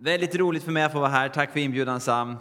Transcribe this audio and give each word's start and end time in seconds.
Väldigt 0.00 0.34
roligt 0.34 0.62
för 0.62 0.72
mig 0.72 0.82
att 0.82 0.92
få 0.92 1.00
vara 1.00 1.10
här. 1.10 1.28
Tack 1.28 1.52
för 1.52 1.60
inbjudan 1.60 2.00
Sam. 2.00 2.36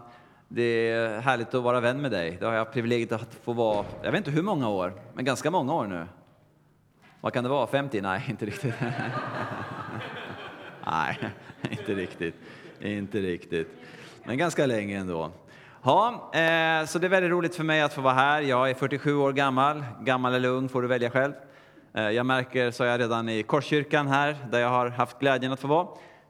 Det 0.47 0.61
är 0.61 1.19
härligt 1.19 1.53
att 1.53 1.63
vara 1.63 1.79
vän 1.79 2.01
med 2.01 2.11
dig. 2.11 2.37
Det 2.39 2.45
har 2.45 2.53
jag 2.53 2.73
privilegiet 2.73 3.11
att 3.11 3.37
få 3.43 3.53
vara, 3.53 3.85
jag 4.03 4.11
vet 4.11 4.17
inte 4.17 4.31
hur 4.31 4.41
många 4.41 4.69
år, 4.69 4.93
men 5.13 5.25
ganska 5.25 5.51
många 5.51 5.73
år 5.73 5.87
nu. 5.87 6.05
Vad 7.21 7.33
kan 7.33 7.43
det 7.43 7.49
vara? 7.49 7.67
50? 7.67 8.01
Nej, 8.01 8.25
inte 8.29 8.45
riktigt. 8.45 8.73
Nej, 10.85 11.19
inte 11.69 11.93
riktigt. 11.93 12.35
Inte 12.79 13.19
riktigt. 13.19 13.67
Men 14.23 14.37
ganska 14.37 14.65
länge 14.65 14.97
ändå. 14.97 15.31
Ja, 15.83 16.31
eh, 16.33 16.85
så 16.85 16.99
det 16.99 17.07
är 17.07 17.09
väldigt 17.09 17.31
roligt 17.31 17.55
för 17.55 17.63
mig 17.63 17.81
att 17.81 17.93
få 17.93 18.01
vara 18.01 18.13
här. 18.13 18.41
Jag 18.41 18.69
är 18.69 18.73
47 18.73 19.15
år 19.15 19.33
gammal. 19.33 19.85
Gammal 20.01 20.33
eller 20.33 20.49
ung 20.49 20.69
får 20.69 20.81
du 20.81 20.87
välja 20.87 21.09
själv. 21.09 21.33
Eh, 21.93 22.09
jag 22.09 22.25
märker, 22.25 22.71
sa 22.71 22.85
jag 22.85 22.99
redan 22.99 23.29
i 23.29 23.43
Korskyrkan 23.43 24.07
här, 24.07 24.37
där 24.51 24.59
jag 24.59 24.69
har 24.69 24.89
haft 24.89 25.19
glädjen 25.19 25.51
att 25.51 25.59
få 25.59 25.67
vara, 25.67 25.87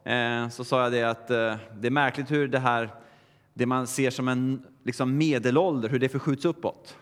Eh, 0.07 0.49
så 0.49 0.63
sa 0.63 0.83
jag 0.83 0.91
det 0.91 1.03
att 1.03 1.31
eh, 1.31 1.55
det 1.79 1.87
är 1.87 1.91
märkligt 1.91 2.31
hur 2.31 2.47
det 2.47 2.59
här, 2.59 2.89
det 3.53 3.65
man 3.65 3.87
ser 3.87 4.09
som 4.09 4.27
en 4.27 4.63
liksom 4.83 5.17
medelålder, 5.17 5.89
hur 5.89 5.99
det 5.99 6.09
förskjuts 6.09 6.45
uppåt. 6.45 6.97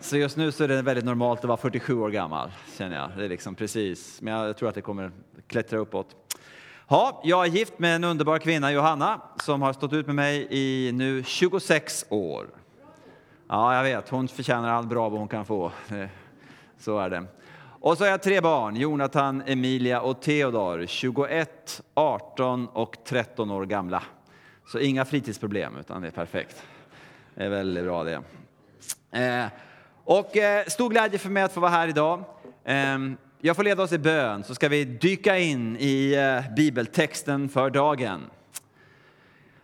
Så 0.00 0.16
just 0.16 0.36
nu 0.36 0.52
så 0.52 0.64
är 0.64 0.68
det 0.68 0.82
väldigt 0.82 1.04
normalt 1.04 1.40
att 1.40 1.44
vara 1.44 1.56
47 1.56 1.98
år 1.98 2.10
gammal, 2.10 2.50
känner 2.78 2.96
jag. 2.96 3.10
Det 3.16 3.24
är 3.24 3.28
liksom 3.28 3.54
precis, 3.54 4.22
men 4.22 4.34
jag 4.34 4.56
tror 4.56 4.68
att 4.68 4.74
det 4.74 4.80
kommer 4.80 5.10
klättra 5.46 5.78
uppåt. 5.78 6.36
Ja, 6.88 7.20
jag 7.24 7.46
är 7.46 7.50
gift 7.50 7.78
med 7.78 7.96
en 7.96 8.04
underbar 8.04 8.38
kvinna, 8.38 8.72
Johanna, 8.72 9.20
som 9.42 9.62
har 9.62 9.72
stått 9.72 9.92
ut 9.92 10.06
med 10.06 10.14
mig 10.14 10.46
i 10.50 10.92
nu 10.92 11.22
26 11.22 12.06
år. 12.08 12.46
Ja, 13.48 13.76
jag 13.76 13.82
vet, 13.82 14.08
hon 14.08 14.28
förtjänar 14.28 14.68
allt 14.68 14.88
bra 14.88 15.08
vad 15.08 15.18
hon 15.18 15.28
kan 15.28 15.44
få. 15.44 15.72
Eh, 15.88 16.06
så 16.78 16.98
är 16.98 17.10
det. 17.10 17.26
Och 17.84 17.98
så 17.98 18.04
har 18.04 18.10
jag 18.10 18.22
tre 18.22 18.40
barn, 18.40 18.76
Jonathan, 18.76 19.42
Emilia 19.46 20.00
och 20.00 20.22
Theodor, 20.22 20.86
21, 20.86 21.82
18 21.94 22.68
och 22.68 22.96
13 23.04 23.50
år 23.50 23.66
gamla. 23.66 24.02
Så 24.66 24.78
inga 24.78 25.04
fritidsproblem, 25.04 25.76
utan 25.80 26.02
det 26.02 26.08
är 26.08 26.12
perfekt. 26.12 26.62
Det 27.34 27.44
är 27.44 27.48
väldigt 27.48 27.84
bra 27.84 28.04
det. 28.04 28.22
Eh, 29.10 29.46
och 30.04 30.36
eh, 30.36 30.64
stor 30.66 30.90
glädje 30.90 31.18
för 31.18 31.30
mig 31.30 31.42
att 31.42 31.52
få 31.52 31.60
vara 31.60 31.70
här 31.70 31.88
idag. 31.88 32.24
Eh, 32.64 32.98
jag 33.40 33.56
får 33.56 33.64
leda 33.64 33.82
oss 33.82 33.92
i 33.92 33.98
bön, 33.98 34.44
så 34.44 34.54
ska 34.54 34.68
vi 34.68 34.84
dyka 34.84 35.38
in 35.38 35.76
i 35.80 36.14
eh, 36.14 36.54
bibeltexten 36.54 37.48
för 37.48 37.70
dagen. 37.70 38.20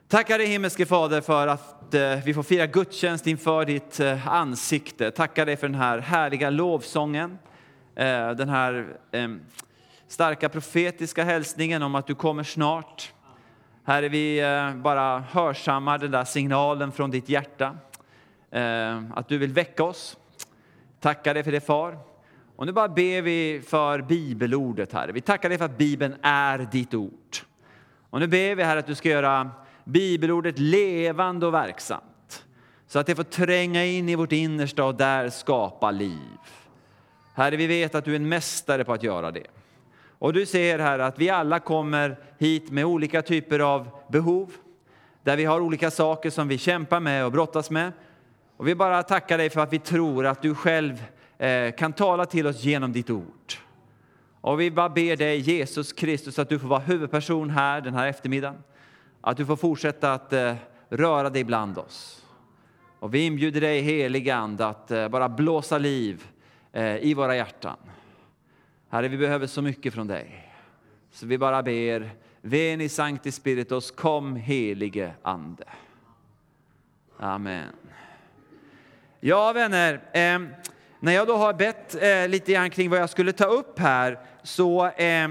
Tackar 0.08 0.38
dig 0.38 0.46
himmelske 0.46 0.86
Fader 0.86 1.20
för 1.20 1.46
att 1.46 1.94
eh, 1.94 2.16
vi 2.24 2.34
får 2.34 2.42
fira 2.42 2.66
gudstjänst 2.66 3.26
inför 3.26 3.64
ditt 3.64 4.00
eh, 4.00 4.28
ansikte. 4.28 5.10
Tackar 5.10 5.46
dig 5.46 5.56
för 5.56 5.68
den 5.68 5.80
här 5.80 5.98
härliga 5.98 6.50
lovsången, 6.50 7.38
Eh, 7.94 8.30
den 8.30 8.48
här 8.48 8.96
ehm, 9.12 9.40
starka 10.08 10.48
profetiska 10.48 11.24
hälsningen 11.24 11.82
om 11.82 11.94
att 11.94 12.06
du 12.06 12.14
kommer 12.14 12.42
snart. 12.42 13.12
Herre, 13.84 14.08
vi 14.08 14.40
eh, 14.40 14.74
bara 14.74 15.18
hörsammar 15.18 15.98
den 15.98 16.10
där 16.10 16.24
signalen 16.24 16.92
från 16.92 17.10
ditt 17.10 17.28
hjärta, 17.28 17.76
eh, 18.50 19.02
att 19.14 19.28
du 19.28 19.38
vill 19.38 19.52
väcka 19.52 19.84
oss. 19.84 20.16
Tackar 21.00 21.34
dig 21.34 21.44
för 21.44 21.52
det, 21.52 21.60
Far. 21.60 21.98
Och 22.56 22.66
nu 22.66 22.72
bara 22.72 22.88
ber 22.88 23.22
vi 23.22 23.62
för 23.68 24.02
bibelordet, 24.02 24.92
Herre. 24.92 25.12
Vi 25.12 25.20
tackar 25.20 25.48
dig 25.48 25.58
för 25.58 25.64
att 25.64 25.78
Bibeln 25.78 26.16
är 26.22 26.58
ditt 26.58 26.94
ord. 26.94 27.36
Och 28.10 28.20
nu 28.20 28.26
ber 28.26 28.54
vi, 28.54 28.62
Herre, 28.62 28.78
att 28.78 28.86
du 28.86 28.94
ska 28.94 29.08
göra 29.08 29.50
bibelordet 29.84 30.58
levande 30.58 31.46
och 31.46 31.54
verksamt. 31.54 32.44
Så 32.86 32.98
att 32.98 33.06
det 33.06 33.14
får 33.14 33.24
tränga 33.24 33.84
in 33.84 34.08
i 34.08 34.14
vårt 34.14 34.32
innersta 34.32 34.84
och 34.84 34.94
där 34.94 35.30
skapa 35.30 35.90
liv. 35.90 36.38
Herre, 37.34 37.56
vi 37.56 37.66
vet 37.66 37.94
att 37.94 38.04
du 38.04 38.12
är 38.12 38.16
en 38.16 38.28
mästare 38.28 38.84
på 38.84 38.92
att 38.92 39.02
göra 39.02 39.30
det. 39.30 39.46
Och 40.18 40.32
du 40.32 40.46
ser, 40.46 40.78
Herre, 40.78 41.06
att 41.06 41.18
vi 41.18 41.30
alla 41.30 41.58
kommer 41.58 42.16
hit 42.38 42.70
med 42.70 42.84
olika 42.84 43.22
typer 43.22 43.58
av 43.58 43.88
behov. 44.08 44.52
Där 45.22 45.36
vi 45.36 45.44
har 45.44 45.60
olika 45.60 45.90
saker 45.90 46.30
som 46.30 46.48
vi 46.48 46.58
kämpar 46.58 47.00
med 47.00 47.24
och 47.24 47.32
brottas 47.32 47.70
med. 47.70 47.92
Och 48.56 48.68
vi 48.68 48.74
bara 48.74 49.02
tackar 49.02 49.38
dig 49.38 49.50
för 49.50 49.60
att 49.60 49.72
vi 49.72 49.78
tror 49.78 50.26
att 50.26 50.42
du 50.42 50.54
själv 50.54 51.04
eh, 51.38 51.70
kan 51.72 51.92
tala 51.92 52.26
till 52.26 52.46
oss 52.46 52.62
genom 52.62 52.92
ditt 52.92 53.10
ord. 53.10 53.52
Och 54.40 54.60
vi 54.60 54.70
bara 54.70 54.88
ber 54.88 55.16
dig, 55.16 55.38
Jesus 55.38 55.92
Kristus, 55.92 56.38
att 56.38 56.48
du 56.48 56.58
får 56.58 56.68
vara 56.68 56.80
huvudperson 56.80 57.50
här 57.50 57.80
den 57.80 57.94
här 57.94 58.06
eftermiddagen. 58.06 58.58
Att 59.20 59.36
du 59.36 59.46
får 59.46 59.56
fortsätta 59.56 60.12
att 60.12 60.32
eh, 60.32 60.54
röra 60.88 61.30
dig 61.30 61.44
bland 61.44 61.78
oss. 61.78 62.24
Och 62.98 63.14
vi 63.14 63.26
inbjuder 63.26 63.60
dig, 63.60 63.80
heliga 63.80 64.36
Ande, 64.36 64.66
att 64.66 64.90
eh, 64.90 65.08
bara 65.08 65.28
blåsa 65.28 65.78
liv 65.78 66.24
Eh, 66.72 66.96
i 66.96 67.14
våra 67.14 67.36
hjärtan. 67.36 67.76
Herre, 68.88 69.08
vi 69.08 69.16
behöver 69.16 69.46
så 69.46 69.62
mycket 69.62 69.94
från 69.94 70.06
dig. 70.06 70.52
Så 71.10 71.26
vi 71.26 71.38
bara 71.38 71.62
ber, 71.62 72.10
Veni 72.40 72.88
Sancti 72.88 73.32
Spiritus, 73.32 73.90
kom 73.90 74.36
helige 74.36 75.12
Ande. 75.22 75.64
Amen. 77.18 77.72
Ja, 79.20 79.52
vänner. 79.52 79.94
Eh, 79.94 80.40
när 81.00 81.12
jag 81.12 81.26
då 81.26 81.36
har 81.36 81.52
bett 81.52 81.94
eh, 81.94 82.28
lite 82.28 82.52
grann 82.52 82.70
kring 82.70 82.90
vad 82.90 82.98
jag 82.98 83.10
skulle 83.10 83.32
ta 83.32 83.44
upp 83.44 83.78
här 83.78 84.18
så 84.42 84.86
eh, 84.86 85.28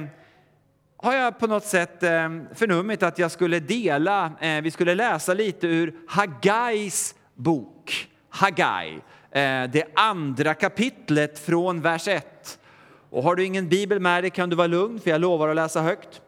har 0.98 1.14
jag 1.14 1.40
på 1.40 1.48
något 1.48 1.66
sätt 1.66 2.04
eh, 2.04 2.30
förnummit 2.54 3.04
att 3.04 3.20
jag 3.20 3.32
skulle 3.32 3.60
dela, 3.60 4.32
eh, 4.40 4.62
vi 4.62 4.72
skulle 4.72 4.96
läsa 4.96 5.34
lite 5.34 5.68
ur 5.68 5.96
Hagais 6.08 7.16
bok, 7.36 8.10
Hagai, 8.30 9.02
Eh, 9.32 9.64
det 9.64 9.84
andra 9.94 10.54
kapitlet 10.54 11.40
från 11.40 11.82
vers 11.82 12.08
1. 12.08 12.60
Och 13.10 13.24
har 13.24 13.36
du 13.36 13.46
ingen 13.46 13.70
bibel 13.70 14.00
med 14.00 14.24
dig 14.24 14.30
kan 14.30 14.50
du 14.50 14.56
vara 14.56 14.68
lugn, 14.68 15.00
för 15.00 15.10
jag 15.10 15.22
lovar 15.22 15.50
att 15.50 15.56
läsa 15.56 15.82
högt. 15.82 16.22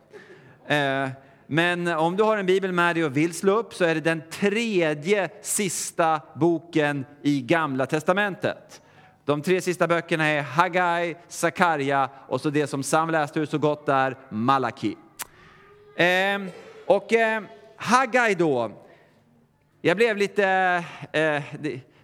Eh, 0.67 1.09
men 1.47 1.87
om 1.87 2.17
du 2.17 2.23
har 2.23 2.37
en 2.37 2.45
bibel 2.45 2.71
med 2.71 2.95
dig 2.95 3.05
och 3.05 3.17
vill 3.17 3.33
slå 3.33 3.57
upp 3.57 3.73
så 3.73 3.85
är 3.85 3.95
det 3.95 4.01
den 4.01 4.21
tredje 4.29 5.29
sista 5.41 6.21
boken 6.35 7.05
i 7.21 7.41
Gamla 7.41 7.85
testamentet. 7.85 8.81
De 9.25 9.41
tre 9.41 9.61
sista 9.61 9.87
böckerna 9.87 10.25
är 10.25 10.41
Hagai, 10.41 11.15
Sakarja 11.27 12.09
och 12.27 12.41
så 12.41 12.49
det 12.49 12.67
som 12.67 12.83
Sam 12.83 13.09
läste 13.09 13.39
ur 13.39 13.45
så 13.45 13.57
gott 13.57 13.85
där, 13.85 14.17
Malaki. 14.29 14.95
Eh, 15.95 16.41
och 16.85 17.13
eh, 17.13 17.43
Hagai 17.75 18.35
då, 18.35 18.71
jag 19.81 19.97
blev 19.97 20.17
lite, 20.17 20.45
eh, 21.11 21.43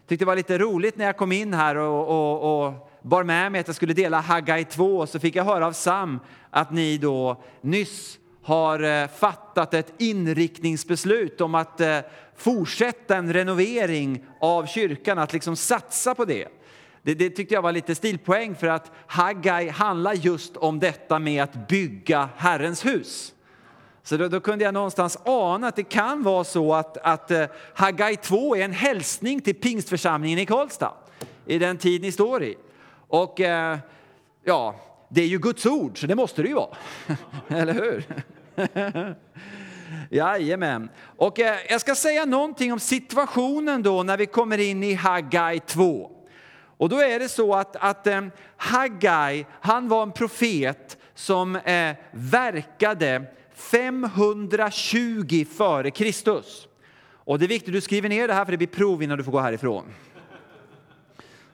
tyckte 0.08 0.26
det 0.26 0.28
var 0.28 0.36
lite 0.36 0.58
roligt 0.58 0.98
när 0.98 1.06
jag 1.06 1.18
kom 1.18 1.32
in 1.32 1.54
här 1.54 1.76
och, 1.76 2.08
och, 2.08 2.66
och 2.66 2.90
bar 3.02 3.24
med 3.24 3.52
mig 3.52 3.62
att 3.62 3.68
jag 3.68 3.76
skulle 3.76 3.94
dela 3.94 4.20
Hagai 4.20 4.66
2 4.66 5.08
så 5.08 5.20
fick 5.20 5.36
jag 5.36 5.44
höra 5.44 5.68
av 5.68 5.72
Sam 5.72 6.20
att 6.50 6.72
ni 6.72 6.98
då 6.98 7.44
nyss 7.62 8.20
har 8.44 8.84
eh, 8.84 9.08
fattat 9.08 9.74
ett 9.74 9.94
inriktningsbeslut 9.98 11.42
om 11.42 11.56
att 11.56 11.82
eh, 11.82 12.00
fortsätta 12.36 13.16
en 13.16 13.34
renovering 13.34 14.26
av 14.42 14.66
kyrkan, 14.66 15.20
att 15.20 15.34
liksom 15.34 15.56
satsa 15.56 16.16
på 16.16 16.26
det. 16.26 16.48
Det, 17.02 17.14
det 17.14 17.30
tyckte 17.30 17.54
jag 17.54 17.62
var 17.62 17.72
lite 17.72 17.96
stilpoäng 17.96 18.56
för 18.56 18.68
att 18.68 18.92
Haggai 19.08 19.70
handlar 19.70 20.14
just 20.14 20.58
om 20.58 20.80
detta 20.80 21.20
med 21.20 21.44
att 21.44 21.68
bygga 21.68 22.30
Herrens 22.36 22.86
hus. 22.86 23.34
Så 24.08 24.18
då, 24.18 24.28
då, 24.28 24.40
kunde 24.40 24.66
jag 24.66 24.74
någonstans 24.74 25.18
ana 25.26 25.68
att 25.68 25.76
det 25.76 25.84
kan 25.84 26.24
vara 26.24 26.44
så 26.44 26.74
att, 26.74 26.98
att 26.98 27.32
eh, 27.32 27.46
Haggai 27.74 28.16
2 28.16 28.56
är 28.56 28.62
en 28.62 28.72
hälsning 28.72 29.42
till 29.42 29.56
pingstförsamlingen 29.56 30.40
i 30.40 30.46
Karlstad 30.46 30.94
i 31.46 31.60
den 31.60 31.78
tid 31.78 32.02
ni 32.02 32.12
står 32.12 32.44
i. 32.44 32.56
Och 33.08 33.42
eh, 33.42 33.78
ja, 34.44 34.76
det 35.10 35.22
är 35.22 35.28
ju 35.28 35.40
Guds 35.40 35.66
ord, 35.66 36.02
så 36.02 36.08
det 36.08 36.16
måste 36.16 36.42
det 36.42 36.48
ju 36.48 36.54
vara. 36.54 36.78
Eller 37.48 37.74
hur? 37.74 38.04
Jajamän. 40.10 40.90
Och 41.18 41.40
eh, 41.40 41.58
jag 41.70 41.82
ska 41.82 41.96
säga 41.96 42.26
någonting 42.26 42.74
om 42.74 42.80
situationen 42.80 43.84
då 43.84 44.04
när 44.04 44.18
vi 44.18 44.26
kommer 44.26 44.58
in 44.58 44.84
i 44.84 44.94
Haggai 44.94 45.60
2. 45.60 46.12
Och 46.78 46.90
då 46.90 47.00
är 47.00 47.20
det 47.20 47.30
så 47.30 47.56
att, 47.56 47.76
att 47.76 48.08
eh, 48.08 48.22
Haggai, 48.58 49.46
han 49.62 49.88
var 49.88 50.04
en 50.04 50.12
profet 50.12 50.98
som 51.16 51.56
eh, 51.56 51.96
verkade 52.12 53.38
520 53.58 55.46
före 55.46 55.92
Kristus. 55.92 56.68
Och 57.10 57.40
det 57.40 57.46
är 57.46 57.50
viktigt 57.50 57.70
att 57.70 57.74
du 57.74 57.82
skriver 57.82 58.10
ner 58.10 58.28
det 58.28 58.34
här 58.34 58.46
för 58.46 58.52
det 58.52 58.58
blir 58.58 58.68
prov 58.68 59.04
innan 59.04 59.18
du 59.18 59.24
får 59.24 59.32
gå 59.32 59.40
härifrån. 59.40 59.86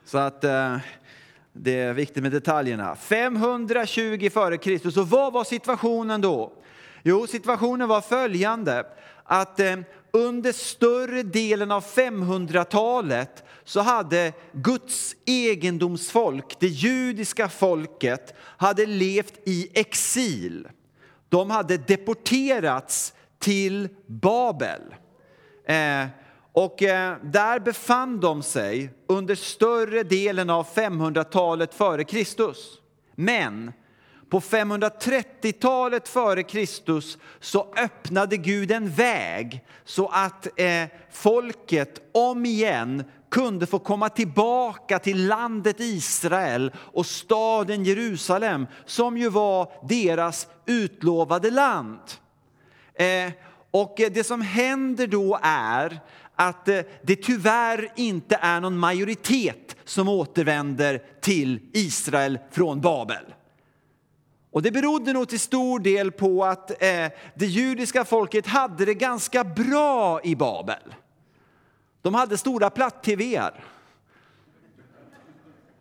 Så 0.04 0.18
att 0.18 0.44
eh, 0.44 0.76
det 1.52 1.80
är 1.80 1.92
viktigt 1.92 2.22
med 2.22 2.32
detaljerna. 2.32 2.96
520 2.96 4.30
före 4.32 4.56
Kristus. 4.56 4.96
Och 4.96 5.08
vad 5.08 5.32
var 5.32 5.44
situationen 5.44 6.20
då? 6.20 6.52
Jo, 7.02 7.26
situationen 7.26 7.88
var 7.88 8.00
följande 8.00 8.86
att 9.24 9.60
eh, 9.60 9.76
under 10.10 10.52
större 10.52 11.22
delen 11.22 11.70
av 11.70 11.84
500-talet 11.84 13.44
så 13.64 13.80
hade 13.80 14.32
Guds 14.52 15.16
egendomsfolk, 15.24 16.56
det 16.60 16.66
judiska 16.66 17.48
folket, 17.48 18.34
hade 18.38 18.86
levt 18.86 19.34
i 19.44 19.68
exil. 19.74 20.68
De 21.34 21.50
hade 21.50 21.76
deporterats 21.76 23.14
till 23.38 23.88
Babel. 24.06 24.80
Eh, 25.66 26.06
och 26.52 26.82
eh, 26.82 27.16
där 27.22 27.60
befann 27.60 28.20
de 28.20 28.42
sig 28.42 28.90
under 29.08 29.34
större 29.34 30.02
delen 30.02 30.50
av 30.50 30.66
500-talet 30.66 31.74
före 31.74 32.04
Kristus. 32.04 32.78
Men 33.14 33.72
På 34.30 34.40
530-talet 34.40 36.08
före 36.08 36.42
Kristus 36.42 37.18
så 37.40 37.74
öppnade 37.76 38.36
Gud 38.36 38.70
en 38.70 38.90
väg 38.90 39.64
så 39.84 40.08
att 40.08 40.60
eh, 40.60 40.84
folket 41.10 42.00
om 42.12 42.46
igen 42.46 43.04
kunde 43.34 43.66
få 43.66 43.78
komma 43.78 44.08
tillbaka 44.08 44.98
till 44.98 45.26
landet 45.26 45.80
Israel 45.80 46.72
och 46.76 47.06
staden 47.06 47.84
Jerusalem 47.84 48.66
som 48.86 49.18
ju 49.18 49.28
var 49.28 49.72
deras 49.88 50.48
utlovade 50.66 51.50
land. 51.50 51.98
Eh, 52.94 53.32
och 53.70 54.00
eh, 54.00 54.12
det 54.12 54.24
som 54.24 54.40
händer 54.40 55.06
då 55.06 55.38
är 55.42 56.00
att 56.34 56.68
eh, 56.68 56.80
det 57.02 57.16
tyvärr 57.16 57.92
inte 57.96 58.38
är 58.40 58.60
någon 58.60 58.78
majoritet 58.78 59.76
som 59.84 60.08
återvänder 60.08 61.02
till 61.20 61.60
Israel 61.72 62.38
från 62.50 62.80
Babel. 62.80 63.24
Och 64.52 64.62
det 64.62 64.70
berodde 64.70 65.12
nog 65.12 65.28
till 65.28 65.40
stor 65.40 65.78
del 65.78 66.12
på 66.12 66.44
att 66.44 66.70
eh, 66.70 67.06
det 67.34 67.46
judiska 67.46 68.04
folket 68.04 68.46
hade 68.46 68.84
det 68.84 68.94
ganska 68.94 69.44
bra 69.44 70.20
i 70.24 70.36
Babel. 70.36 70.94
De 72.04 72.14
hade 72.14 72.38
stora 72.38 72.70
platt-tvr. 72.70 73.64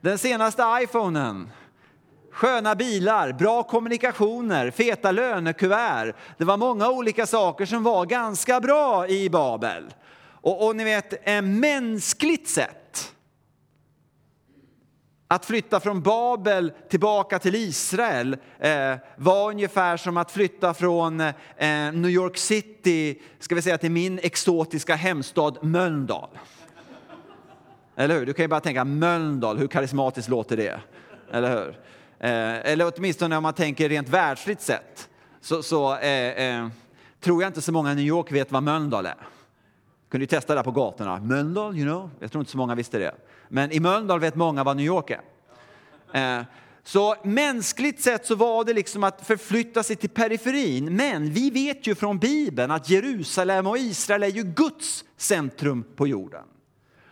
Den 0.02 0.18
senaste 0.18 0.64
iPhonen, 0.82 1.50
sköna 2.32 2.76
bilar, 2.76 3.32
bra 3.32 3.64
kommunikationer, 3.64 4.72
feta 4.72 5.12
lönekuvert. 5.12 6.16
Det 6.38 6.46
var 6.46 6.58
många 6.58 6.90
olika 6.90 7.26
saker 7.26 7.66
som 7.66 7.84
var 7.84 8.06
ganska 8.06 8.60
bra 8.60 9.08
i 9.08 9.30
Babel. 9.30 9.94
Och, 10.42 10.68
och 10.68 10.76
ni 10.76 10.84
vet, 10.84 11.44
mänskligt 11.44 12.50
sett, 12.50 12.83
att 15.34 15.46
flytta 15.46 15.80
från 15.80 16.02
Babel 16.02 16.72
tillbaka 16.90 17.40
till 17.40 17.56
Israel 17.56 18.38
eh, 18.60 18.96
var 19.16 19.50
ungefär 19.50 19.98
som 19.98 20.18
att 20.18 20.32
flytta 20.32 20.74
från 20.74 21.20
eh, 21.20 21.34
New 21.94 22.10
York 22.10 22.38
City 22.38 23.22
ska 23.40 23.56
vi 23.56 23.62
säga, 23.62 23.78
till 23.78 23.92
min 23.92 24.20
exotiska 24.24 24.96
hemstad 24.96 25.58
Mölndal. 25.62 26.30
Eller 27.96 28.20
hur? 28.20 28.26
Du 28.26 28.34
kan 28.34 28.44
ju 28.44 28.48
bara 28.48 28.60
tänka 28.60 28.86
Mölndal, 28.86 29.58
hur 29.58 29.68
karismatiskt 29.68 30.30
låter 30.30 30.58
det? 30.58 30.80
Eller 31.32 31.50
hur? 31.50 31.70
Eh, 32.20 32.72
eller 32.72 32.92
åtminstone 32.96 33.38
om 33.38 33.44
man 33.44 33.54
tänker 33.54 33.90
rent 33.90 34.10
världsligt 34.10 34.62
sett 34.62 35.10
så, 35.42 35.64
så 35.64 35.98
eh, 35.98 36.60
eh, 36.60 36.68
tror 37.20 37.42
jag 37.42 37.50
inte 37.50 37.62
så 37.62 37.72
många 37.72 37.92
i 37.92 37.96
New 37.96 38.06
York 38.06 38.32
vet 38.32 38.52
vad 38.52 38.64
Mölndal 38.64 39.06
är 39.06 39.16
kunde 40.14 40.24
ju 40.24 40.28
testa 40.28 40.56
det 40.56 40.64
på 40.64 40.72
gatorna. 40.72 41.20
Mölndal, 41.20 41.78
you 41.78 41.86
know? 41.86 42.10
Jag 42.20 42.32
tror 42.32 42.42
inte 42.42 42.52
så 42.52 42.58
många 42.58 42.76
visste 42.76 43.00
det. 43.00 43.16
Men 43.54 43.72
i 43.72 43.80
Mölndal 43.80 44.20
vet 44.20 44.36
många 44.36 44.64
vad 44.64 44.78
New 44.78 44.86
York 44.86 45.12
är. 45.12 45.22
Eh, 46.14 46.46
så 46.84 47.16
mänskligt 47.24 48.02
sett 48.02 48.26
så 48.26 48.36
var 48.36 48.64
det 48.64 48.74
liksom 48.74 49.04
att 49.04 49.28
förflytta 49.28 49.84
sig 49.84 49.96
till 49.96 50.10
periferin. 50.10 50.96
Men 50.96 51.34
vi 51.34 51.50
vet 51.50 51.88
ju 51.88 51.96
från 51.96 52.20
Bibeln 52.20 52.72
att 52.72 52.90
Jerusalem 52.90 53.68
och 53.68 53.78
Israel 53.78 54.24
är 54.24 54.28
ju 54.28 54.44
Guds 54.44 55.06
centrum 55.18 55.84
på 55.96 56.08
jorden. 56.08 56.44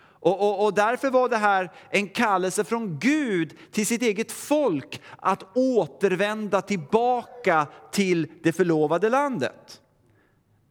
Och, 0.04 0.42
och, 0.42 0.66
och, 0.66 0.74
därför 0.74 1.10
var 1.10 1.30
det 1.30 1.38
här 1.38 1.72
en 1.90 2.08
kallelse 2.08 2.64
från 2.64 3.00
Gud 3.00 3.54
till 3.72 3.88
sitt 3.88 4.02
eget 4.02 4.32
folk 4.32 5.02
att 5.18 5.58
återvända 5.58 6.62
tillbaka 6.62 7.68
till 7.92 8.28
det 8.44 8.54
förlovade 8.54 9.10
landet. 9.10 9.82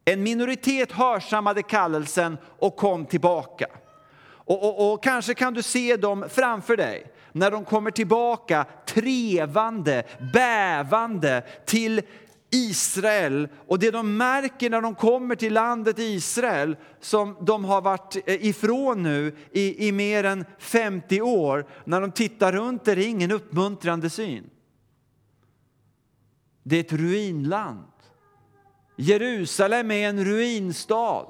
En 0.05 0.23
minoritet 0.23 0.91
hörsammade 0.91 1.63
kallelsen 1.63 2.37
och 2.59 2.75
kom 2.75 3.05
tillbaka. 3.05 3.67
Och, 4.51 4.63
och, 4.63 4.93
och, 4.93 5.03
kanske 5.03 5.33
kan 5.33 5.53
du 5.53 5.63
se 5.63 5.97
dem 5.97 6.25
framför 6.29 6.77
dig 6.77 7.11
när 7.31 7.51
de 7.51 7.65
kommer 7.65 7.91
tillbaka 7.91 8.65
trevande, 8.85 10.03
bävande 10.33 11.43
till 11.65 12.01
Israel. 12.49 13.47
Och 13.67 13.79
det 13.79 13.91
de 13.91 14.17
märker 14.17 14.69
när 14.69 14.81
de 14.81 14.95
kommer 14.95 15.35
till 15.35 15.53
landet 15.53 15.99
Israel, 15.99 16.75
som 16.99 17.37
de 17.41 17.65
har 17.65 17.81
varit 17.81 18.15
eh, 18.25 18.45
ifrån 18.45 19.03
nu 19.03 19.35
i, 19.51 19.87
i 19.87 19.91
mer 19.91 20.23
än 20.23 20.45
50 20.59 21.21
år, 21.21 21.65
när 21.85 22.01
de 22.01 22.11
tittar 22.11 22.51
runt 22.51 22.87
är 22.87 22.95
det 22.95 23.03
ingen 23.03 23.31
uppmuntrande 23.31 24.09
syn. 24.09 24.49
Det 26.63 26.75
är 26.75 26.79
ett 26.79 26.93
ruinland. 26.93 27.87
Jerusalem 28.95 29.91
är 29.91 30.09
en 30.09 30.25
ruinstad. 30.25 31.27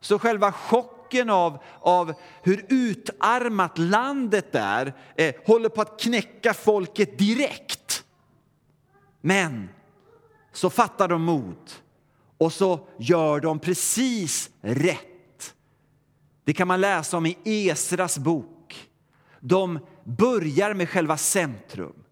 Så 0.00 0.18
själva 0.18 0.52
chocken 0.52 0.95
av, 1.22 1.58
av 1.80 2.14
hur 2.42 2.66
utarmat 2.68 3.78
landet 3.78 4.54
är 4.54 4.94
eh, 5.16 5.34
håller 5.46 5.68
på 5.68 5.80
att 5.80 6.00
knäcka 6.00 6.54
folket 6.54 7.18
direkt. 7.18 8.04
Men 9.20 9.68
så 10.52 10.70
fattar 10.70 11.08
de 11.08 11.22
mod 11.22 11.72
och 12.38 12.52
så 12.52 12.80
gör 12.98 13.40
de 13.40 13.58
precis 13.58 14.50
rätt. 14.60 15.54
Det 16.44 16.52
kan 16.52 16.68
man 16.68 16.80
läsa 16.80 17.16
om 17.16 17.26
i 17.26 17.36
Esras 17.44 18.18
bok. 18.18 18.88
De 19.40 19.78
börjar 20.04 20.74
med 20.74 20.88
själva 20.88 21.16
centrum. 21.16 22.04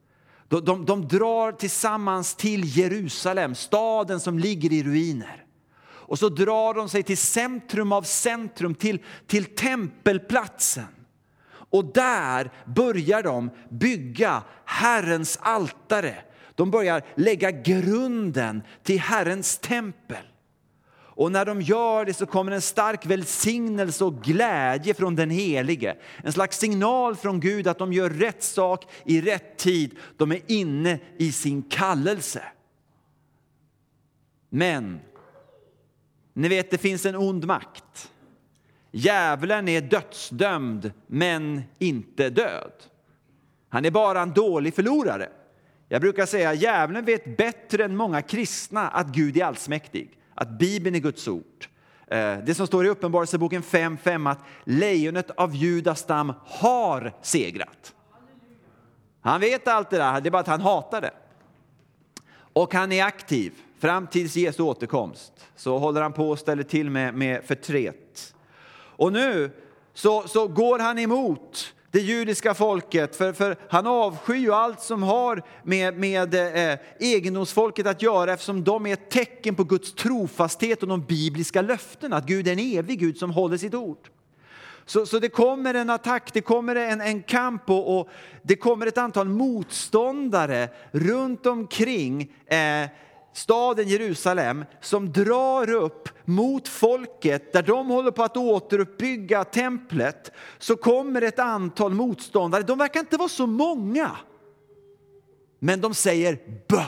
De, 0.48 0.64
de, 0.64 0.84
de 0.84 1.08
drar 1.08 1.52
tillsammans 1.52 2.34
till 2.34 2.78
Jerusalem, 2.78 3.54
staden 3.54 4.20
som 4.20 4.38
ligger 4.38 4.72
i 4.72 4.82
ruiner. 4.82 5.43
Och 6.14 6.18
så 6.18 6.28
drar 6.28 6.74
de 6.74 6.88
sig 6.88 7.02
till 7.02 7.18
centrum 7.18 7.92
av 7.92 8.02
centrum, 8.02 8.74
till, 8.74 8.98
till 9.26 9.44
tempelplatsen. 9.44 10.86
Och 11.50 11.84
där 11.84 12.50
börjar 12.66 13.22
de 13.22 13.50
bygga 13.70 14.42
Herrens 14.64 15.38
altare. 15.42 16.16
De 16.54 16.70
börjar 16.70 17.02
lägga 17.14 17.50
grunden 17.50 18.62
till 18.82 19.00
Herrens 19.00 19.58
tempel. 19.58 20.26
Och 20.94 21.32
när 21.32 21.44
de 21.44 21.60
gör 21.60 22.04
det 22.04 22.14
så 22.14 22.26
kommer 22.26 22.52
en 22.52 22.62
stark 22.62 23.06
välsignelse 23.06 24.04
och 24.04 24.22
glädje 24.22 24.94
från 24.94 25.16
den 25.16 25.30
Helige. 25.30 25.96
En 26.22 26.32
slags 26.32 26.58
signal 26.58 27.16
från 27.16 27.40
Gud 27.40 27.66
att 27.66 27.78
de 27.78 27.92
gör 27.92 28.10
rätt 28.10 28.42
sak 28.42 28.84
i 29.04 29.20
rätt 29.20 29.58
tid. 29.58 29.96
De 30.16 30.32
är 30.32 30.40
inne 30.46 30.98
i 31.18 31.32
sin 31.32 31.62
kallelse. 31.62 32.42
Men, 34.50 35.00
ni 36.34 36.48
vet 36.48 36.70
det 36.70 36.78
finns 36.78 37.06
en 37.06 37.16
ond 37.16 37.46
makt. 37.46 38.12
Djävulen 38.90 39.68
är 39.68 39.80
dödsdömd 39.80 40.92
men 41.06 41.62
inte 41.78 42.30
död. 42.30 42.72
Han 43.68 43.84
är 43.84 43.90
bara 43.90 44.20
en 44.20 44.32
dålig 44.32 44.74
förlorare. 44.74 45.28
Jag 45.88 46.00
brukar 46.00 46.26
säga 46.26 46.50
att 46.50 46.60
djävulen 46.60 47.04
vet 47.04 47.36
bättre 47.36 47.84
än 47.84 47.96
många 47.96 48.22
kristna 48.22 48.88
att 48.88 49.06
Gud 49.06 49.36
är 49.36 49.44
allsmäktig 49.44 50.18
att 50.34 50.48
Bibeln 50.48 50.96
är 50.96 51.00
Guds 51.00 51.28
ord. 51.28 51.66
Eh, 52.06 52.38
det 52.38 52.54
som 52.54 52.66
står 52.66 52.86
i 52.86 52.88
Uppenbarelseboken 52.88 53.62
5.5 53.62 54.30
att 54.30 54.38
lejonet 54.64 55.30
av 55.30 55.54
Judas 55.54 56.00
stam 56.00 56.32
har 56.44 57.12
segrat. 57.22 57.94
Han 59.20 59.40
vet 59.40 59.68
allt 59.68 59.90
det 59.90 59.96
där, 59.96 60.20
det 60.20 60.28
är 60.28 60.30
bara 60.30 60.40
att 60.40 60.46
han 60.46 60.60
hatar 60.60 61.00
det. 61.00 61.14
Och 62.36 62.74
han 62.74 62.92
är 62.92 63.04
aktiv 63.04 63.52
fram 63.78 64.06
till 64.06 64.36
Jesu 64.36 64.62
återkomst. 64.62 65.32
Så 65.56 65.78
håller 65.78 66.02
han 66.02 66.12
på 66.12 66.30
och 66.30 66.38
ställer 66.38 66.62
till 66.62 66.90
med, 66.90 67.14
med 67.14 67.44
förtret. 67.44 68.34
Och 68.96 69.12
nu 69.12 69.50
så, 69.94 70.28
så 70.28 70.48
går 70.48 70.78
han 70.78 70.98
emot 70.98 71.74
det 71.94 72.00
judiska 72.00 72.54
folket, 72.54 73.16
för, 73.16 73.32
för 73.32 73.56
han 73.68 73.86
avskyr 73.86 74.34
ju 74.34 74.52
allt 74.52 74.80
som 74.80 75.02
har 75.02 75.42
med, 75.62 75.98
med 75.98 76.34
eh, 76.34 76.78
egendomsfolket 77.00 77.86
att 77.86 78.02
göra 78.02 78.32
eftersom 78.32 78.64
de 78.64 78.86
är 78.86 78.92
ett 78.92 79.10
tecken 79.10 79.54
på 79.54 79.64
Guds 79.64 79.94
trofasthet 79.94 80.82
och 80.82 80.88
de 80.88 81.00
bibliska 81.00 81.62
löftena. 81.62 82.16
att 82.16 82.26
Gud 82.26 82.48
är 82.48 82.52
en 82.52 82.58
evig 82.58 83.00
Gud 83.00 83.18
som 83.18 83.30
håller 83.30 83.56
sitt 83.56 83.74
ord. 83.74 84.10
Så, 84.86 85.06
så 85.06 85.18
det 85.18 85.28
kommer 85.28 85.74
en 85.74 85.90
attack, 85.90 86.32
det 86.32 86.40
kommer 86.40 86.76
en, 86.76 87.00
en 87.00 87.22
kamp 87.22 87.70
och, 87.70 87.98
och 87.98 88.08
det 88.42 88.56
kommer 88.56 88.86
ett 88.86 88.98
antal 88.98 89.28
motståndare 89.28 90.68
runt 90.92 91.46
omkring 91.46 92.32
eh, 92.46 92.88
staden 93.34 93.88
Jerusalem 93.88 94.64
som 94.80 95.12
drar 95.12 95.70
upp 95.70 96.08
mot 96.24 96.68
folket 96.68 97.52
där 97.52 97.62
de 97.62 97.88
håller 97.88 98.10
på 98.10 98.22
att 98.22 98.36
återuppbygga 98.36 99.44
templet 99.44 100.32
så 100.58 100.76
kommer 100.76 101.22
ett 101.22 101.38
antal 101.38 101.94
motståndare. 101.94 102.62
De 102.62 102.78
verkar 102.78 103.00
inte 103.00 103.16
vara 103.16 103.28
så 103.28 103.46
många, 103.46 104.10
men 105.58 105.80
de 105.80 105.94
säger 105.94 106.38
bö. 106.68 106.82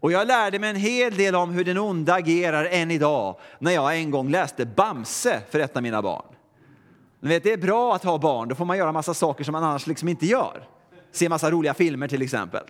Och 0.00 0.12
jag 0.12 0.26
lärde 0.26 0.58
mig 0.58 0.70
en 0.70 0.76
hel 0.76 1.14
del 1.14 1.34
om 1.34 1.50
hur 1.50 1.64
den 1.64 1.78
onda 1.78 2.14
agerar 2.14 2.64
än 2.64 2.90
idag 2.90 3.38
när 3.58 3.70
jag 3.72 3.96
en 3.96 4.10
gång 4.10 4.30
läste 4.30 4.66
Bamse 4.66 5.40
för 5.50 5.60
ett 5.60 5.76
av 5.76 5.82
mina 5.82 6.02
barn. 6.02 6.24
Ni 7.20 7.28
vet, 7.28 7.42
det 7.42 7.52
är 7.52 7.58
bra 7.58 7.94
att 7.94 8.04
ha 8.04 8.18
barn, 8.18 8.48
då 8.48 8.54
får 8.54 8.64
man 8.64 8.78
göra 8.78 8.92
massa 8.92 9.14
saker 9.14 9.44
som 9.44 9.52
man 9.52 9.64
annars 9.64 9.86
liksom 9.86 10.08
inte 10.08 10.26
gör. 10.26 10.68
Se 11.12 11.28
massa 11.28 11.50
roliga 11.50 11.74
filmer 11.74 12.08
till 12.08 12.22
exempel. 12.22 12.64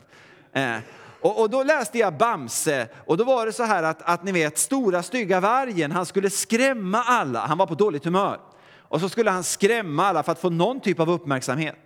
Eh, 0.52 0.76
och, 1.21 1.40
och, 1.40 1.50
då 1.50 1.62
läste 1.62 1.99
jag 1.99 2.16
Bamse 2.16 2.88
och 3.07 3.16
då 3.16 3.25
var 3.25 3.47
det 3.47 3.52
så 3.52 3.62
här 3.62 3.83
att, 3.83 4.02
att 4.02 4.25
ni 4.25 4.33
vet 4.33 4.59
stora 4.59 5.02
stygga 5.02 5.40
vargen, 5.40 5.92
han 5.92 6.07
skulle 6.07 6.30
skrämma 6.30 7.02
alla, 7.02 7.47
han 7.47 7.59
var 7.59 7.66
på 7.66 7.75
dåligt 7.75 8.04
humör. 8.04 8.40
Och 8.78 9.00
så 9.00 9.09
skulle 9.09 9.30
han 9.30 9.45
skrämma 9.45 10.07
alla 10.07 10.23
för 10.23 10.33
att 10.33 10.40
få 10.40 10.50
någon 10.50 10.80
typ 10.80 11.00
av 11.00 11.11
uppmärksamhet. 11.11 11.78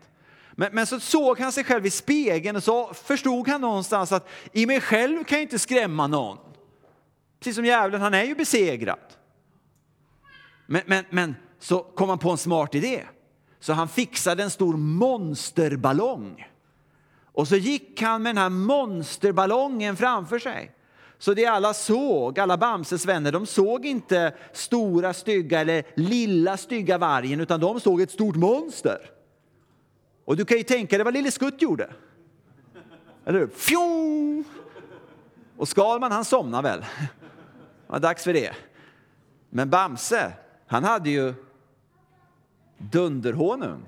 Men, 0.52 0.68
men 0.72 0.86
så 0.86 1.00
såg 1.00 1.40
han 1.40 1.52
sig 1.52 1.64
själv 1.64 1.86
i 1.86 1.90
spegeln 1.90 2.56
och 2.56 2.62
så 2.62 2.94
förstod 2.94 3.48
han 3.48 3.60
någonstans 3.60 4.12
att 4.12 4.28
i 4.52 4.66
mig 4.66 4.80
själv 4.80 5.24
kan 5.24 5.38
jag 5.38 5.42
inte 5.42 5.58
skrämma 5.58 6.06
någon. 6.06 6.38
Precis 7.40 7.56
som 7.56 7.64
djävulen, 7.64 8.00
han 8.00 8.14
är 8.14 8.24
ju 8.24 8.34
besegrad. 8.34 8.98
Men, 10.66 10.82
men, 10.86 11.04
men 11.10 11.34
så 11.58 11.82
kom 11.82 12.08
han 12.08 12.18
på 12.18 12.30
en 12.30 12.38
smart 12.38 12.74
idé. 12.74 13.04
Så 13.60 13.72
han 13.72 13.88
fixade 13.88 14.42
en 14.42 14.50
stor 14.50 14.76
monsterballong. 14.76 16.46
Och 17.34 17.48
så 17.48 17.56
gick 17.56 18.02
han 18.02 18.22
med 18.22 18.30
den 18.30 18.42
här 18.42 18.50
monsterballongen 18.50 19.96
framför 19.96 20.38
sig. 20.38 20.70
Så 21.18 21.34
det 21.34 21.46
alla 21.46 21.74
såg, 21.74 22.38
alla 22.38 22.56
Bamses 22.56 23.06
vänner, 23.06 23.32
de 23.32 23.46
såg 23.46 23.86
inte 23.86 24.34
stora 24.52 25.12
stygga 25.12 25.60
eller 25.60 25.84
lilla 25.94 26.56
stygga 26.56 26.98
vargen 26.98 27.40
utan 27.40 27.60
de 27.60 27.80
såg 27.80 28.00
ett 28.00 28.10
stort 28.10 28.36
monster. 28.36 29.10
Och 30.24 30.36
du 30.36 30.44
kan 30.44 30.58
ju 30.58 30.62
tänka 30.62 30.98
dig 30.98 31.04
vad 31.04 31.14
Lille 31.14 31.30
Skutt 31.30 31.62
gjorde. 31.62 31.90
Eller 33.24 33.38
hur? 33.38 33.48
Fjong! 33.48 34.44
Och 35.56 35.68
Skalman 35.68 36.12
han 36.12 36.24
somnade 36.24 36.68
väl. 36.68 36.80
Det 37.86 37.92
var 37.92 38.00
dags 38.00 38.24
för 38.24 38.32
det. 38.32 38.52
Men 39.50 39.70
Bamse, 39.70 40.32
han 40.66 40.84
hade 40.84 41.10
ju 41.10 41.34
dunderhonung. 42.78 43.82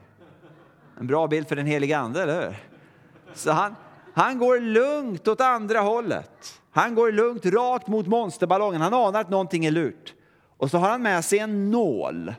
En 1.01 1.07
bra 1.07 1.27
bild 1.27 1.49
för 1.49 1.57
den 1.57 1.67
heliga 1.67 1.99
ande, 1.99 2.23
eller 2.23 2.47
hur? 2.47 2.57
Så 3.37 3.51
han, 3.51 3.77
han 4.15 4.39
går 4.39 4.61
lugnt 4.61 5.29
åt 5.29 5.41
andra 5.41 5.81
hållet. 5.81 6.61
Han 6.71 6.95
går 6.95 7.13
lugnt 7.13 7.47
rakt 7.47 7.87
mot 7.87 8.07
monsterballongen. 8.07 8.81
Han 8.81 8.95
anar 8.95 9.21
att 9.21 9.31
någonting 9.31 9.65
är 9.65 9.71
lurt. 9.71 10.15
Och 10.57 10.71
så 10.71 10.79
har 10.79 10.89
han 10.89 11.03
med 11.03 11.25
sig 11.25 11.39
en 11.39 11.71
nål. 11.71 12.35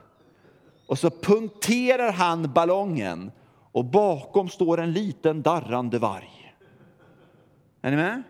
Och 0.87 0.99
så 0.99 1.09
punkterar 1.09 2.11
han 2.11 2.53
ballongen 2.53 3.31
och 3.71 3.85
bakom 3.85 4.49
står 4.49 4.79
en 4.79 4.91
liten 4.91 5.41
darrande 5.41 5.99
varg. 5.99 6.55
Är 7.81 7.91
ni 7.91 7.97
med? 7.97 8.23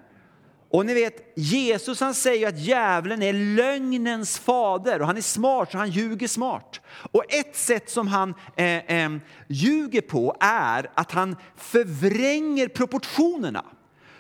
Och 0.69 0.85
ni 0.85 0.93
vet, 0.93 1.33
Jesus 1.35 1.99
han 1.99 2.13
säger 2.13 2.47
att 2.47 2.59
djävulen 2.59 3.21
är 3.21 3.33
lögnens 3.33 4.39
fader 4.39 5.01
och 5.01 5.07
han 5.07 5.17
är 5.17 5.21
smart 5.21 5.71
så 5.71 5.77
han 5.77 5.89
ljuger 5.89 6.27
smart. 6.27 6.81
Och 7.11 7.33
ett 7.33 7.55
sätt 7.55 7.89
som 7.89 8.07
han 8.07 8.33
eh, 8.55 8.77
eh, 8.77 9.09
ljuger 9.47 10.01
på 10.01 10.35
är 10.39 10.89
att 10.93 11.11
han 11.11 11.35
förvränger 11.55 12.67
proportionerna. 12.67 13.65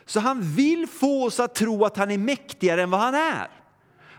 Så 0.05 0.19
han 0.19 0.41
vill 0.41 0.87
få 0.87 1.25
oss 1.25 1.39
att 1.39 1.55
tro 1.55 1.85
att 1.85 1.97
han 1.97 2.11
är 2.11 2.17
mäktigare 2.17 2.83
än 2.83 2.91
vad 2.91 3.01
han 3.01 3.15
är. 3.15 3.47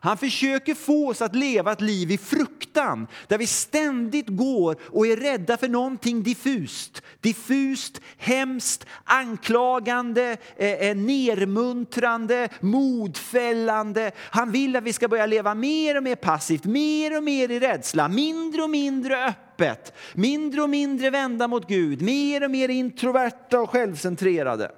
Han 0.01 0.19
försöker 0.19 0.75
få 0.75 1.09
oss 1.09 1.23
att 1.23 1.35
leva 1.35 1.73
ett 1.73 1.81
liv 1.81 2.11
i 2.11 2.19
fruktan 2.19 3.07
där 3.27 3.39
vi 3.39 3.47
ständigt 3.47 4.29
går 4.29 4.77
och 4.83 5.07
är 5.07 5.17
rädda 5.17 5.57
för 5.57 5.69
någonting 5.69 6.23
diffust. 6.23 7.03
Diffust, 7.21 8.01
hemskt, 8.17 8.87
anklagande, 9.05 10.37
eh, 10.57 10.73
eh, 10.73 10.97
nermuntrande, 10.97 12.49
modfällande. 12.61 14.11
Han 14.19 14.53
vill 14.53 14.77
att 14.77 14.85
vi 14.85 14.93
ska 14.93 15.09
börja 15.09 15.27
leva 15.27 15.55
mer 15.55 15.97
och 15.97 16.03
mer 16.03 16.17
passivt, 16.17 16.65
mer 16.65 17.17
och 17.17 17.25
mer 17.25 17.51
i 17.51 17.61
rädsla, 17.61 18.09
mindre 18.09 18.63
och 18.63 18.71
mindre 18.71 19.27
öppet, 19.27 19.93
mindre 20.15 20.63
och 20.63 20.71
mindre 20.71 21.11
vända 21.11 21.49
mot 21.49 21.69
Gud, 21.69 22.03
mer 22.03 22.45
och 22.45 22.51
mer 22.51 22.69
introverta 22.69 23.61
och 23.61 23.71
självcentrerade. 23.71 24.73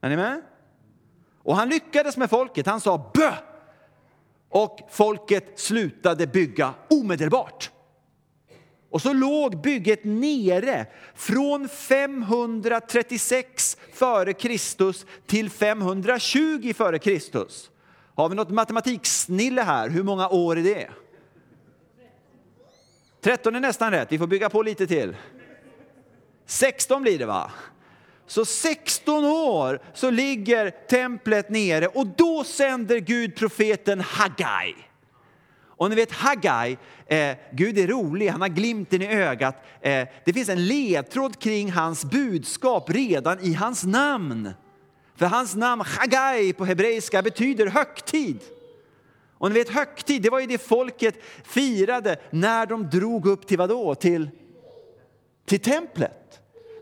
Är 0.00 0.08
ni 0.08 0.16
med? 0.16 0.42
Och 1.42 1.56
han 1.56 1.68
lyckades 1.68 2.16
med 2.16 2.30
folket. 2.30 2.66
Han 2.66 2.80
sa 2.80 3.10
bö! 3.14 3.32
Och 4.52 4.80
folket 4.90 5.52
slutade 5.54 6.26
bygga 6.26 6.74
omedelbart. 6.90 7.70
Och 8.90 9.02
så 9.02 9.12
låg 9.12 9.62
bygget 9.62 10.04
nere 10.04 10.86
från 11.14 11.68
536 11.68 13.76
före 13.92 14.32
Kristus 14.32 15.06
till 15.26 15.50
520 15.50 16.72
före 16.76 16.98
Kristus. 16.98 17.70
Har 18.14 18.28
vi 18.28 18.34
något 18.34 18.50
matematiksnille 18.50 19.62
här? 19.62 19.88
Hur 19.88 20.02
många 20.02 20.28
år 20.28 20.58
är 20.58 20.62
det? 20.62 20.90
13 23.20 23.56
är 23.56 23.60
nästan 23.60 23.90
rätt. 23.90 24.12
Vi 24.12 24.18
får 24.18 24.26
bygga 24.26 24.50
på 24.50 24.62
lite 24.62 24.86
till. 24.86 25.16
16 26.46 27.02
blir 27.02 27.18
det 27.18 27.26
va? 27.26 27.50
Så 28.32 28.44
16 28.44 29.24
år 29.24 29.80
så 29.94 30.10
ligger 30.10 30.70
templet 30.70 31.50
nere 31.50 31.86
och 31.86 32.06
då 32.06 32.44
sänder 32.44 32.98
Gud 32.98 33.36
profeten 33.36 34.00
Hagai. 34.00 34.74
Och 35.64 35.90
ni 35.90 35.96
vet 35.96 36.12
Hagai, 36.12 36.78
eh, 37.06 37.36
Gud 37.52 37.78
är 37.78 37.86
rolig, 37.86 38.28
han 38.28 38.40
har 38.40 38.48
glimten 38.48 39.02
i 39.02 39.06
ögat. 39.06 39.56
Eh, 39.80 40.08
det 40.24 40.32
finns 40.32 40.48
en 40.48 40.66
ledtråd 40.66 41.38
kring 41.38 41.70
hans 41.72 42.04
budskap 42.04 42.90
redan 42.90 43.40
i 43.40 43.52
hans 43.52 43.84
namn. 43.84 44.50
För 45.16 45.26
hans 45.26 45.54
namn 45.54 45.82
Hagai 45.86 46.52
på 46.52 46.64
hebreiska 46.64 47.22
betyder 47.22 47.66
högtid. 47.66 48.40
Och 49.38 49.48
ni 49.48 49.54
vet 49.54 49.70
högtid, 49.70 50.22
det 50.22 50.30
var 50.30 50.40
ju 50.40 50.46
det 50.46 50.58
folket 50.58 51.14
firade 51.44 52.16
när 52.30 52.66
de 52.66 52.90
drog 52.90 53.26
upp 53.26 53.46
till 53.46 53.58
vadå? 53.58 53.94
Till, 53.94 54.30
till 55.46 55.60
templet. 55.60 56.21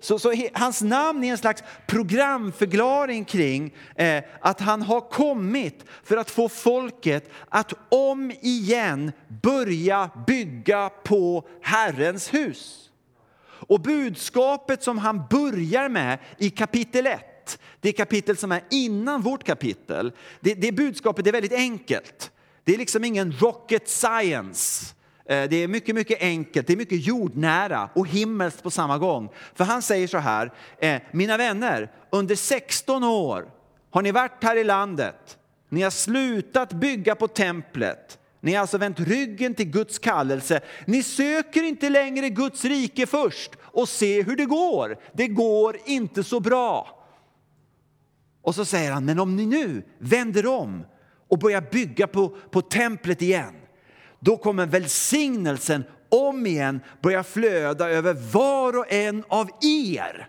Så, 0.01 0.19
så 0.19 0.33
hans 0.53 0.83
namn 0.83 1.25
är 1.25 1.31
en 1.31 1.39
slags 1.39 1.63
programförklaring 1.87 3.25
kring 3.25 3.75
eh, 3.95 4.25
att 4.41 4.61
han 4.61 4.83
har 4.83 5.01
kommit 5.01 5.85
för 6.05 6.17
att 6.17 6.31
få 6.31 6.49
folket 6.49 7.31
att 7.49 7.73
om 7.89 8.33
igen 8.41 9.13
börja 9.43 10.11
bygga 10.27 10.89
på 10.89 11.49
Herrens 11.63 12.35
hus. 12.35 12.91
Och 13.43 13.81
budskapet 13.81 14.83
som 14.83 14.99
han 14.99 15.23
börjar 15.31 15.89
med 15.89 16.19
i 16.39 16.51
kapitel 16.51 17.07
1, 17.07 17.59
det 17.81 17.93
kapitel 17.93 18.37
som 18.37 18.53
är 18.53 18.63
innan 18.71 19.23
vårt 19.23 19.45
kapitel, 19.45 20.13
det, 20.41 20.55
det 20.55 20.73
budskapet 20.73 21.27
är 21.27 21.33
väldigt 21.33 21.53
enkelt. 21.53 22.31
Det 22.65 22.75
är 22.75 22.79
liksom 22.79 23.05
ingen 23.05 23.33
rocket 23.33 23.89
science. 23.89 24.95
Eh, 25.25 25.49
det 25.51 25.57
är 25.57 25.69
mycket, 25.69 25.95
mycket 25.95 26.23
enkelt, 26.23 26.67
det 26.67 26.73
är 26.73 26.77
mycket 26.77 27.07
jordnära 27.07 27.89
och 27.95 28.07
himmelskt 28.09 28.63
på 28.63 28.71
samma 28.71 28.99
gång. 28.99 29.31
För 29.55 29.65
han 29.65 29.83
säger 29.83 30.07
så 30.07 30.19
här, 30.19 30.53
eh, 30.79 31.03
mina 31.13 31.37
vänner, 31.37 31.93
under 32.11 32.35
16 32.35 33.05
år 33.05 33.51
har 33.91 34.03
ni 34.03 34.13
varit 34.13 34.45
här 34.45 34.57
i 34.57 34.65
landet, 34.65 35.39
ni 35.69 35.83
har 35.83 35.91
slutat 35.91 36.73
bygga 36.73 37.15
på 37.15 37.29
templet, 37.29 38.19
ni 38.41 38.53
har 38.55 38.61
alltså 38.61 38.79
vänt 38.79 39.01
ryggen 39.01 39.55
till 39.55 39.71
Guds 39.71 39.99
kallelse. 39.99 40.61
Ni 40.87 41.03
söker 41.03 41.63
inte 41.63 41.89
längre 41.89 42.29
Guds 42.29 42.65
rike 42.65 43.07
först 43.07 43.51
och 43.61 43.89
se 43.89 44.23
hur 44.23 44.37
det 44.37 44.45
går. 44.45 44.99
Det 45.13 45.29
går 45.29 45.77
inte 45.85 46.25
så 46.25 46.41
bra. 46.41 47.01
Och 48.43 48.55
så 48.55 48.65
säger 48.65 48.93
han, 48.93 49.05
men 49.05 49.21
om 49.21 49.37
ni 49.37 49.47
nu 49.47 49.83
vänder 49.99 50.47
om 50.47 50.85
och 51.29 51.39
börjar 51.39 51.65
bygga 51.71 52.07
på, 52.07 52.29
på 52.29 52.63
templet 52.63 53.23
igen, 53.23 53.55
då 54.21 54.37
kommer 54.37 54.67
välsignelsen 54.67 55.85
om 56.09 56.47
igen 56.47 56.81
börja 57.01 57.23
flöda 57.23 57.89
över 57.89 58.15
var 58.33 58.79
och 58.79 58.93
en 58.93 59.25
av 59.29 59.49
er. 59.63 60.29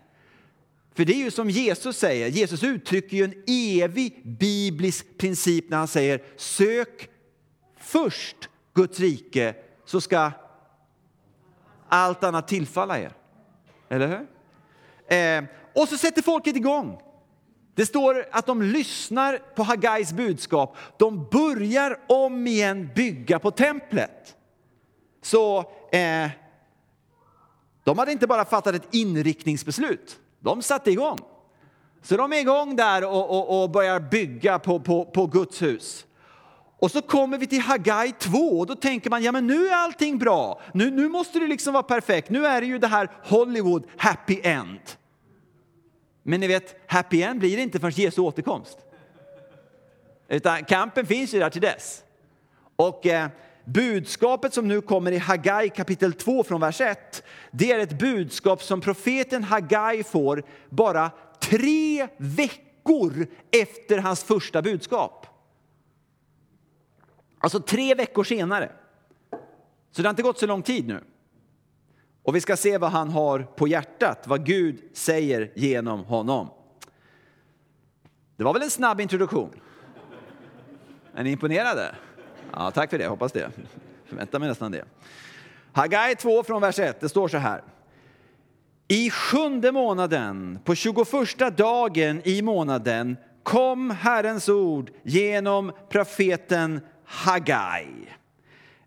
För 0.93 1.05
det 1.05 1.13
är 1.13 1.17
ju 1.17 1.31
som 1.31 1.49
Jesus 1.49 1.97
säger, 1.97 2.27
Jesus 2.27 2.63
uttrycker 2.63 3.17
ju 3.17 3.23
en 3.23 3.43
evig 3.47 4.21
biblisk 4.25 5.17
princip 5.17 5.69
när 5.69 5.77
han 5.77 5.87
säger 5.87 6.21
sök 6.37 7.09
först 7.77 8.49
Guds 8.73 8.99
rike 8.99 9.55
så 9.85 10.01
ska 10.01 10.31
allt 11.89 12.23
annat 12.23 12.47
tillfalla 12.47 12.99
er. 12.99 13.13
Eller 13.89 14.07
hur? 14.07 14.27
Eh, 15.17 15.43
och 15.75 15.87
så 15.87 15.97
sätter 15.97 16.21
folket 16.21 16.55
igång. 16.55 17.01
Det 17.75 17.85
står 17.85 18.25
att 18.31 18.45
de 18.45 18.61
lyssnar 18.61 19.37
på 19.55 19.63
Hagais 19.63 20.13
budskap. 20.13 20.77
De 20.97 21.27
börjar 21.31 21.99
om 22.07 22.47
igen 22.47 22.89
bygga 22.95 23.39
på 23.39 23.51
templet. 23.51 24.35
Så 25.21 25.57
eh, 25.91 26.29
de 27.83 27.99
hade 27.99 28.11
inte 28.11 28.27
bara 28.27 28.45
fattat 28.45 28.75
ett 28.75 28.95
inriktningsbeslut, 28.95 30.19
de 30.39 30.61
satte 30.61 30.91
igång. 30.91 31.19
Så 32.01 32.17
de 32.17 32.33
är 32.33 32.37
igång 32.37 32.75
där 32.75 33.03
och, 33.03 33.29
och, 33.29 33.63
och 33.63 33.69
börjar 33.69 33.99
bygga 33.99 34.59
på, 34.59 34.79
på, 34.79 35.05
på 35.05 35.25
Guds 35.27 35.61
hus. 35.61 36.05
Och 36.79 36.91
så 36.91 37.01
kommer 37.01 37.37
vi 37.37 37.47
till 37.47 37.61
Hagai 37.61 38.11
2 38.19 38.37
och 38.37 38.67
då 38.67 38.75
tänker 38.75 39.09
man, 39.09 39.23
ja 39.23 39.31
men 39.31 39.47
nu 39.47 39.67
är 39.67 39.75
allting 39.75 40.17
bra. 40.17 40.61
Nu, 40.73 40.91
nu 40.91 41.09
måste 41.09 41.39
det 41.39 41.47
liksom 41.47 41.73
vara 41.73 41.83
perfekt. 41.83 42.29
Nu 42.29 42.45
är 42.45 42.61
det 42.61 42.67
ju 42.67 42.79
det 42.79 42.87
här 42.87 43.09
Hollywood 43.23 43.87
happy 43.97 44.39
end. 44.43 44.79
Men 46.23 46.39
ni 46.39 46.47
vet, 46.47 46.75
happy 46.87 47.21
end 47.21 47.39
blir 47.39 47.57
det 47.57 47.63
inte 47.63 47.79
förrän 47.79 47.93
Jesu 47.93 48.21
återkomst. 48.21 48.77
Utan 50.27 50.63
kampen 50.63 51.05
finns 51.05 51.33
ju 51.33 51.39
där 51.39 51.49
till 51.49 51.61
dess. 51.61 52.03
Och 52.75 53.05
eh, 53.05 53.29
budskapet 53.65 54.53
som 54.53 54.67
nu 54.67 54.81
kommer 54.81 55.11
i 55.11 55.17
Hagai 55.17 55.69
kapitel 55.69 56.13
2 56.13 56.43
från 56.43 56.61
vers 56.61 56.81
1, 56.81 57.23
det 57.51 57.71
är 57.71 57.79
ett 57.79 57.99
budskap 57.99 58.63
som 58.63 58.81
profeten 58.81 59.43
Hagai 59.43 60.03
får 60.03 60.43
bara 60.69 61.11
tre 61.39 62.07
veckor 62.17 63.27
efter 63.51 63.97
hans 63.97 64.23
första 64.23 64.61
budskap. 64.61 65.27
Alltså 67.39 67.59
tre 67.59 67.95
veckor 67.95 68.23
senare. 68.23 68.71
Så 69.91 70.01
det 70.01 70.07
har 70.07 70.09
inte 70.09 70.23
gått 70.23 70.39
så 70.39 70.45
lång 70.45 70.61
tid 70.61 70.87
nu. 70.87 71.03
Och 72.23 72.35
vi 72.35 72.41
ska 72.41 72.57
se 72.57 72.77
vad 72.77 72.91
han 72.91 73.09
har 73.09 73.39
på 73.39 73.67
hjärtat, 73.67 74.27
vad 74.27 74.45
Gud 74.45 74.81
säger 74.93 75.51
genom 75.55 76.03
honom. 76.03 76.49
Det 78.37 78.43
var 78.43 78.53
väl 78.53 78.61
en 78.61 78.69
snabb 78.69 79.01
introduktion? 79.01 79.61
Är 81.13 81.23
ni 81.23 81.31
imponerade? 81.31 81.95
Ja, 82.53 82.71
tack 82.71 82.89
för 82.89 82.97
det, 82.97 83.07
hoppas 83.07 83.31
det. 83.31 83.51
Förväntar 84.05 84.39
mig 84.39 84.49
nästan 84.49 84.71
det. 84.71 84.85
Hagai 85.71 86.15
2 86.15 86.43
från 86.43 86.61
vers 86.61 86.79
1, 86.79 86.99
det 86.99 87.09
står 87.09 87.27
så 87.27 87.37
här. 87.37 87.63
I 88.87 89.09
sjunde 89.09 89.71
månaden, 89.71 90.59
på 90.63 90.75
21 90.75 91.57
dagen 91.57 92.21
i 92.23 92.41
månaden, 92.41 93.17
kom 93.43 93.89
Herrens 93.89 94.49
ord 94.49 94.91
genom 95.03 95.71
profeten 95.89 96.81
Hagai. 97.05 97.87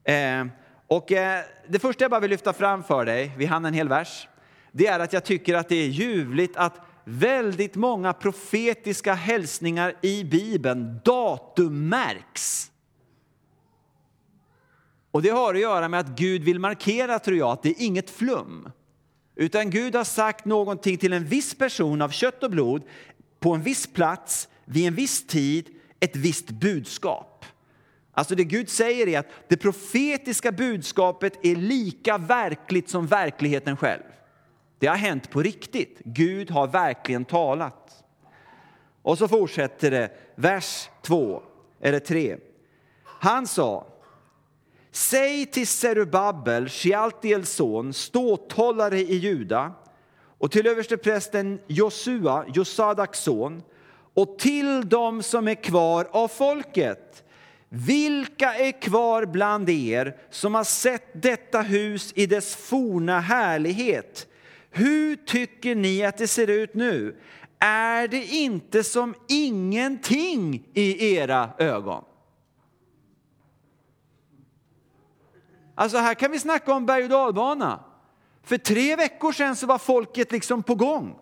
Eh, 0.04 0.44
och 0.88 1.12
eh, 1.12 1.44
det 1.68 1.78
första 1.78 2.04
jag 2.04 2.10
bara 2.10 2.20
vill 2.20 2.30
lyfta 2.30 2.52
fram 2.52 2.84
för 2.84 3.04
dig, 3.04 3.32
vi 3.36 3.46
hann 3.46 3.64
en 3.64 3.74
hel 3.74 3.88
vers, 3.88 4.28
det 4.72 4.86
är 4.86 5.00
att 5.00 5.12
jag 5.12 5.24
tycker 5.24 5.54
att 5.54 5.68
det 5.68 5.76
är 5.76 5.88
ljuvligt 5.88 6.56
att 6.56 6.80
väldigt 7.04 7.74
många 7.74 8.12
profetiska 8.12 9.14
hälsningar 9.14 9.94
i 10.02 10.24
Bibeln 10.24 11.00
datummärks. 11.04 12.70
Och 15.10 15.22
det 15.22 15.30
har 15.30 15.54
att 15.54 15.60
göra 15.60 15.88
med 15.88 16.00
att 16.00 16.18
Gud 16.18 16.42
vill 16.42 16.58
markera, 16.58 17.18
tror 17.18 17.36
jag, 17.36 17.50
att 17.50 17.62
det 17.62 17.68
är 17.68 17.84
inget 17.84 18.10
flum. 18.10 18.70
Utan 19.36 19.70
Gud 19.70 19.94
har 19.94 20.04
sagt 20.04 20.44
någonting 20.44 20.98
till 20.98 21.12
en 21.12 21.24
viss 21.24 21.54
person 21.54 22.02
av 22.02 22.08
kött 22.08 22.42
och 22.42 22.50
blod 22.50 22.82
på 23.40 23.54
en 23.54 23.62
viss 23.62 23.86
plats, 23.86 24.48
vid 24.64 24.86
en 24.86 24.94
viss 24.94 25.26
tid, 25.26 25.68
ett 26.00 26.16
visst 26.16 26.50
budskap. 26.50 27.44
Alltså 28.14 28.34
det 28.34 28.44
Gud 28.44 28.68
säger 28.68 29.08
är 29.08 29.18
att 29.18 29.28
det 29.48 29.56
profetiska 29.56 30.52
budskapet 30.52 31.32
är 31.42 31.56
lika 31.56 32.18
verkligt 32.18 32.88
som 32.88 33.06
verkligheten 33.06 33.76
själv. 33.76 34.02
Det 34.78 34.86
har 34.86 34.96
hänt 34.96 35.30
på 35.30 35.42
riktigt. 35.42 36.00
Gud 36.04 36.50
har 36.50 36.66
verkligen 36.66 37.24
talat. 37.24 38.04
Och 39.02 39.18
så 39.18 39.28
fortsätter 39.28 39.90
det, 39.90 40.10
vers 40.34 40.88
2 41.02 41.42
eller 41.80 41.98
3. 41.98 42.36
Han 43.04 43.46
sa, 43.46 43.86
säg 44.90 45.46
till 45.46 45.66
Serubabel, 45.66 46.68
Shealtiels 46.68 47.50
son, 47.50 47.92
ståthållare 47.92 49.00
i 49.00 49.14
Juda, 49.14 49.72
och 50.38 50.50
till 50.50 50.66
översteprästen 50.66 51.60
Josua, 51.66 52.44
Josadaks 52.54 53.20
son, 53.20 53.62
och 54.14 54.38
till 54.38 54.88
dem 54.88 55.22
som 55.22 55.48
är 55.48 55.54
kvar 55.54 56.08
av 56.10 56.28
folket. 56.28 57.23
Vilka 57.76 58.54
är 58.54 58.80
kvar 58.80 59.26
bland 59.26 59.70
er 59.70 60.16
som 60.30 60.54
har 60.54 60.64
sett 60.64 61.22
detta 61.22 61.62
hus 61.62 62.12
i 62.16 62.26
dess 62.26 62.56
forna 62.56 63.20
härlighet? 63.20 64.26
Hur 64.70 65.16
tycker 65.16 65.74
ni 65.74 66.04
att 66.04 66.16
det 66.18 66.28
ser 66.28 66.50
ut 66.50 66.74
nu? 66.74 67.16
Är 67.58 68.08
det 68.08 68.26
inte 68.26 68.84
som 68.84 69.14
ingenting 69.28 70.68
i 70.74 71.14
era 71.14 71.50
ögon? 71.58 72.04
Alltså 75.74 75.98
här 75.98 76.14
kan 76.14 76.30
vi 76.30 76.38
snacka 76.38 76.72
om 76.72 76.86
berg 76.86 77.04
och 77.04 77.10
dalbana. 77.10 77.84
För 78.42 78.58
tre 78.58 78.96
veckor 78.96 79.32
sedan 79.32 79.56
så 79.56 79.66
var 79.66 79.78
folket 79.78 80.32
liksom 80.32 80.62
på 80.62 80.74
gång. 80.74 81.18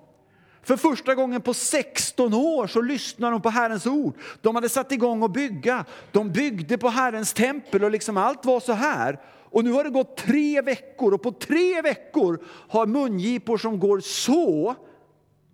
För 0.63 0.77
första 0.77 1.15
gången 1.15 1.41
på 1.41 1.55
16 1.55 2.35
år 2.35 2.67
så 2.67 2.81
lyssnade 2.81 3.35
de 3.35 3.43
på 3.43 3.51
Herrens 3.51 3.87
ord. 3.87 4.15
De 4.41 4.55
hade 4.55 4.69
satt 4.69 4.93
igång 4.93 5.23
att 5.23 5.33
bygga. 5.33 5.85
De 6.13 6.33
byggde 6.33 6.79
på 6.79 6.89
Herrens 6.89 7.33
tempel 7.33 7.85
och 7.85 7.91
liksom 7.91 8.17
allt 8.17 8.45
var 8.45 8.61
så 8.61 8.73
här. 8.73 9.21
Och 9.53 9.65
nu 9.65 9.73
har 9.73 9.85
det 9.85 9.91
gått 9.91 10.17
tre 10.17 10.61
veckor 10.61 11.15
och 11.15 11.23
på 11.23 11.33
tre 11.33 11.83
veckor 11.83 12.45
har 12.47 12.87
mungipor 12.87 13.59
som 13.59 13.79
går 13.79 14.01
så. 14.01 14.75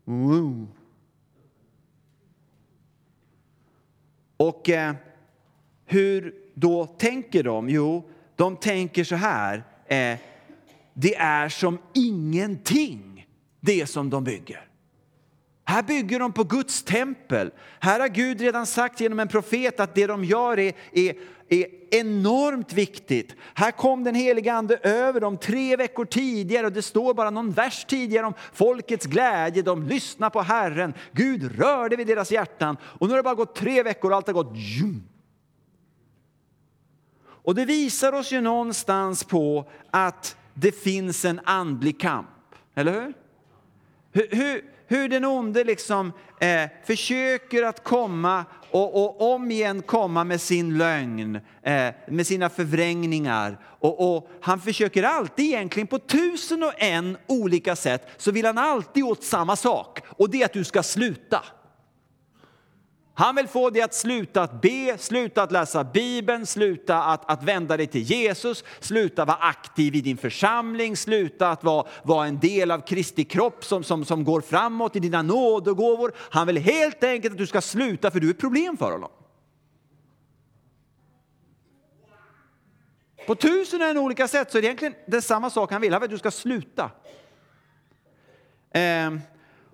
Wow. 0.05 0.67
Och 4.37 4.69
eh, 4.69 4.95
hur 5.87 6.35
då 6.55 6.87
tänker 6.87 7.43
de? 7.43 7.69
Jo, 7.69 8.11
de 8.37 8.57
tänker 8.57 9.05
så 9.05 9.17
här. 9.17 9.65
Eh, 9.87 10.19
det 10.95 11.15
är 11.17 11.49
som 11.49 11.79
ingenting 11.95 13.27
det 13.61 13.87
som 13.87 14.11
de 14.11 14.25
bygger. 14.25 14.68
Här 15.69 15.83
bygger 15.83 16.19
de 16.19 16.33
på 16.33 16.45
Guds 16.45 16.83
tempel. 16.83 17.51
Här 17.81 18.01
har 18.01 18.09
Gud 18.09 18.41
redan 18.41 18.67
sagt 18.67 19.01
genom 19.01 19.21
en 19.21 19.29
profet 19.29 19.81
att 19.81 19.95
det 19.95 20.07
de 20.07 20.25
gör 20.25 20.59
är, 20.59 20.73
är, 20.93 21.15
är 21.49 21.67
enormt 21.91 22.73
viktigt. 22.73 23.35
Här 23.55 23.71
kom 23.71 24.05
den 24.05 24.15
helige 24.15 24.53
Ande 24.53 24.77
över 24.77 25.21
dem 25.21 25.37
tre 25.37 25.77
veckor 25.77 26.05
tidigare 26.05 26.67
och 26.67 26.73
det 26.73 26.83
står 26.83 27.15
bara 27.15 27.31
någon 27.31 27.53
vers 27.53 27.85
tidigare 27.85 28.27
om 28.27 28.35
folkets 28.53 29.07
glädje. 29.07 29.63
De 29.63 29.83
lyssnar 29.83 30.31
på 30.31 30.43
Herren. 30.43 30.95
Gud 31.13 31.59
rörde 31.59 31.97
vid 31.97 32.07
deras 32.07 32.31
hjärtan 32.31 32.77
och 32.83 33.07
nu 33.07 33.13
har 33.13 33.17
det 33.17 33.23
bara 33.23 33.35
gått 33.35 33.55
tre 33.55 33.83
veckor 33.83 34.11
och 34.11 34.17
allt 34.17 34.27
har 34.27 34.35
gått 34.35 34.53
jum. 34.55 35.03
Och 37.21 37.55
det 37.55 37.65
visar 37.65 38.13
oss 38.13 38.33
ju 38.33 38.41
någonstans 38.41 39.25
på 39.25 39.71
att 39.91 40.37
det 40.55 40.73
finns 40.73 41.25
en 41.25 41.41
andlig 41.45 42.01
kamp, 42.01 42.29
eller 42.75 42.93
hur? 42.93 43.15
Hur, 44.13 44.29
hur, 44.37 44.78
hur 44.89 45.09
den 45.09 45.25
onde 45.25 45.65
liksom 45.65 46.13
eh, 46.41 46.71
försöker 46.85 47.63
att 47.63 47.85
komma 47.85 48.45
och, 48.71 49.05
och 49.05 49.35
om 49.35 49.51
igen 49.51 49.83
komma 49.83 50.25
med 50.25 50.41
sin 50.41 50.79
lögn, 50.79 51.41
eh, 51.63 51.95
med 52.09 52.27
sina 52.27 52.49
förvrängningar. 52.49 53.59
Och, 53.65 54.17
och, 54.17 54.31
han 54.41 54.61
försöker 54.61 55.03
alltid 55.03 55.45
egentligen 55.45 55.87
på 55.87 55.99
tusen 55.99 56.63
och 56.63 56.83
en 56.83 57.17
olika 57.27 57.77
sätt 57.77 58.09
så 58.17 58.31
vill 58.31 58.47
han 58.47 58.59
alltid 58.59 59.05
åt 59.05 59.25
samma 59.25 59.57
sak 59.57 60.01
och 60.07 60.31
det 60.31 60.43
är 60.43 60.45
att 60.45 60.53
du 60.53 60.65
ska 60.65 60.83
sluta. 60.83 61.45
Han 63.19 63.35
vill 63.35 63.49
få 63.49 63.71
dig 63.71 63.83
att 63.83 63.95
sluta 63.95 64.43
att 64.43 64.61
be, 64.61 64.99
sluta 64.99 65.43
att 65.43 65.53
läsa 65.53 65.85
Bibeln, 65.85 66.47
sluta 66.47 67.05
att, 67.05 67.31
att 67.31 67.43
vända 67.43 67.77
dig 67.77 67.87
till 67.87 68.03
Jesus, 68.03 68.65
sluta 68.81 69.25
vara 69.25 69.37
aktiv 69.37 69.95
i 69.95 70.01
din 70.01 70.17
församling, 70.17 70.97
sluta 70.97 71.51
att 71.51 71.65
vara, 71.65 71.87
vara 72.03 72.27
en 72.27 72.41
del 72.41 72.71
av 72.71 72.81
Kristi 72.81 73.25
kropp 73.25 73.65
som, 73.65 73.85
som, 73.85 74.05
som 74.05 74.25
går 74.25 74.41
framåt 74.41 74.97
i 74.97 75.01
dina 75.01 75.23
nådegåvor. 75.23 76.13
Han 76.17 76.47
vill 76.47 76.57
helt 76.57 77.05
enkelt 77.05 77.33
att 77.33 77.39
du 77.39 77.47
ska 77.47 77.61
sluta 77.61 78.11
för 78.11 78.21
du 78.21 78.27
är 78.27 78.31
ett 78.31 78.41
problem 78.41 78.77
för 78.77 78.93
honom. 78.93 79.11
På 83.27 83.35
tusen 83.35 83.83
och 83.83 83.89
en 83.89 83.99
olika 83.99 84.29
sätt 84.29 84.53
så 84.53 84.59
är 84.59 84.63
det 84.63 84.69
egentligen 84.69 84.95
det 85.07 85.23
samma 85.23 85.51
sak 85.51 85.73
han 85.73 85.81
vill. 85.81 85.93
Han 85.93 86.03
vill 86.03 86.09
att 86.09 86.11
du 86.11 86.19
ska 86.19 86.31
sluta. 86.31 86.91
Eh, 88.71 89.11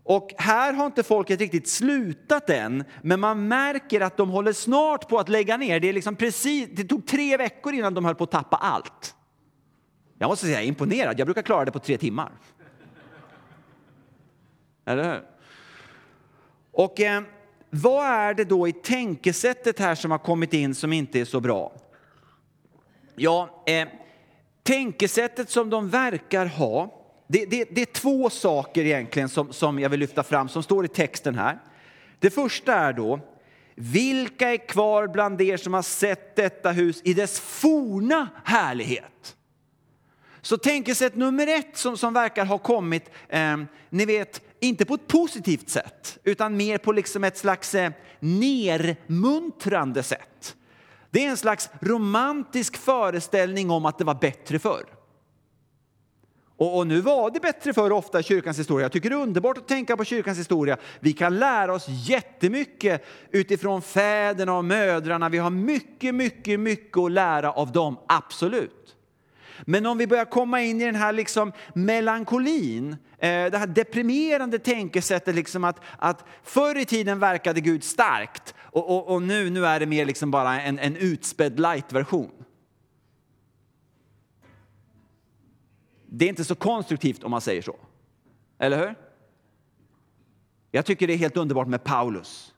och 0.04 0.34
här 0.38 0.72
har 0.72 0.86
inte 0.86 1.02
folket 1.02 1.40
riktigt 1.40 1.68
slutat 1.68 2.50
än, 2.50 2.84
men 3.02 3.20
man 3.20 3.48
märker 3.48 4.00
att 4.00 4.16
de 4.16 4.30
håller 4.30 4.52
snart 4.52 5.08
på 5.08 5.18
att 5.18 5.28
lägga 5.28 5.56
ner. 5.56 5.80
Det, 5.80 5.88
är 5.88 5.92
liksom 5.92 6.16
precis, 6.16 6.68
det 6.72 6.84
tog 6.84 7.06
tre 7.06 7.36
veckor 7.36 7.74
innan 7.74 7.94
de 7.94 8.04
höll 8.04 8.14
på 8.14 8.24
att 8.24 8.30
tappa 8.30 8.56
allt. 8.56 9.14
Jag 10.18 10.28
måste 10.28 10.46
säga, 10.46 10.56
jag 10.56 10.64
är 10.64 10.68
imponerad. 10.68 11.18
Jag 11.18 11.26
brukar 11.26 11.42
klara 11.42 11.64
det 11.64 11.72
på 11.72 11.78
tre 11.78 11.98
timmar. 11.98 12.32
Eller 14.84 15.12
hur? 15.12 15.22
Och 16.72 17.00
eh, 17.00 17.22
vad 17.70 18.06
är 18.06 18.34
det 18.34 18.44
då 18.44 18.68
i 18.68 18.72
tänkesättet 18.72 19.78
här 19.78 19.94
som 19.94 20.10
har 20.10 20.18
kommit 20.18 20.52
in 20.52 20.74
som 20.74 20.92
inte 20.92 21.20
är 21.20 21.24
så 21.24 21.40
bra? 21.40 21.72
Ja, 23.16 23.62
eh, 23.66 23.88
tänkesättet 24.62 25.50
som 25.50 25.70
de 25.70 25.88
verkar 25.88 26.46
ha 26.46 27.03
det, 27.26 27.46
det, 27.46 27.64
det, 27.70 27.80
är 27.80 27.92
två 27.92 28.30
saker 28.30 28.84
egentligen 28.84 29.28
som, 29.28 29.52
som 29.52 29.78
jag 29.78 29.90
vill 29.90 30.00
lyfta 30.00 30.22
fram 30.22 30.48
som 30.48 30.62
står 30.62 30.84
i 30.84 30.88
texten 30.88 31.38
här. 31.38 31.58
Det 32.18 32.30
första 32.30 32.74
är 32.74 32.92
då, 32.92 33.20
vilka 33.74 34.52
är 34.52 34.56
kvar 34.56 35.08
bland 35.08 35.40
er 35.40 35.56
som 35.56 35.74
har 35.74 35.82
sett 35.82 36.36
detta 36.36 36.70
hus 36.70 37.00
i 37.04 37.14
dess 37.14 37.40
forna 37.40 38.28
härlighet? 38.44 39.36
Så 40.42 40.56
tänkesätt 40.56 41.16
nummer 41.16 41.46
ett 41.46 41.76
som, 41.76 41.96
som 41.96 42.14
verkar 42.14 42.44
ha 42.44 42.58
kommit, 42.58 43.10
eh, 43.28 43.56
ni 43.90 44.04
vet, 44.04 44.40
inte 44.60 44.84
på 44.84 44.94
ett 44.94 45.06
positivt 45.06 45.68
sätt, 45.68 46.18
utan 46.24 46.56
mer 46.56 46.78
på 46.78 46.92
liksom 46.92 47.24
ett 47.24 47.38
slags 47.38 47.74
eh, 47.74 47.92
nermuntrande 48.20 50.02
sätt. 50.02 50.56
Det 51.10 51.24
är 51.24 51.28
en 51.28 51.36
slags 51.36 51.70
romantisk 51.80 52.76
föreställning 52.76 53.70
om 53.70 53.86
att 53.86 53.98
det 53.98 54.04
var 54.04 54.14
bättre 54.14 54.58
förr. 54.58 54.84
Och, 56.56 56.78
och, 56.78 56.86
nu 56.86 57.00
var 57.00 57.30
det 57.30 57.40
bättre 57.40 57.72
för 57.72 57.92
ofta 57.92 58.20
i 58.20 58.22
kyrkans 58.22 58.58
historia. 58.58 58.84
Jag 58.84 58.92
tycker 58.92 59.10
det 59.10 59.16
är 59.16 59.20
underbart 59.20 59.58
att 59.58 59.68
tänka 59.68 59.96
på 59.96 60.04
kyrkans 60.04 60.38
historia. 60.38 60.76
Vi 61.00 61.12
kan 61.12 61.38
lära 61.38 61.74
oss 61.74 61.86
jättemycket 61.88 63.04
utifrån 63.30 63.82
fäderna 63.82 64.56
och 64.56 64.64
mödrarna. 64.64 65.28
Vi 65.28 65.38
har 65.38 65.50
mycket, 65.50 66.14
mycket, 66.14 66.60
mycket 66.60 66.98
att 66.98 67.12
lära 67.12 67.52
av 67.52 67.72
dem, 67.72 67.98
absolut. 68.06 68.96
Men 69.62 69.86
om 69.86 69.98
vi 69.98 70.06
börjar 70.06 70.24
komma 70.24 70.60
in 70.60 70.80
i 70.80 70.84
den 70.84 70.94
här 70.94 71.12
liksom 71.12 71.52
melankolin, 71.74 72.96
eh, 73.18 73.50
det 73.50 73.58
här 73.58 73.66
deprimerande 73.66 74.58
tänkesättet 74.58 75.34
liksom 75.34 75.64
att, 75.64 75.80
att 75.98 76.24
förr 76.42 76.78
i 76.78 76.84
tiden 76.84 77.18
verkade 77.18 77.60
Gud 77.60 77.84
starkt 77.84 78.54
och, 78.58 78.90
och, 78.90 79.14
och 79.14 79.22
nu, 79.22 79.50
nu 79.50 79.66
är 79.66 79.80
det 79.80 79.86
mer 79.86 80.04
liksom 80.04 80.30
bara 80.30 80.60
en, 80.60 80.78
en 80.78 80.96
utspädd 80.96 81.60
light-version. 81.60 82.30
Det 86.18 86.24
är 86.24 86.28
inte 86.28 86.44
så 86.44 86.54
konstruktivt 86.54 87.24
om 87.24 87.30
man 87.30 87.40
säger 87.40 87.62
så. 87.62 87.76
Eller 88.58 88.78
hur? 88.78 88.94
Jag 90.70 90.86
tycker 90.86 91.06
det 91.06 91.12
är 91.12 91.18
helt 91.18 91.36
underbart 91.36 91.68
med 91.68 91.84
Paulus. 91.84 92.54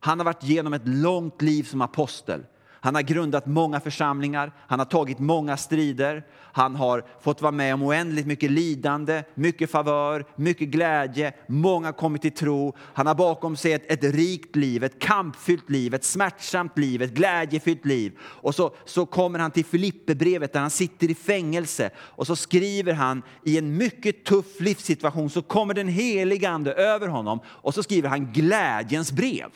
Han 0.00 0.18
har 0.18 0.24
varit 0.24 0.42
genom 0.42 0.72
ett 0.72 0.88
långt 0.88 1.42
liv 1.42 1.62
som 1.62 1.80
apostel. 1.80 2.44
Han 2.86 2.94
har 2.94 3.02
grundat 3.02 3.46
många 3.46 3.80
församlingar, 3.80 4.52
han 4.66 4.78
har 4.78 4.86
tagit 4.86 5.18
många 5.18 5.56
strider, 5.56 6.24
han 6.52 6.76
har 6.76 7.04
fått 7.20 7.42
vara 7.42 7.52
med 7.52 7.74
om 7.74 7.82
oändligt 7.82 8.26
mycket 8.26 8.50
lidande, 8.50 9.22
mycket 9.34 9.70
favör, 9.70 10.24
mycket 10.36 10.68
glädje, 10.68 11.32
många 11.46 11.88
har 11.88 11.92
kommit 11.92 12.22
till 12.22 12.32
tro. 12.32 12.76
Han 12.78 13.06
har 13.06 13.14
bakom 13.14 13.56
sig 13.56 13.72
ett, 13.72 13.92
ett 13.92 14.14
rikt 14.14 14.56
liv, 14.56 14.84
ett 14.84 14.98
kampfyllt 14.98 15.70
liv, 15.70 15.94
ett 15.94 16.04
smärtsamt 16.04 16.78
liv, 16.78 17.02
ett 17.02 17.14
glädjefyllt 17.14 17.84
liv. 17.84 18.18
Och 18.20 18.54
så, 18.54 18.74
så 18.84 19.06
kommer 19.06 19.38
han 19.38 19.50
till 19.50 19.64
Filipperbrevet 19.64 20.52
där 20.52 20.60
han 20.60 20.70
sitter 20.70 21.10
i 21.10 21.14
fängelse 21.14 21.90
och 21.98 22.26
så 22.26 22.36
skriver 22.36 22.92
han 22.92 23.22
i 23.44 23.58
en 23.58 23.76
mycket 23.76 24.24
tuff 24.24 24.60
livssituation 24.60 25.30
så 25.30 25.42
kommer 25.42 25.74
den 25.74 25.88
helige 25.88 26.50
Ande 26.50 26.72
över 26.72 27.08
honom 27.08 27.40
och 27.46 27.74
så 27.74 27.82
skriver 27.82 28.08
han 28.08 28.32
glädjens 28.32 29.12
brev. 29.12 29.50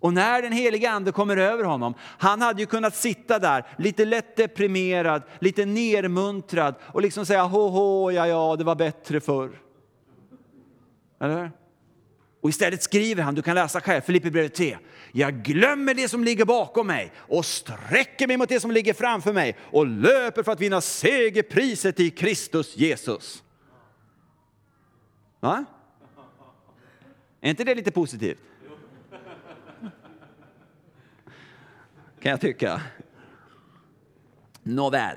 Och 0.00 0.12
när 0.12 0.42
den 0.42 0.52
helige 0.52 0.90
ande 0.90 1.12
kommer 1.12 1.36
över 1.36 1.64
honom, 1.64 1.94
han 2.18 2.42
hade 2.42 2.60
ju 2.60 2.66
kunnat 2.66 2.96
sitta 2.96 3.38
där 3.38 3.66
lite 3.78 4.04
lätt 4.04 4.36
deprimerad, 4.36 5.22
lite 5.38 5.64
nermuntrad 5.64 6.74
och 6.80 7.02
liksom 7.02 7.26
säga 7.26 7.42
hå 7.42 7.68
hå, 7.68 8.12
ja 8.12 8.26
ja, 8.26 8.56
det 8.56 8.64
var 8.64 8.74
bättre 8.74 9.20
förr. 9.20 9.50
Eller? 11.20 11.50
Och 12.40 12.48
istället 12.48 12.82
skriver 12.82 13.22
han, 13.22 13.34
du 13.34 13.42
kan 13.42 13.54
läsa 13.54 13.80
själv, 13.80 14.00
Filipperbrevet 14.00 14.54
3. 14.54 14.78
Jag 15.12 15.42
glömmer 15.42 15.94
det 15.94 16.08
som 16.08 16.24
ligger 16.24 16.44
bakom 16.44 16.86
mig 16.86 17.12
och 17.16 17.44
sträcker 17.44 18.26
mig 18.26 18.36
mot 18.36 18.48
det 18.48 18.60
som 18.60 18.70
ligger 18.70 18.94
framför 18.94 19.32
mig 19.32 19.56
och 19.62 19.86
löper 19.86 20.42
för 20.42 20.52
att 20.52 20.60
vinna 20.60 20.80
segerpriset 20.80 22.00
i 22.00 22.10
Kristus 22.10 22.76
Jesus. 22.76 23.42
Va? 25.40 25.64
Är 27.40 27.50
inte 27.50 27.64
det 27.64 27.74
lite 27.74 27.90
positivt? 27.90 28.38
Kan 32.22 32.30
jag 32.30 32.40
tycka. 32.40 32.80
Nåväl. 34.62 35.16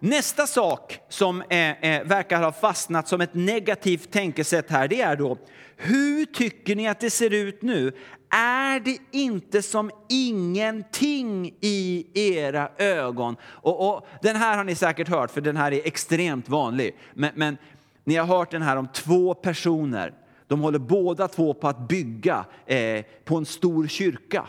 Nästa 0.00 0.46
sak 0.46 1.00
som 1.08 1.42
eh, 1.42 1.70
eh, 1.70 2.04
verkar 2.04 2.42
ha 2.42 2.52
fastnat 2.52 3.08
som 3.08 3.20
ett 3.20 3.34
negativt 3.34 4.10
tänkesätt 4.10 4.70
här, 4.70 4.88
det 4.88 5.00
är 5.00 5.16
då 5.16 5.38
hur 5.80 6.24
tycker 6.24 6.76
ni 6.76 6.88
att 6.88 7.00
det 7.00 7.10
ser 7.10 7.32
ut 7.32 7.62
nu? 7.62 7.92
Är 8.30 8.80
det 8.80 8.98
inte 9.10 9.62
som 9.62 9.90
ingenting 10.08 11.54
i 11.60 12.06
era 12.14 12.70
ögon? 12.78 13.36
Och, 13.42 13.88
och 13.88 14.06
Den 14.22 14.36
här 14.36 14.56
har 14.56 14.64
ni 14.64 14.74
säkert 14.74 15.08
hört, 15.08 15.30
för 15.30 15.40
den 15.40 15.56
här 15.56 15.72
är 15.72 15.86
extremt 15.86 16.48
vanlig. 16.48 16.96
Men, 17.14 17.30
men 17.34 17.58
ni 18.04 18.16
har 18.16 18.26
hört 18.26 18.50
den 18.50 18.62
här 18.62 18.76
om 18.76 18.88
två 18.88 19.34
personer. 19.34 20.14
De 20.46 20.60
håller 20.60 20.78
båda 20.78 21.28
två 21.28 21.54
på 21.54 21.68
att 21.68 21.88
bygga 21.88 22.44
eh, 22.66 23.04
på 23.24 23.36
en 23.36 23.46
stor 23.46 23.86
kyrka. 23.86 24.46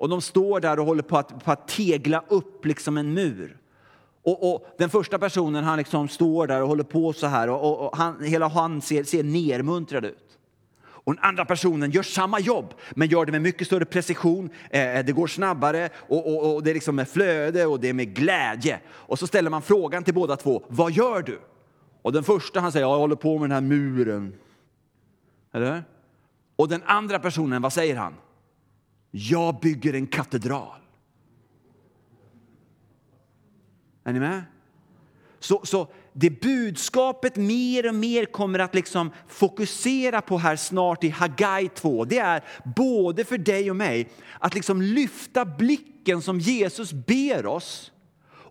Och 0.00 0.08
de 0.08 0.20
står 0.20 0.60
där 0.60 0.78
och 0.78 0.86
håller 0.86 1.02
på 1.02 1.18
att, 1.18 1.44
på 1.44 1.52
att 1.52 1.68
tegla 1.68 2.24
upp 2.28 2.64
liksom 2.64 2.96
en 2.96 3.14
mur. 3.14 3.56
Och, 4.22 4.54
och, 4.54 4.66
den 4.78 4.90
första 4.90 5.18
personen 5.18 5.64
han 5.64 5.78
liksom 5.78 6.08
står 6.08 6.46
där 6.46 6.62
och 6.62 6.68
håller 6.68 6.84
på 6.84 7.12
så 7.12 7.26
här 7.26 7.50
och, 7.50 7.62
och, 7.62 7.86
och 7.86 7.96
han, 7.96 8.24
hela 8.24 8.48
han 8.48 8.80
ser, 8.80 9.04
ser 9.04 9.22
nermuntrad 9.22 10.04
ut. 10.04 10.38
Och 10.82 11.14
den 11.14 11.24
andra 11.24 11.44
personen 11.44 11.90
gör 11.90 12.02
samma 12.02 12.40
jobb, 12.40 12.74
men 12.90 13.08
gör 13.08 13.26
det 13.26 13.32
med 13.32 13.42
mycket 13.42 13.66
större 13.66 13.84
precision. 13.84 14.50
Eh, 14.70 15.04
det 15.04 15.12
går 15.12 15.26
snabbare 15.26 15.88
och, 15.94 16.26
och, 16.26 16.54
och, 16.54 16.62
det 16.62 16.70
är 16.70 16.74
liksom 16.74 16.96
med 16.96 17.08
flöde 17.08 17.66
och 17.66 17.80
det 17.80 17.88
är 17.88 17.92
med 17.92 18.14
glädje. 18.14 18.80
Och 18.88 19.18
så 19.18 19.26
ställer 19.26 19.50
man 19.50 19.62
frågan 19.62 20.04
till 20.04 20.14
båda 20.14 20.36
två, 20.36 20.62
vad 20.68 20.92
gör 20.92 21.22
du? 21.22 21.40
Och 22.02 22.12
den 22.12 22.24
första 22.24 22.60
han 22.60 22.72
säger, 22.72 22.86
jag 22.86 22.98
håller 22.98 23.16
på 23.16 23.38
med 23.38 23.50
den 23.50 23.54
här 23.54 23.60
muren. 23.60 24.34
Eller? 25.52 25.84
Och 26.56 26.68
den 26.68 26.82
andra 26.86 27.18
personen, 27.18 27.62
vad 27.62 27.72
säger 27.72 27.96
han? 27.96 28.14
Jag 29.10 29.60
bygger 29.60 29.94
en 29.94 30.06
katedral. 30.06 30.80
Är 34.04 34.12
ni 34.12 34.20
med? 34.20 34.42
Så, 35.38 35.60
så 35.64 35.88
det 36.12 36.40
budskapet 36.40 37.36
mer 37.36 37.88
och 37.88 37.94
mer 37.94 38.24
kommer 38.24 38.58
att 38.58 38.74
liksom 38.74 39.10
fokusera 39.28 40.20
på 40.20 40.38
här 40.38 40.56
snart 40.56 41.04
i 41.04 41.08
Hagai 41.08 41.68
2, 41.68 42.04
det 42.04 42.18
är 42.18 42.44
både 42.76 43.24
för 43.24 43.38
dig 43.38 43.70
och 43.70 43.76
mig 43.76 44.08
att 44.38 44.54
liksom 44.54 44.82
lyfta 44.82 45.44
blicken 45.44 46.22
som 46.22 46.40
Jesus 46.40 46.92
ber 46.92 47.46
oss 47.46 47.92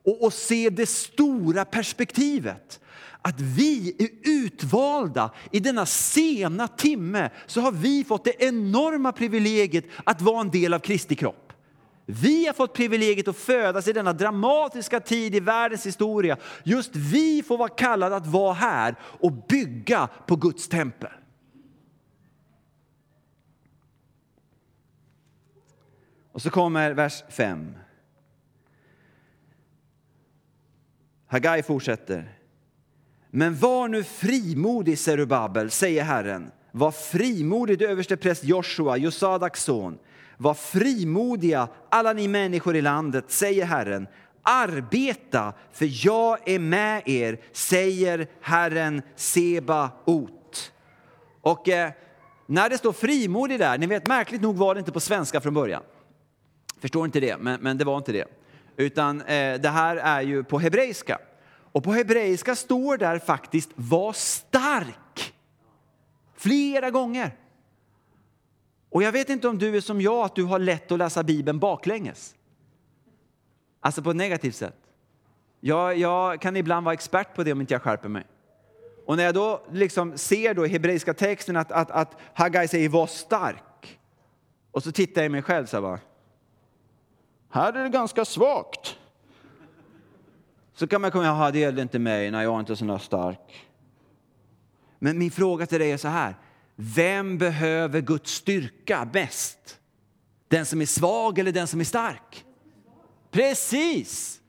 och, 0.03 0.23
och 0.23 0.33
se 0.33 0.69
det 0.69 0.89
stora 0.89 1.65
perspektivet 1.65 2.79
att 3.21 3.39
vi 3.39 3.95
är 3.99 4.29
utvalda 4.29 5.31
i 5.51 5.59
denna 5.59 5.85
sena 5.85 6.67
timme 6.67 7.29
så 7.45 7.61
har 7.61 7.71
vi 7.71 8.03
fått 8.03 8.23
det 8.23 8.43
enorma 8.43 9.11
privilegiet 9.11 9.85
att 10.03 10.21
vara 10.21 10.41
en 10.41 10.51
del 10.51 10.73
av 10.73 10.79
Kristi 10.79 11.15
kropp. 11.15 11.53
Vi 12.05 12.45
har 12.45 12.53
fått 12.53 12.73
privilegiet 12.73 13.27
att 13.27 13.37
födas 13.37 13.87
i 13.87 13.93
denna 13.93 14.13
dramatiska 14.13 14.99
tid 14.99 15.35
i 15.35 15.39
världens 15.39 15.85
historia. 15.85 16.37
Just 16.63 16.95
vi 16.95 17.43
får 17.43 17.57
vara 17.57 17.69
kallade 17.69 18.15
att 18.15 18.27
vara 18.27 18.53
här 18.53 18.95
och 19.01 19.31
bygga 19.31 20.07
på 20.07 20.35
Guds 20.35 20.67
tempel. 20.67 21.11
Och 26.31 26.41
så 26.41 26.49
kommer 26.49 26.91
vers 26.91 27.23
5. 27.29 27.75
Hagai 31.31 31.63
fortsätter. 31.63 32.33
Men 33.31 33.55
var 33.55 33.87
nu 33.87 34.03
frimodig, 34.03 34.99
Serubabel, 34.99 35.71
säger 35.71 36.03
Herren. 36.03 36.51
Var 36.71 36.91
frimodig, 36.91 37.81
överstepräst 37.81 38.43
Joshua, 38.43 38.97
Josadaks 38.97 39.63
son. 39.63 39.97
Var 40.37 40.53
frimodiga, 40.53 41.67
alla 41.89 42.13
ni 42.13 42.27
människor 42.27 42.75
i 42.75 42.81
landet, 42.81 43.25
säger 43.27 43.65
Herren. 43.65 44.07
Arbeta, 44.43 45.53
för 45.71 46.05
jag 46.05 46.49
är 46.49 46.59
med 46.59 47.01
er, 47.05 47.39
säger 47.51 48.27
Herren 48.41 49.01
Sebaot. 49.15 50.71
Och 51.41 51.69
eh, 51.69 51.91
när 52.45 52.69
det 52.69 52.77
står 52.77 52.93
frimodig 52.93 53.59
där, 53.59 53.77
ni 53.77 53.87
vet 53.87 54.07
märkligt 54.07 54.41
nog 54.41 54.55
var 54.55 54.75
det 54.75 54.79
inte 54.79 54.91
på 54.91 54.99
svenska 54.99 55.41
från 55.41 55.53
början. 55.53 55.83
Förstår 56.79 57.05
inte 57.05 57.19
det, 57.19 57.37
men, 57.37 57.61
men 57.61 57.77
det 57.77 57.85
var 57.85 57.97
inte 57.97 58.11
det. 58.11 58.38
Utan 58.79 59.21
eh, 59.21 59.59
det 59.59 59.69
här 59.69 59.95
är 59.95 60.21
ju 60.21 60.43
på 60.43 60.59
hebreiska. 60.59 61.19
Och 61.71 61.83
på 61.83 61.93
hebreiska 61.93 62.55
står 62.55 62.97
där 62.97 63.19
faktiskt 63.19 63.69
var 63.75 64.13
stark. 64.13 65.33
Flera 66.35 66.89
gånger. 66.89 67.35
Och 68.89 69.03
jag 69.03 69.11
vet 69.11 69.29
inte 69.29 69.47
om 69.47 69.57
du 69.57 69.77
är 69.77 69.81
som 69.81 70.01
jag, 70.01 70.25
att 70.25 70.35
du 70.35 70.43
har 70.43 70.59
lätt 70.59 70.91
att 70.91 70.97
läsa 70.97 71.23
Bibeln 71.23 71.59
baklänges. 71.59 72.35
Alltså 73.79 74.01
på 74.01 74.09
ett 74.09 74.15
negativt 74.15 74.55
sätt. 74.55 74.77
Jag, 75.59 75.97
jag 75.97 76.41
kan 76.41 76.55
ibland 76.55 76.85
vara 76.85 76.93
expert 76.93 77.35
på 77.35 77.43
det 77.43 77.51
om 77.51 77.61
inte 77.61 77.73
jag 77.73 77.81
skärper 77.81 78.09
mig. 78.09 78.23
Och 79.05 79.17
när 79.17 79.23
jag 79.23 79.33
då 79.33 79.65
liksom 79.71 80.17
ser 80.17 80.53
då 80.53 80.65
i 80.65 80.69
hebreiska 80.69 81.13
texten 81.13 81.55
att, 81.55 81.71
att, 81.71 81.91
att 81.91 82.17
Haggai 82.33 82.67
säger 82.67 82.89
var 82.89 83.07
stark. 83.07 83.99
Och 84.71 84.83
så 84.83 84.91
tittar 84.91 85.21
jag 85.21 85.25
i 85.25 85.29
mig 85.29 85.41
själv 85.41 85.65
så 85.65 85.77
här 85.77 85.81
bara. 85.81 85.99
Här 87.49 87.73
är 87.73 87.83
det 87.83 87.89
ganska 87.89 88.25
svagt. 88.25 88.97
Så 90.73 90.87
kan 90.87 91.01
man 91.01 91.11
komma 91.11 91.45
ihåg, 91.45 91.53
det 91.53 91.59
gällde 91.59 91.81
inte 91.81 91.99
mig, 91.99 92.31
när 92.31 92.43
jag 92.43 92.55
är 92.55 92.59
inte 92.59 92.75
så 92.75 92.99
stark. 92.99 93.67
Men 94.99 95.17
min 95.17 95.31
fråga 95.31 95.65
till 95.65 95.79
dig 95.79 95.91
är 95.91 95.97
så 95.97 96.07
här, 96.07 96.35
vem 96.75 97.37
behöver 97.37 98.01
Guds 98.01 98.31
styrka 98.31 99.09
bäst? 99.13 99.79
Den 100.47 100.65
som 100.65 100.81
är 100.81 100.85
svag 100.85 101.39
eller 101.39 101.51
den 101.51 101.67
som 101.67 101.79
är 101.79 101.83
stark? 101.83 102.45
Precis! 103.31 104.41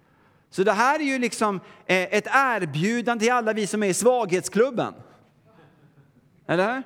Så 0.50 0.64
det 0.64 0.72
här 0.72 1.00
är 1.00 1.04
ju 1.04 1.18
liksom 1.18 1.56
eh, 1.86 2.14
ett 2.14 2.26
erbjudande 2.26 3.24
till 3.24 3.32
alla 3.32 3.52
vi 3.52 3.66
som 3.66 3.82
är 3.82 3.86
i 3.86 3.94
svaghetsklubben. 3.94 4.94
Eller 6.46 6.82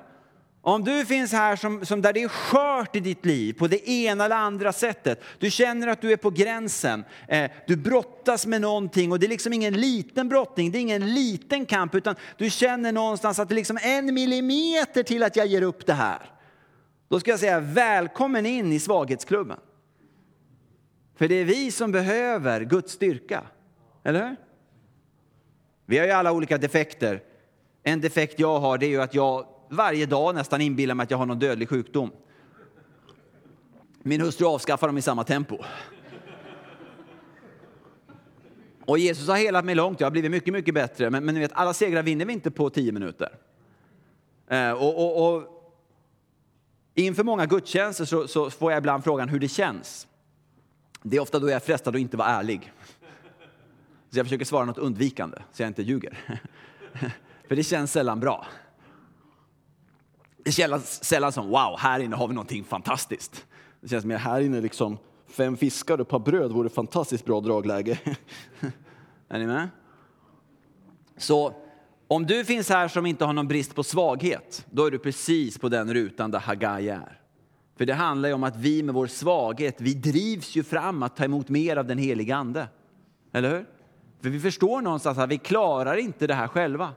om 0.67 0.83
du 0.83 1.05
finns 1.05 1.31
här 1.31 1.55
som, 1.55 1.85
som 1.85 2.01
där 2.01 2.13
det 2.13 2.23
är 2.23 2.27
skört 2.27 2.95
i 2.95 2.99
ditt 2.99 3.25
liv 3.25 3.53
på 3.53 3.67
det 3.67 3.89
ena 3.89 4.25
eller 4.25 4.35
andra 4.35 4.73
sättet, 4.73 5.21
du 5.39 5.51
känner 5.51 5.87
att 5.87 6.01
du 6.01 6.11
är 6.11 6.17
på 6.17 6.29
gränsen, 6.29 7.03
eh, 7.27 7.51
du 7.67 7.75
brottas 7.75 8.45
med 8.45 8.61
någonting 8.61 9.11
och 9.11 9.19
det 9.19 9.25
är 9.25 9.29
liksom 9.29 9.53
ingen 9.53 9.73
liten 9.73 10.29
brottning, 10.29 10.71
det 10.71 10.77
är 10.77 10.81
ingen 10.81 11.13
liten 11.13 11.65
kamp 11.65 11.95
utan 11.95 12.15
du 12.37 12.49
känner 12.49 12.91
någonstans 12.91 13.39
att 13.39 13.49
det 13.49 13.53
är 13.53 13.55
liksom 13.55 13.77
en 13.81 14.13
millimeter 14.13 15.03
till 15.03 15.23
att 15.23 15.35
jag 15.35 15.47
ger 15.47 15.61
upp 15.61 15.85
det 15.85 15.93
här. 15.93 16.31
Då 17.07 17.19
ska 17.19 17.31
jag 17.31 17.39
säga 17.39 17.59
välkommen 17.59 18.45
in 18.45 18.73
i 18.73 18.79
svaghetsklubben. 18.79 19.59
För 21.15 21.27
det 21.27 21.35
är 21.35 21.45
vi 21.45 21.71
som 21.71 21.91
behöver 21.91 22.61
Guds 22.61 22.93
styrka, 22.93 23.43
eller 24.03 24.27
hur? 24.27 24.35
Vi 25.85 25.97
har 25.97 26.05
ju 26.05 26.11
alla 26.11 26.31
olika 26.31 26.57
defekter. 26.57 27.23
En 27.83 28.01
defekt 28.01 28.39
jag 28.39 28.59
har 28.59 28.77
det 28.77 28.85
är 28.85 28.89
ju 28.89 29.01
att 29.01 29.13
jag 29.13 29.54
varje 29.69 30.05
dag 30.05 30.35
nästan 30.35 30.61
inbillar 30.61 30.95
mig 30.95 31.03
att 31.03 31.11
jag 31.11 31.17
har 31.17 31.25
någon 31.25 31.39
dödlig 31.39 31.69
sjukdom. 31.69 32.11
Min 34.03 34.21
hustru 34.21 34.47
avskaffar 34.47 34.87
dem 34.87 34.97
i 34.97 35.01
samma 35.01 35.23
tempo. 35.23 35.57
Och 38.85 38.97
Jesus 38.97 39.27
har 39.27 39.35
helat 39.35 39.65
mig 39.65 39.75
långt, 39.75 39.99
jag 39.99 40.05
har 40.05 40.11
blivit 40.11 40.31
mycket, 40.31 40.53
mycket 40.53 40.73
bättre. 40.73 41.09
Men, 41.09 41.25
men 41.25 41.35
ni 41.35 41.41
vet, 41.41 41.51
alla 41.53 41.73
segrar 41.73 42.03
vinner 42.03 42.25
vi 42.25 42.33
inte 42.33 42.51
på 42.51 42.69
tio 42.69 42.91
minuter. 42.91 43.29
Eh, 44.47 44.71
och, 44.71 44.97
och, 44.97 45.35
och, 45.35 45.43
inför 46.93 47.23
många 47.23 47.45
gudstjänster 47.45 48.05
så, 48.05 48.27
så, 48.27 48.49
får 48.49 48.71
jag 48.71 48.79
ibland 48.79 49.03
frågan 49.03 49.29
hur 49.29 49.39
det 49.39 49.47
känns. 49.47 50.07
Det 51.01 51.17
är 51.17 51.21
ofta 51.21 51.39
då 51.39 51.47
jag 51.47 51.55
är 51.55 51.59
frestad 51.59 51.95
att 51.95 52.01
inte 52.01 52.17
vara 52.17 52.27
ärlig. 52.27 52.73
Så 54.09 54.19
jag 54.19 54.25
försöker 54.25 54.45
svara 54.45 54.65
något 54.65 54.77
undvikande, 54.77 55.37
så 55.51 55.63
jag 55.63 55.69
inte 55.69 55.83
ljuger. 55.83 56.39
För 57.47 57.55
det 57.55 57.63
känns 57.63 57.91
sällan 57.91 58.19
bra. 58.19 58.45
Det 60.45 60.51
känns 60.51 61.03
sällan 61.03 61.31
som 61.31 61.49
wow, 61.49 61.75
här 61.79 61.99
inne 61.99 62.15
har 62.15 62.27
vi 62.27 62.33
någonting 62.33 62.63
fantastiskt. 62.63 63.45
Det 63.81 63.87
känns 63.87 64.05
mer 64.05 64.17
här 64.17 64.41
inne 64.41 64.61
liksom 64.61 64.97
fem 65.27 65.57
fiskar 65.57 65.93
och 65.93 65.99
ett 65.99 66.07
par 66.07 66.19
bröd 66.19 66.51
vore 66.51 66.69
fantastiskt 66.69 67.25
bra 67.25 67.41
dragläge. 67.41 67.99
är 69.29 69.39
ni 69.39 69.47
med? 69.47 69.69
Så 71.17 71.53
om 72.07 72.25
du 72.25 72.45
finns 72.45 72.69
här 72.69 72.87
som 72.87 73.05
inte 73.05 73.25
har 73.25 73.33
någon 73.33 73.47
brist 73.47 73.75
på 73.75 73.83
svaghet, 73.83 74.65
då 74.71 74.85
är 74.85 74.91
du 74.91 74.99
precis 74.99 75.57
på 75.57 75.69
den 75.69 75.93
rutan 75.93 76.31
där 76.31 76.39
Hagai 76.39 76.89
är. 76.89 77.19
För 77.77 77.85
det 77.85 77.93
handlar 77.93 78.29
ju 78.29 78.35
om 78.35 78.43
att 78.43 78.55
vi 78.55 78.83
med 78.83 78.95
vår 78.95 79.07
svaghet, 79.07 79.75
vi 79.81 79.93
drivs 79.93 80.55
ju 80.55 80.63
fram 80.63 81.03
att 81.03 81.15
ta 81.15 81.25
emot 81.25 81.49
mer 81.49 81.77
av 81.77 81.85
den 81.85 81.97
heliga 81.97 82.35
Ande. 82.35 82.67
Eller 83.33 83.49
hur? 83.49 83.65
För 84.21 84.29
vi 84.29 84.39
förstår 84.39 84.81
någonstans 84.81 85.17
att 85.17 85.29
vi 85.29 85.37
klarar 85.37 85.97
inte 85.97 86.27
det 86.27 86.33
här 86.33 86.47
själva. 86.47 86.93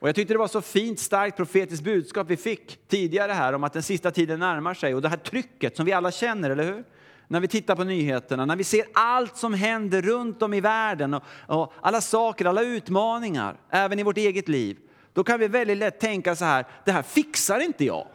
Och 0.00 0.08
jag 0.08 0.14
tyckte 0.14 0.34
det 0.34 0.38
var 0.38 0.48
så 0.48 0.62
fint, 0.62 0.98
starkt 0.98 1.36
profetiskt 1.36 1.84
budskap 1.84 2.30
vi 2.30 2.36
fick 2.36 2.88
tidigare 2.88 3.32
här 3.32 3.52
om 3.52 3.64
att 3.64 3.72
den 3.72 3.82
sista 3.82 4.10
tiden 4.10 4.40
närmar 4.40 4.74
sig 4.74 4.94
och 4.94 5.02
det 5.02 5.08
här 5.08 5.16
trycket 5.16 5.76
som 5.76 5.86
vi 5.86 5.92
alla 5.92 6.10
känner, 6.10 6.50
eller 6.50 6.64
hur? 6.64 6.84
När 7.28 7.40
vi 7.40 7.48
tittar 7.48 7.76
på 7.76 7.84
nyheterna, 7.84 8.46
när 8.46 8.56
vi 8.56 8.64
ser 8.64 8.84
allt 8.94 9.36
som 9.36 9.54
händer 9.54 10.02
runt 10.02 10.42
om 10.42 10.54
i 10.54 10.60
världen 10.60 11.14
och, 11.14 11.22
och 11.46 11.72
alla 11.80 12.00
saker, 12.00 12.44
alla 12.44 12.62
utmaningar, 12.62 13.60
även 13.70 13.98
i 13.98 14.02
vårt 14.02 14.16
eget 14.16 14.48
liv. 14.48 14.78
Då 15.12 15.24
kan 15.24 15.40
vi 15.40 15.48
väldigt 15.48 15.78
lätt 15.78 16.00
tänka 16.00 16.36
så 16.36 16.44
här, 16.44 16.66
det 16.84 16.92
här 16.92 17.02
fixar 17.02 17.60
inte 17.60 17.84
jag. 17.84 18.06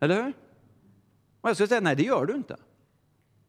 Eller 0.00 0.22
hur? 0.22 0.32
Och 1.40 1.48
jag 1.48 1.56
skulle 1.56 1.68
säga, 1.68 1.80
nej 1.80 1.96
det 1.96 2.02
gör 2.02 2.26
du 2.26 2.34
inte. 2.34 2.56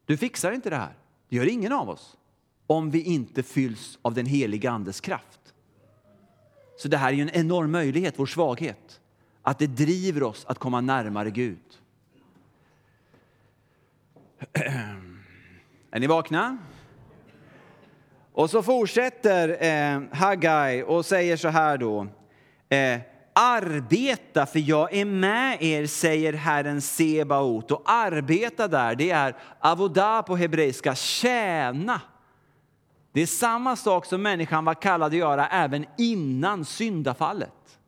Du 0.05 0.17
fixar 0.17 0.51
inte 0.51 0.69
det 0.69 0.75
här. 0.75 0.97
Det 1.29 1.35
gör 1.35 1.47
ingen 1.47 1.71
av 1.71 1.89
oss. 1.89 2.17
Om 2.67 2.91
vi 2.91 3.01
inte 3.01 3.43
fylls 3.43 3.99
av 4.01 4.13
den 4.13 4.25
heliga 4.25 4.71
Andes 4.71 5.01
kraft. 5.01 5.39
Så 6.77 6.87
det 6.87 6.97
här 6.97 7.09
är 7.09 7.13
ju 7.13 7.21
en 7.21 7.29
enorm 7.29 7.71
möjlighet, 7.71 8.13
vår 8.17 8.25
svaghet. 8.25 9.01
Att 9.41 9.59
det 9.59 9.67
driver 9.67 10.23
oss 10.23 10.45
att 10.45 10.59
komma 10.59 10.81
närmare 10.81 11.31
Gud. 11.31 11.59
Är 15.91 15.99
ni 15.99 16.07
vakna? 16.07 16.57
Och 18.33 18.49
så 18.49 18.63
fortsätter 18.63 19.63
eh, 19.63 20.01
Haggai 20.11 20.83
och 20.83 21.05
säger 21.05 21.37
så 21.37 21.47
här 21.47 21.77
då. 21.77 22.07
Eh, 22.69 22.99
arbeta 23.33 24.45
för 24.45 24.59
jag 24.59 24.93
är 24.93 25.05
med 25.05 25.57
er, 25.61 25.85
säger 25.85 26.33
Herren 26.33 26.81
Sebaot. 26.81 27.71
Och 27.71 27.83
arbeta 27.85 28.67
där, 28.67 28.95
det 28.95 29.11
är 29.11 29.35
avoda 29.59 30.23
på 30.23 30.35
hebreiska, 30.35 30.95
tjäna. 30.95 32.01
Det 33.15 33.21
är 33.21 33.25
samma 33.25 33.75
sak 33.75 34.05
som 34.05 34.21
människan 34.21 34.65
var 34.65 34.73
kallad 34.73 35.07
att 35.07 35.17
göra 35.17 35.47
även 35.47 35.85
innan 35.97 36.65
syndafallet. 36.65 37.79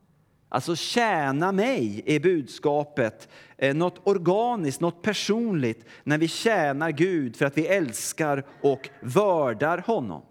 Alltså 0.48 0.76
tjäna 0.76 1.52
mig 1.52 2.02
är 2.06 2.20
budskapet, 2.20 3.28
eh, 3.58 3.74
något 3.74 4.00
organiskt, 4.04 4.80
något 4.80 5.02
personligt 5.02 5.84
när 6.04 6.18
vi 6.18 6.28
tjänar 6.28 6.90
Gud 6.90 7.36
för 7.36 7.46
att 7.46 7.58
vi 7.58 7.66
älskar 7.66 8.44
och 8.62 8.88
vördar 9.00 9.78
honom. 9.86 10.22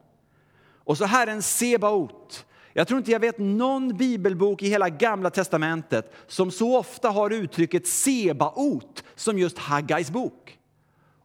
Och 0.74 0.98
så 0.98 1.06
Herren 1.06 1.42
Sebaot. 1.42 2.46
Jag 2.74 2.88
tror 2.88 2.98
inte 2.98 3.12
jag 3.12 3.20
vet 3.20 3.40
någon 3.40 3.98
bibelbok 3.98 4.64
i 4.64 4.70
hela 4.70 4.90
gamla 4.90 5.30
testamentet 5.30 6.14
som 6.28 6.52
så 6.52 6.78
ofta 6.78 7.10
har 7.10 7.30
uttrycket 7.30 7.88
Sebaot 7.88 9.04
som 9.16 9.40
just 9.40 9.58
Haggais 9.58 10.12
bok. 10.12 10.57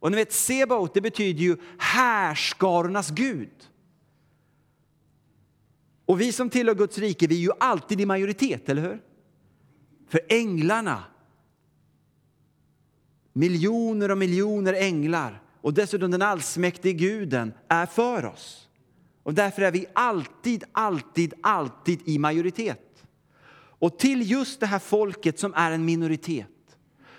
Och 0.02 0.10
ni 0.10 0.16
vet, 0.16 0.32
Sebaot 0.32 0.94
det 0.94 1.00
betyder 1.00 1.40
ju 1.40 1.56
härskarornas 1.78 3.10
Gud. 3.10 3.50
Och 6.06 6.20
vi 6.20 6.32
som 6.32 6.50
tillhör 6.50 6.74
Guds 6.74 6.98
rike, 6.98 7.26
vi 7.26 7.34
är 7.34 7.40
ju 7.40 7.50
alltid 7.60 8.00
i 8.00 8.06
majoritet, 8.06 8.68
eller 8.68 8.82
hur? 8.82 9.02
För 10.08 10.20
änglarna, 10.28 11.04
miljoner 13.32 14.10
och 14.10 14.18
miljoner 14.18 14.72
änglar 14.72 15.42
och 15.60 15.74
dessutom 15.74 16.10
den 16.10 16.22
allsmäktige 16.22 16.92
guden 16.92 17.52
är 17.68 17.86
för 17.86 18.24
oss. 18.24 18.68
Och 19.22 19.34
därför 19.34 19.62
är 19.62 19.70
vi 19.70 19.86
alltid, 19.92 20.64
alltid, 20.72 21.34
alltid 21.42 22.00
i 22.04 22.18
majoritet. 22.18 23.04
Och 23.54 23.98
till 23.98 24.30
just 24.30 24.60
det 24.60 24.66
här 24.66 24.78
folket 24.78 25.38
som 25.38 25.54
är 25.54 25.70
en 25.70 25.84
minoritet 25.84 26.48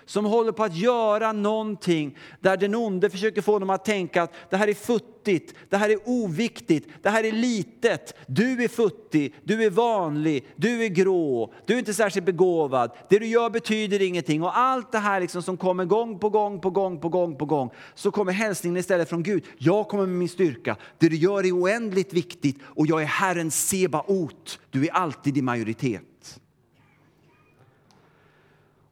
som 0.06 0.24
håller 0.24 0.52
på 0.52 0.64
att 0.64 0.76
göra 0.76 1.32
någonting 1.32 2.18
där 2.40 2.56
den 2.56 2.74
onde 2.74 3.10
försöker 3.10 3.42
få 3.42 3.58
dem 3.58 3.70
att 3.70 3.84
tänka 3.84 4.22
att 4.22 4.32
det 4.50 4.56
här 4.56 4.68
är 4.68 4.74
futtigt, 4.74 5.54
det 5.68 5.76
här 5.76 5.90
är 5.90 5.98
oviktigt, 6.04 6.88
det 7.02 7.10
här 7.10 7.24
är 7.24 7.32
litet. 7.32 8.14
Du 8.26 8.64
är 8.64 8.68
futtig, 8.68 9.34
du 9.42 9.64
är 9.64 9.70
vanlig, 9.70 10.44
du 10.56 10.84
är 10.84 10.88
grå, 10.88 11.52
du 11.66 11.74
är 11.74 11.78
inte 11.78 11.94
särskilt 11.94 12.26
begåvad. 12.26 12.90
Det 13.08 13.18
du 13.18 13.26
gör 13.26 13.50
betyder 13.50 14.02
ingenting 14.02 14.42
och 14.42 14.58
allt 14.58 14.92
det 14.92 14.98
här 14.98 15.20
liksom 15.20 15.42
som 15.42 15.56
kommer 15.56 15.84
gång 15.84 16.18
på 16.18 16.30
gång 16.30 16.60
på 16.60 16.70
gång 16.70 17.00
på 17.00 17.08
gång 17.08 17.36
på 17.36 17.44
gång 17.44 17.70
så 17.94 18.10
kommer 18.10 18.32
hälsningen 18.32 18.76
istället 18.76 19.08
från 19.08 19.22
Gud. 19.22 19.44
Jag 19.58 19.88
kommer 19.88 20.06
med 20.06 20.16
min 20.16 20.28
styrka. 20.28 20.76
Det 20.98 21.08
du 21.08 21.16
gör 21.16 21.46
är 21.46 21.52
oändligt 21.52 22.12
viktigt 22.12 22.58
och 22.64 22.86
jag 22.86 23.02
är 23.02 23.06
Herren 23.06 23.50
Sebaot. 23.50 24.58
Du 24.70 24.84
är 24.84 24.92
alltid 24.92 25.36
i 25.38 25.42
majoritet. 25.42 26.40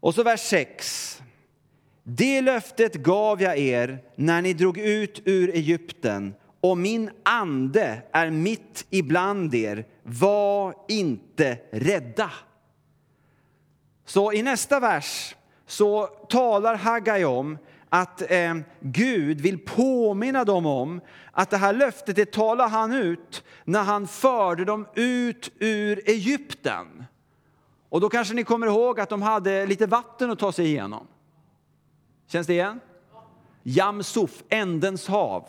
Och 0.03 0.15
så 0.15 0.23
vers 0.23 0.41
6. 0.41 1.23
Det 2.03 2.41
löftet 2.41 2.95
gav 2.95 3.43
jag 3.43 3.59
er 3.59 3.99
när 4.17 4.43
ni 4.43 4.53
drog 4.53 4.79
ut 4.79 5.23
ur 5.25 5.51
Egypten 5.51 6.35
och 6.61 6.79
min 6.79 7.11
ande 7.23 8.03
är 8.13 8.31
mitt 8.31 8.87
ibland 8.91 9.55
er. 9.55 9.85
Var 10.03 10.75
inte 10.89 11.59
rädda. 11.71 12.31
Så 14.05 14.33
i 14.33 14.43
nästa 14.43 14.81
vers 14.81 15.37
så 15.67 16.07
talar 16.07 16.75
Haggai 16.75 17.25
om 17.25 17.59
att 17.89 18.31
eh, 18.31 18.55
Gud 18.81 19.41
vill 19.41 19.59
påminna 19.59 20.45
dem 20.45 20.67
om 20.67 21.01
att 21.33 21.51
det 21.51 21.57
här 21.57 21.73
löftet 21.73 22.17
det 22.17 22.33
talar 22.33 22.69
han 22.69 22.93
ut 22.93 23.45
när 23.65 23.83
han 23.83 24.09
förde 24.09 24.65
dem 24.65 24.87
ut 24.95 25.53
ur 25.59 26.11
Egypten. 26.11 27.05
Och 27.93 28.01
då 28.01 28.09
kanske 28.09 28.35
ni 28.35 28.45
kommer 28.45 28.67
ihåg 28.67 29.01
att 29.01 29.09
de 29.09 29.23
hade 29.23 29.67
lite 29.67 29.87
vatten 29.87 30.31
att 30.31 30.39
ta 30.39 30.53
sig 30.53 30.67
igenom. 30.67 31.07
Känns 32.29 32.47
det 32.47 32.53
igen? 32.53 32.81
Jamsuf, 33.63 34.43
ändens 34.49 35.09
hav. 35.09 35.49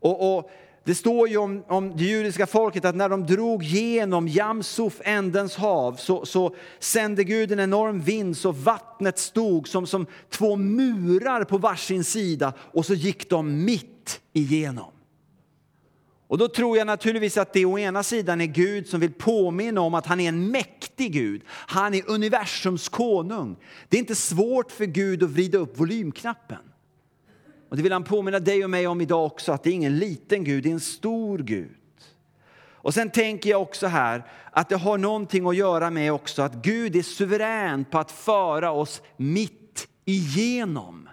Och, 0.00 0.36
och 0.36 0.50
det 0.84 0.94
står 0.94 1.28
ju 1.28 1.36
om, 1.36 1.64
om 1.68 1.96
det 1.96 2.04
judiska 2.04 2.46
folket 2.46 2.84
att 2.84 2.96
när 2.96 3.08
de 3.08 3.26
drog 3.26 3.62
genom 3.62 4.28
Jamsuf, 4.28 5.00
ändens 5.04 5.56
hav, 5.56 5.96
så, 5.96 6.26
så 6.26 6.54
sände 6.78 7.24
Gud 7.24 7.52
en 7.52 7.60
enorm 7.60 8.00
vind 8.00 8.36
så 8.36 8.52
vattnet 8.52 9.18
stod 9.18 9.68
som, 9.68 9.86
som 9.86 10.06
två 10.30 10.56
murar 10.56 11.44
på 11.44 11.58
varsin 11.58 12.04
sida 12.04 12.52
och 12.58 12.86
så 12.86 12.94
gick 12.94 13.30
de 13.30 13.64
mitt 13.64 14.20
igenom. 14.32 14.95
Och 16.28 16.38
då 16.38 16.48
tror 16.48 16.78
jag 16.78 16.86
naturligtvis 16.86 17.36
att 17.36 17.52
det 17.52 17.64
å 17.64 17.78
ena 17.78 18.02
sidan 18.02 18.40
är 18.40 18.46
Gud 18.46 18.88
som 18.88 19.00
vill 19.00 19.12
påminna 19.12 19.80
om 19.80 19.94
att 19.94 20.06
han 20.06 20.20
är 20.20 20.28
en 20.28 20.50
mäktig 20.50 21.12
Gud. 21.12 21.42
Han 21.48 21.94
är 21.94 22.10
universums 22.10 22.88
konung. 22.88 23.56
Det 23.88 23.96
är 23.96 23.98
inte 23.98 24.14
svårt 24.14 24.72
för 24.72 24.84
Gud 24.84 25.22
att 25.22 25.30
vrida 25.30 25.58
upp 25.58 25.80
volymknappen. 25.80 26.58
Och 27.68 27.76
det 27.76 27.82
vill 27.82 27.92
han 27.92 28.04
påminna 28.04 28.38
dig 28.38 28.64
och 28.64 28.70
mig 28.70 28.86
om 28.86 29.00
idag 29.00 29.26
också, 29.26 29.52
att 29.52 29.62
det 29.62 29.70
är 29.70 29.74
ingen 29.74 29.98
liten 29.98 30.44
Gud, 30.44 30.62
det 30.62 30.68
är 30.68 30.72
en 30.72 30.80
stor 30.80 31.38
Gud. 31.38 31.76
Och 32.86 32.94
sen 32.94 33.10
tänker 33.10 33.50
jag 33.50 33.62
också 33.62 33.86
här 33.86 34.26
att 34.50 34.68
det 34.68 34.76
har 34.76 34.98
någonting 34.98 35.46
att 35.46 35.56
göra 35.56 35.90
med 35.90 36.12
också 36.12 36.42
att 36.42 36.54
Gud 36.54 36.96
är 36.96 37.02
suverän 37.02 37.84
på 37.84 37.98
att 37.98 38.10
föra 38.10 38.70
oss 38.70 39.02
mitt 39.16 39.88
igenom. 40.04 41.08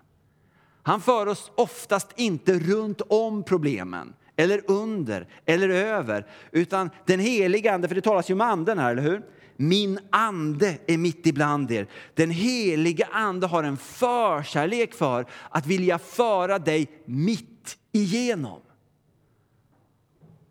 Han 0.84 1.02
för 1.02 1.26
oss 1.26 1.52
oftast 1.56 2.08
inte 2.16 2.60
runt 2.60 3.02
om 3.02 3.44
problemen 3.44 4.14
eller 4.36 4.72
under 4.72 5.28
eller 5.46 5.70
över, 5.70 6.28
utan 6.52 6.90
den 7.06 7.20
heliga 7.20 7.74
Ande, 7.74 7.88
för 7.88 7.96
det 7.96 8.02
talas 8.02 8.30
ju 8.30 8.34
om 8.34 8.42
anden 8.42 8.80
här, 8.80 8.92
eller 8.92 9.02
hur? 9.02 9.22
Min 9.56 10.00
ande 10.10 10.78
är 10.88 10.98
mitt 10.98 11.28
ibland 11.28 11.72
er. 11.72 11.88
Den 12.14 12.30
heliga 12.30 13.08
Ande 13.12 13.48
har 13.48 13.64
en 13.64 13.78
förkärlek 13.78 14.94
för 14.94 15.26
att 15.50 15.68
vilja 15.68 16.00
föra 16.00 16.60
dig 16.60 16.88
mitt 17.06 17.78
igenom. 17.92 18.62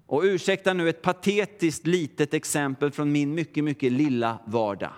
Och 0.06 0.22
ursäkta 0.22 0.72
nu 0.72 0.88
ett 0.88 1.02
patetiskt 1.02 1.86
litet 1.86 2.34
exempel 2.34 2.90
från 2.90 3.12
min 3.12 3.34
mycket, 3.34 3.64
mycket 3.64 3.92
lilla 3.92 4.38
vardag. 4.46 4.92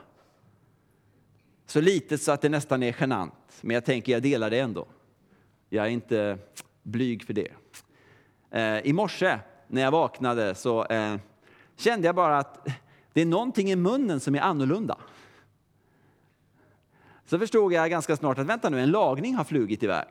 Så 1.66 1.80
litet 1.80 2.22
så 2.22 2.32
att 2.32 2.42
det 2.42 2.48
nästan 2.48 2.82
är 2.82 2.96
genant, 3.00 3.34
men 3.60 3.74
jag 3.74 3.84
tänker 3.84 4.12
jag 4.12 4.22
delar 4.22 4.50
det 4.50 4.58
ändå. 4.58 4.86
Jag 5.68 5.86
är 5.86 5.90
inte 5.90 6.38
blyg 6.82 7.24
för 7.24 7.32
det. 7.32 7.48
Eh, 8.54 8.86
I 8.86 8.92
morse 8.92 9.38
när 9.66 9.82
jag 9.82 9.90
vaknade 9.90 10.54
så 10.54 10.84
eh, 10.84 11.16
kände 11.76 12.06
jag 12.06 12.14
bara 12.14 12.38
att 12.38 12.68
det 13.12 13.20
är 13.20 13.26
någonting 13.26 13.70
i 13.70 13.76
munnen 13.76 14.20
som 14.20 14.34
är 14.34 14.40
annorlunda. 14.40 14.98
Så 17.24 17.38
förstod 17.38 17.72
jag 17.72 17.90
ganska 17.90 18.16
snart 18.16 18.38
att 18.38 18.46
vänta 18.46 18.70
nu, 18.70 18.80
en 18.80 18.90
lagning 18.90 19.34
har 19.34 19.44
flugit 19.44 19.82
iväg. 19.82 20.06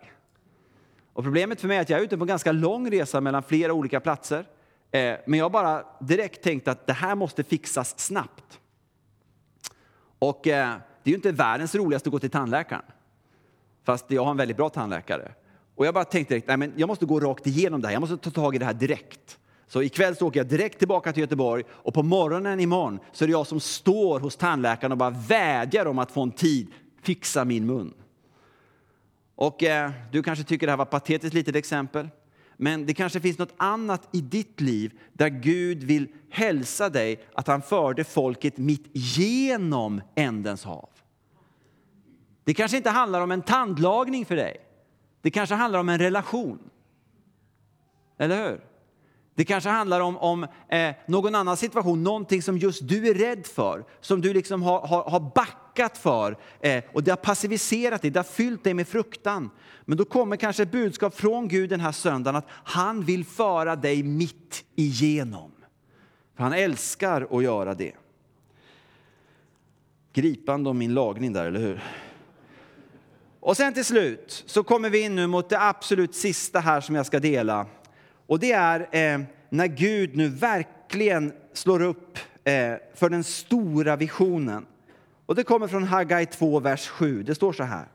Och 1.14 1.24
problemet 1.24 1.62
för 1.62 1.68
mig 1.68 1.78
är 1.78 1.82
att 1.82 1.90
jag 1.90 2.00
är 2.00 2.04
ute 2.04 2.18
på 2.18 2.24
en 2.24 2.28
ganska 2.28 2.52
lång 2.52 2.92
resa 2.92 3.22
mellan 3.22 3.44
flera 3.44 3.74
olika 3.74 4.00
platser. 4.00 4.46
Eh, 4.92 5.16
men 5.26 5.40
jag 5.40 5.52
bara 5.52 5.86
direkt 6.00 6.44
tänkte 6.44 6.72
att 6.72 6.88
det 6.88 6.94
här 6.94 7.16
måste 7.16 7.44
fixas 7.44 8.00
snabbt. 8.00 8.60
Och 10.20 10.40
det 10.44 10.52
är 10.52 10.80
ju 11.04 11.16
inte 11.16 11.32
världens 11.32 11.76
roligaste 11.76 12.10
att 12.10 12.12
gå 12.12 12.20
till 12.20 12.30
tandläkaren. 12.30 12.86
Fast 13.84 14.12
jag 14.12 14.24
har 14.24 14.32
en 14.32 14.38
väldigt 14.38 14.58
bra 14.58 14.70
tandläkare. 14.70 15.32
Och 15.76 15.86
jag 15.86 15.94
bara 15.94 16.06
tänkte 16.06 16.34
direkt, 16.34 16.48
nej 16.48 16.58
men 16.58 16.74
jag 16.76 16.88
måste 16.88 17.06
gå 17.06 17.20
rakt 17.20 17.48
igenom 17.48 17.82
det 17.82 17.88
här, 17.88 17.94
jag 17.94 18.02
måste 18.02 18.18
ta 18.18 18.30
tag 18.30 18.56
i 18.56 18.58
det 18.58 18.66
här 18.66 18.74
direkt. 18.74 19.40
Så 19.68 19.82
ikväll 19.82 20.16
så 20.16 20.28
åker 20.28 20.40
jag 20.40 20.48
direkt 20.48 20.80
tillbaka 20.80 21.14
till 21.14 21.22
Göteborg 21.22 21.64
och 21.70 21.94
på 21.94 22.04
morgonen 22.04 22.60
imorgon 22.60 23.00
så 23.12 23.26
är 23.26 23.28
det 23.28 23.32
jag 23.32 23.48
som 23.48 23.60
står 23.60 24.20
hos 24.20 24.36
tandläkaren 24.36 24.92
och 24.92 24.98
bara 24.98 25.10
vädjar 25.10 25.86
om 25.86 26.00
att 26.00 26.12
få 26.12 26.22
en 26.22 26.32
tid, 26.32 26.68
fixa 27.02 27.46
min 27.46 27.66
mun. 27.66 27.94
Och 29.36 29.64
eh, 29.64 29.92
du 30.12 30.24
kanske 30.24 30.44
tycker 30.46 30.68
det 30.68 30.72
här 30.72 30.78
var 30.78 30.86
ett 30.86 30.92
patetiskt 30.92 31.34
litet 31.34 31.56
exempel. 31.56 32.10
Men 32.58 32.86
det 32.86 32.94
kanske 32.94 33.20
finns 33.20 33.38
något 33.38 33.54
annat 33.58 34.10
i 34.12 34.22
ditt 34.22 34.62
liv 34.62 35.00
där 35.14 35.30
Gud 35.30 35.84
vill 35.84 36.08
hälsa 36.30 36.90
dig 36.90 37.26
att 37.34 37.48
han 37.48 37.62
förde 37.62 38.04
folket 38.04 38.58
mitt 38.58 38.86
genom 38.92 40.02
ändens 40.16 40.64
hav. 40.64 40.90
Det 42.44 42.54
kanske 42.54 42.78
inte 42.78 42.90
handlar 42.90 43.22
om 43.22 43.32
en 43.32 43.42
tandlagning 43.42 44.26
för 44.26 44.36
dig. 44.36 44.58
Det 45.24 45.32
kanske 45.32 45.56
handlar 45.56 45.80
om 45.80 45.90
en 45.90 46.00
relation. 46.00 46.60
Eller 48.18 48.50
hur? 48.50 48.62
Det 49.36 49.46
kanske 49.46 49.70
handlar 49.70 50.00
om, 50.00 50.18
om 50.18 50.48
eh, 50.70 50.96
någon 51.08 51.36
annan 51.36 51.58
situation, 51.58 52.04
någonting 52.04 52.42
som 52.42 52.58
just 52.58 52.88
du 52.88 53.08
är 53.08 53.14
rädd 53.14 53.46
för, 53.46 53.86
som 54.02 54.22
du 54.22 54.34
liksom 54.34 54.62
har, 54.62 54.88
har, 54.88 55.04
har 55.04 55.20
backat 55.36 55.98
för 55.98 56.38
eh, 56.60 56.84
och 56.94 57.04
det 57.04 57.12
har 57.12 57.16
passiviserat 57.16 58.02
dig, 58.02 58.12
det 58.12 58.20
har 58.20 58.24
fyllt 58.24 58.64
dig 58.64 58.74
med 58.74 58.88
fruktan. 58.88 59.50
Men 59.86 59.98
då 59.98 60.06
kommer 60.06 60.36
kanske 60.36 60.64
ett 60.64 60.72
budskap 60.72 61.16
från 61.16 61.48
Gud 61.48 61.70
den 61.70 61.80
här 61.80 61.92
söndagen 61.92 62.36
att 62.36 62.48
han 62.50 63.02
vill 63.02 63.26
föra 63.26 63.76
dig 63.76 64.04
mitt 64.04 64.66
igenom. 64.76 65.52
För 66.36 66.44
han 66.44 66.54
älskar 66.54 67.28
att 67.38 67.44
göra 67.44 67.74
det. 67.74 67.94
Gripande 70.14 70.70
om 70.70 70.78
min 70.78 70.94
lagning 70.94 71.34
där, 71.34 71.46
eller 71.46 71.60
hur? 71.60 71.84
Och 73.46 73.58
sen 73.58 73.74
till 73.74 73.86
slut 73.86 74.44
så 74.46 74.64
kommer 74.64 74.90
vi 74.90 75.02
in 75.02 75.16
nu 75.16 75.28
mot 75.28 75.50
det 75.50 75.62
absolut 75.62 76.16
sista 76.16 76.60
här 76.60 76.82
som 76.82 76.96
jag 76.96 77.06
ska 77.06 77.20
dela. 77.20 77.66
Och 78.28 78.40
det 78.40 78.52
är 78.52 78.80
eh, 78.80 79.22
när 79.50 79.68
Gud 79.68 80.16
nu 80.16 80.30
verkligen 80.30 81.34
slår 81.54 81.82
upp 81.82 82.18
eh, 82.44 82.74
för 82.94 83.10
den 83.10 83.24
stora 83.24 83.96
visionen. 83.96 84.66
Och 85.26 85.36
det 85.36 85.44
kommer 85.44 85.68
från 85.68 85.84
Haggai 85.84 86.26
2, 86.26 86.60
vers 86.60 86.88
7. 86.88 87.24
Det 87.24 87.36
står 87.36 87.54
så 87.54 87.64
här. 87.64 87.86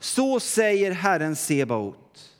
Så 0.00 0.40
säger 0.40 0.92
Herren 0.92 1.36
Sebaot. 1.36 2.30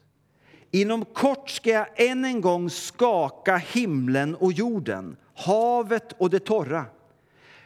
Inom 0.70 1.04
kort 1.04 1.50
ska 1.50 1.70
jag 1.70 1.86
än 1.96 2.24
en 2.24 2.40
gång 2.40 2.70
skaka 2.70 3.56
himlen 3.56 4.34
och 4.34 4.52
jorden, 4.52 5.16
havet 5.34 6.12
och 6.18 6.30
det 6.30 6.44
torra. 6.44 6.84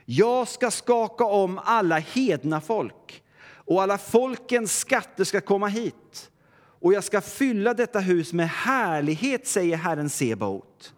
Jag 0.05 0.48
ska 0.48 0.70
skaka 0.70 1.24
om 1.24 1.61
alla 1.64 1.98
hedna 1.98 2.61
folk 2.61 3.20
och 3.66 3.83
alla 3.83 3.98
folkens 3.98 4.79
skatter 4.79 5.24
ska 5.24 5.40
komma 5.40 5.68
hit. 5.68 6.31
Och 6.81 6.92
jag 6.92 7.05
ska 7.05 7.20
fylla 7.20 7.74
detta 7.74 8.00
hus 8.00 8.33
med 8.33 8.48
härlighet, 8.48 9.46
säger 9.46 9.77
Herren 9.77 10.11
Sebaot. 10.11 10.94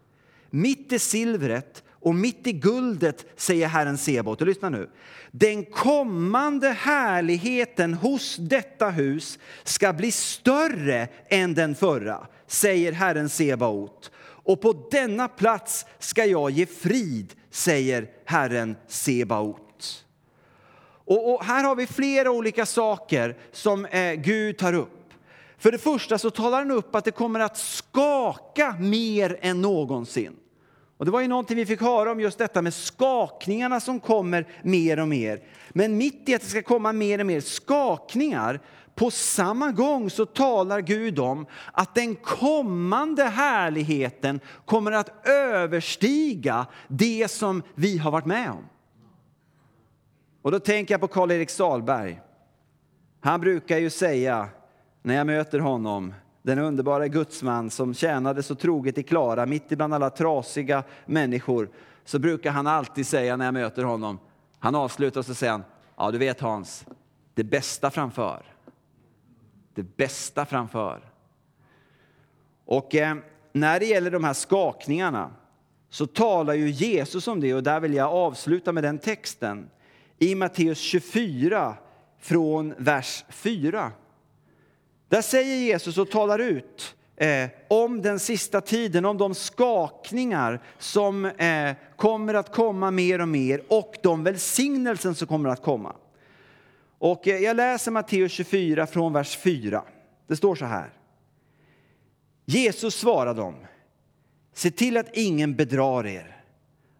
Mitt 0.51 0.93
i 0.93 0.99
silvret 0.99 1.85
och 1.91 2.15
mitt 2.15 2.47
i 2.47 2.53
guldet, 2.53 3.27
säger 3.37 3.69
Herren 3.69 3.99
Sebaot. 3.99 4.41
Och 4.41 4.47
lyssna 4.47 4.69
nu. 4.69 4.91
Den 5.31 5.65
kommande 5.65 6.69
härligheten 6.69 7.95
hos 7.95 8.37
detta 8.37 8.91
hus 8.91 9.39
ska 9.65 9.93
bli 9.93 10.13
större 10.13 11.09
än 11.29 11.55
den 11.55 11.75
förra, 11.75 12.27
säger 12.47 12.93
Herren 12.93 13.29
Sebaot. 13.29 14.11
Och 14.19 14.61
på 14.61 14.89
denna 14.91 15.29
plats 15.29 15.87
ska 15.99 16.25
jag 16.25 16.51
ge 16.51 16.67
frid, 16.67 17.35
säger 17.51 18.11
Herren 18.25 18.77
Sebaot. 18.89 19.66
Och, 21.07 21.35
och 21.35 21.45
här 21.45 21.65
har 21.65 21.77
vi 21.77 21.87
flera 21.87 22.31
olika 22.31 22.67
saker 22.67 23.37
som 23.53 23.85
eh, 23.85 24.13
Gud 24.13 24.59
tar 24.59 24.73
upp. 24.73 25.13
För 25.59 25.73
det 25.73 25.79
första 25.79 26.19
så 26.19 26.31
talar 26.31 26.59
han 26.59 26.71
upp 26.71 26.95
att 26.95 27.05
det 27.05 27.11
kommer 27.11 27.41
att 27.41 27.57
skaka 27.57 28.77
mer 28.81 29.39
än 29.41 29.63
någonsin. 29.63 30.37
Och 30.99 31.05
det 31.05 31.11
var 31.11 31.21
ju 31.21 31.29
någonting 31.29 31.57
vi 31.57 31.67
fick 31.67 31.81
höra 31.81 32.13
om 32.13 32.21
just 32.21 32.39
detta 32.39 32.63
med 32.63 32.75
skakningarna 32.75 33.81
som 33.81 34.01
kommer 34.01 34.47
mer 34.63 35.01
och 35.01 35.09
mer. 35.09 35.41
Men 35.71 35.97
mitt 35.97 36.29
i 36.29 36.35
att 36.35 36.43
det 36.43 36.49
ska 36.49 36.63
komma 36.63 36.93
mer 36.93 37.19
och 37.19 37.27
mer 37.27 37.41
skakningar 37.41 38.61
på 38.95 39.11
samma 39.11 39.71
gång 39.71 40.11
så 40.11 40.27
talar 40.27 40.81
Gud 40.81 41.19
om 41.19 41.47
att 41.73 41.95
den 41.95 42.15
kommande 42.15 43.25
härligheten 43.25 44.41
kommer 44.65 44.93
att 44.93 45.27
överstiga 45.29 46.67
det 46.89 47.31
som 47.31 47.63
vi 47.75 47.99
har 47.99 48.11
varit 48.11 48.27
med 48.27 48.51
om. 48.51 48.65
Och 50.47 50.53
då 50.53 50.59
tänker 50.59 50.95
jag 50.95 51.01
på 51.01 51.09
Karl-Erik 51.09 51.51
Salberg. 51.51 52.21
Han 53.21 53.41
brukar 53.41 53.79
ju 53.79 53.91
säga 53.91 54.49
när 55.03 55.15
jag 55.15 55.27
möter 55.27 55.59
honom, 55.59 56.15
den 56.43 56.59
underbara 56.59 57.09
gudsman 57.09 57.71
som 57.71 57.95
tjänade 57.95 58.43
så 58.43 58.55
troget 58.55 58.99
i 58.99 59.03
Klara, 59.03 59.47
mitt 59.47 59.73
ibland 59.73 59.95
alla 59.95 60.11
trasiga 60.11 60.85
människor, 61.07 61.69
så 62.05 62.19
brukar 62.19 62.51
han 62.51 62.67
alltid 62.67 63.07
säga 63.07 63.37
när 63.37 63.45
jag 63.45 63.55
möter 63.55 63.85
honom, 63.85 64.19
han 64.59 64.75
avslutar 64.75 65.21
och 65.21 65.27
så 65.27 65.35
säger 65.35 65.53
han, 65.53 65.65
ja 65.97 66.11
du 66.11 66.19
vet 66.19 66.41
Hans, 66.41 66.87
det 67.35 67.45
bästa 67.45 67.91
framför. 67.91 68.43
Det 69.75 69.97
bästa 69.97 70.45
framför. 70.45 71.01
Och 72.65 72.95
eh, 72.95 73.17
när 73.53 73.81
det 73.81 73.87
gäller 73.87 74.11
de 74.11 74.25
här 74.25 74.35
skakningarna 74.35 75.31
så 75.89 76.07
talar 76.07 76.55
ju 76.55 76.71
Jesus 76.71 77.29
om 77.29 77.41
det 77.41 77.55
och 77.55 77.63
där 77.63 77.81
vill 77.81 77.95
jag 77.95 78.13
avsluta 78.13 78.73
med 78.73 78.85
den 78.85 78.99
texten 78.99 79.71
i 80.19 80.35
Matteus 80.35 80.79
24 80.79 81.75
från 82.21 82.75
vers 82.79 83.25
4. 83.29 83.93
Där 85.09 85.23
säger 85.23 85.57
Jesus 85.57 85.99
och 85.99 86.11
talar 86.11 86.39
ut 86.39 86.95
eh, 87.17 87.49
om 87.69 88.03
den 88.03 88.19
sista 88.19 88.61
tiden, 88.61 89.05
om 89.05 89.19
de 89.19 89.35
skakningar 89.35 90.63
som 90.79 91.25
eh, 91.25 91.73
kommer 91.97 92.35
att 92.35 92.53
komma 92.53 92.91
mer 92.91 93.21
och 93.21 93.29
mer 93.29 93.63
och 93.69 93.95
de 94.03 94.25
välsignelser 94.25 95.13
som 95.13 95.29
kommer 95.29 95.49
att 95.49 95.63
komma. 95.63 95.97
Och 96.99 97.29
eh, 97.29 97.37
jag 97.37 97.57
läser 97.57 97.91
Matteus 97.91 98.33
24 98.33 98.87
från 98.87 99.13
vers 99.13 99.37
4. 99.37 99.83
Det 100.27 100.37
står 100.37 100.55
så 100.55 100.65
här. 100.65 100.93
Jesus 102.45 102.95
svarade 102.95 103.41
dem. 103.41 103.55
Se 104.55 104.71
till 104.71 104.97
att 104.97 105.17
ingen 105.17 105.57
bedrar 105.57 106.07
er. 106.07 106.36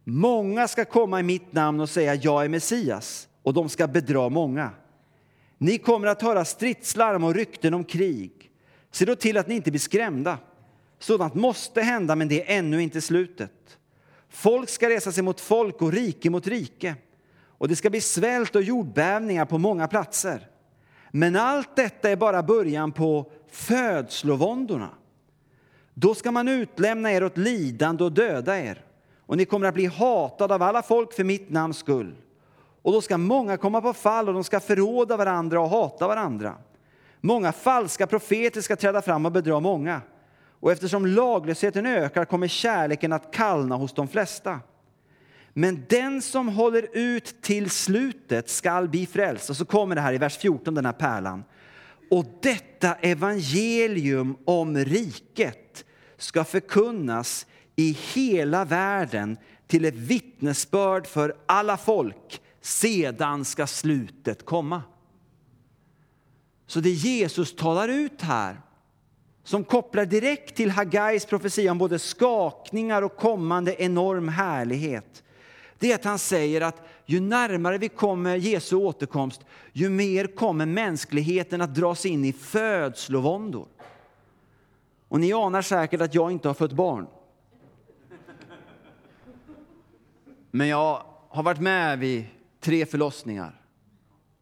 Många 0.09 0.69
ska 0.69 0.85
komma 0.85 1.21
i 1.21 1.23
mitt 1.23 1.53
namn 1.53 1.81
och 1.81 1.89
säga 1.89 2.15
jag 2.15 2.45
är 2.45 2.49
Messias 2.49 3.29
och 3.43 3.55
de 3.55 3.69
ska 3.69 3.87
bedra 3.87 4.29
många. 4.29 4.71
Ni 5.59 5.79
kommer 5.79 6.09
att 6.09 6.23
höra 6.23 6.45
stridslarm 6.45 7.25
och 7.25 7.35
rykten 7.35 7.75
om 7.75 7.85
krig. 7.85 8.51
Se 8.91 9.05
då 9.05 9.17
till 9.17 9.37
att 9.37 9.49
ni 9.49 9.55
inte 9.55 9.71
blir 9.71 9.81
skrämda. 9.81 10.39
Sådant 10.99 11.35
måste 11.35 11.83
hända, 11.83 12.17
men 12.17 12.29
det 12.29 12.53
är 12.53 12.59
ännu 12.59 12.83
inte 12.83 13.01
slutet. 13.01 13.79
Folk 14.29 14.69
ska 14.69 14.89
resa 14.89 15.13
sig 15.13 15.23
mot 15.23 15.41
folk 15.41 15.83
och 15.83 15.93
rike 15.93 16.31
mot 16.31 16.47
rike. 16.47 16.95
Och 17.59 17.69
det 17.69 17.77
ska 17.77 17.91
bli 17.91 18.01
svält 18.01 18.57
och 18.57 18.63
jordbävningar 18.63 19.45
på 19.45 19.59
många 19.59 19.89
platser. 19.89 20.49
Men 21.11 21.37
allt 21.37 21.77
detta 21.77 22.11
är 22.11 22.17
bara 22.17 22.43
början 22.43 22.93
på 22.93 23.33
födslovåndorna. 23.51 24.91
Då 25.95 26.15
ska 26.15 26.31
man 26.31 26.49
utlämna 26.49 27.13
er 27.13 27.25
åt 27.25 27.39
lidande 27.39 28.05
och 28.05 28.13
döda 28.13 28.59
er. 28.59 28.86
Och 29.27 29.37
ni 29.37 29.45
kommer 29.45 29.69
att 29.69 29.75
bli 29.75 29.87
hatade 29.87 30.55
av 30.55 30.63
alla 30.63 30.83
folk 30.83 31.13
för 31.13 31.25
mitt 31.25 31.51
namns 31.51 31.79
skull. 31.79 32.15
Och 32.83 32.93
då 32.93 33.01
ska 33.01 33.19
många 33.19 33.57
komma 33.57 33.81
på 33.81 33.93
fall 33.93 34.29
och 34.29 34.35
de 34.35 34.45
ska 34.45 34.61
förråda 34.61 35.17
varandra 35.17 35.61
och 35.61 35.69
hata 35.69 36.09
varandra. 36.09 36.55
Många 37.21 37.53
falska 37.53 38.07
profeter 38.07 38.61
ska 38.61 38.77
träda 38.77 39.03
fram 39.03 39.27
och 39.27 39.33
bedra 39.33 39.61
många. 39.61 40.01
Och 40.61 40.73
eftersom 40.73 41.07
laglösheten 41.07 41.87
ökar 41.87 42.25
kommer 42.25 42.49
kärleken 42.49 43.13
att 43.13 43.33
kallna 43.33 43.77
hos 43.77 43.95
de 43.95 44.09
flesta. 44.09 44.61
Men 45.53 45.85
den 45.89 46.23
som 46.23 46.49
håller 46.49 46.89
ut 46.93 47.43
till 47.43 47.71
slutet 47.71 48.49
skall 48.49 48.89
bli 48.89 49.07
frälst. 49.07 49.51
Och 49.51 49.57
så 49.57 49.65
kommer 49.65 49.95
det 49.95 50.01
här 50.01 50.13
i 50.13 50.19
vers 50.19 50.39
14, 50.39 50.75
den 50.75 50.87
här 50.87 50.93
pärlan. 50.93 51.45
Och 52.11 52.25
detta 52.43 52.95
evangelium 52.95 54.37
om 54.45 54.77
riket 54.77 55.85
ska 56.17 56.45
förkunnas 56.45 57.47
i 57.77 57.97
hela 58.15 58.65
världen 58.65 59.37
till 59.67 59.85
ett 59.85 59.95
vittnesbörd 59.95 61.07
för 61.07 61.37
alla 61.47 61.77
folk 61.77 62.41
sedan 62.61 63.45
ska 63.45 63.67
slutet 63.67 64.45
komma. 64.45 64.83
Så 66.67 66.81
det 66.81 66.91
Jesus 66.91 67.57
talar 67.57 67.89
ut 67.89 68.23
här, 68.23 68.61
som 69.45 69.65
kopplar 69.65 70.05
direkt 70.05 70.57
till 70.57 70.71
Hagais 70.71 71.27
profetia 71.27 71.71
om 71.71 71.79
både 71.79 71.99
skakningar 71.99 73.03
och 73.03 73.17
kommande 73.17 73.83
enorm 73.83 74.29
härlighet, 74.29 75.23
det 75.79 75.93
är 75.93 75.95
att 75.95 76.05
han 76.05 76.19
säger 76.19 76.61
att 76.61 76.89
ju 77.07 77.21
närmare 77.21 77.79
vi 77.79 77.89
kommer 77.89 78.37
Jesu 78.37 78.77
återkomst, 78.77 79.41
ju 79.73 79.89
mer 79.89 80.27
kommer 80.27 80.67
mänskligheten 80.67 81.61
att 81.61 81.75
dras 81.75 82.07
in 82.07 82.25
i 82.25 82.33
födslovåndor. 82.33 83.67
Och 85.09 85.21
ni 85.21 85.33
anar 85.33 85.63
säkert 85.63 86.01
att 86.01 86.15
jag 86.15 86.33
inte 86.33 86.49
har 86.49 86.55
fött 86.55 86.73
barn. 86.73 87.07
Men 90.57 90.69
jag 90.69 91.03
har 91.29 91.43
varit 91.43 91.61
med 91.61 91.99
vid 91.99 92.25
tre 92.61 92.87
förlossningar. 92.87 93.61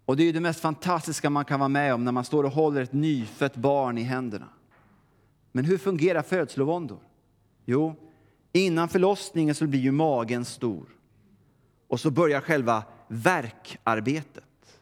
Och 0.05 0.17
det 0.17 0.23
är 0.23 0.33
det 0.33 0.41
mest 0.41 0.61
fantastiska 0.61 1.31
man 1.31 1.45
kan 1.45 1.61
vara 1.61 1.69
med 1.69 1.95
om 1.95 2.05
när 2.05 2.13
man 2.13 2.25
står 2.25 2.45
och 2.45 2.51
håller 2.51 2.83
ett 2.83 2.93
nyfött 2.93 3.57
barn 3.57 3.99
i 3.99 4.03
händerna. 4.03 4.49
Men 5.53 5.65
hur 5.65 5.79
fungerar 5.79 6.23
födslovåndor? 6.23 6.99
Jo, 7.65 7.95
innan 8.53 8.89
förlossningen 8.89 9.55
så 9.55 9.67
blir 9.67 9.81
ju 9.81 9.93
magen 9.93 10.45
stor. 10.45 10.87
Och 11.89 12.01
så 12.01 12.11
börjar 12.11 12.41
själva 12.41 12.83
verkarbetet. 13.09 14.81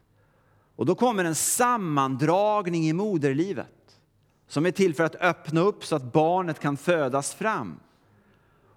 Och 0.76 0.86
då 0.86 0.94
kommer 0.94 1.24
en 1.24 1.34
sammandragning 1.34 2.88
i 2.88 2.92
moderlivet 2.92 4.00
som 4.48 4.66
är 4.66 4.70
till 4.70 4.94
för 4.94 5.04
att 5.04 5.14
öppna 5.14 5.60
upp 5.60 5.84
så 5.84 5.96
att 5.96 6.12
barnet 6.12 6.60
kan 6.60 6.76
födas 6.76 7.34
fram. 7.34 7.80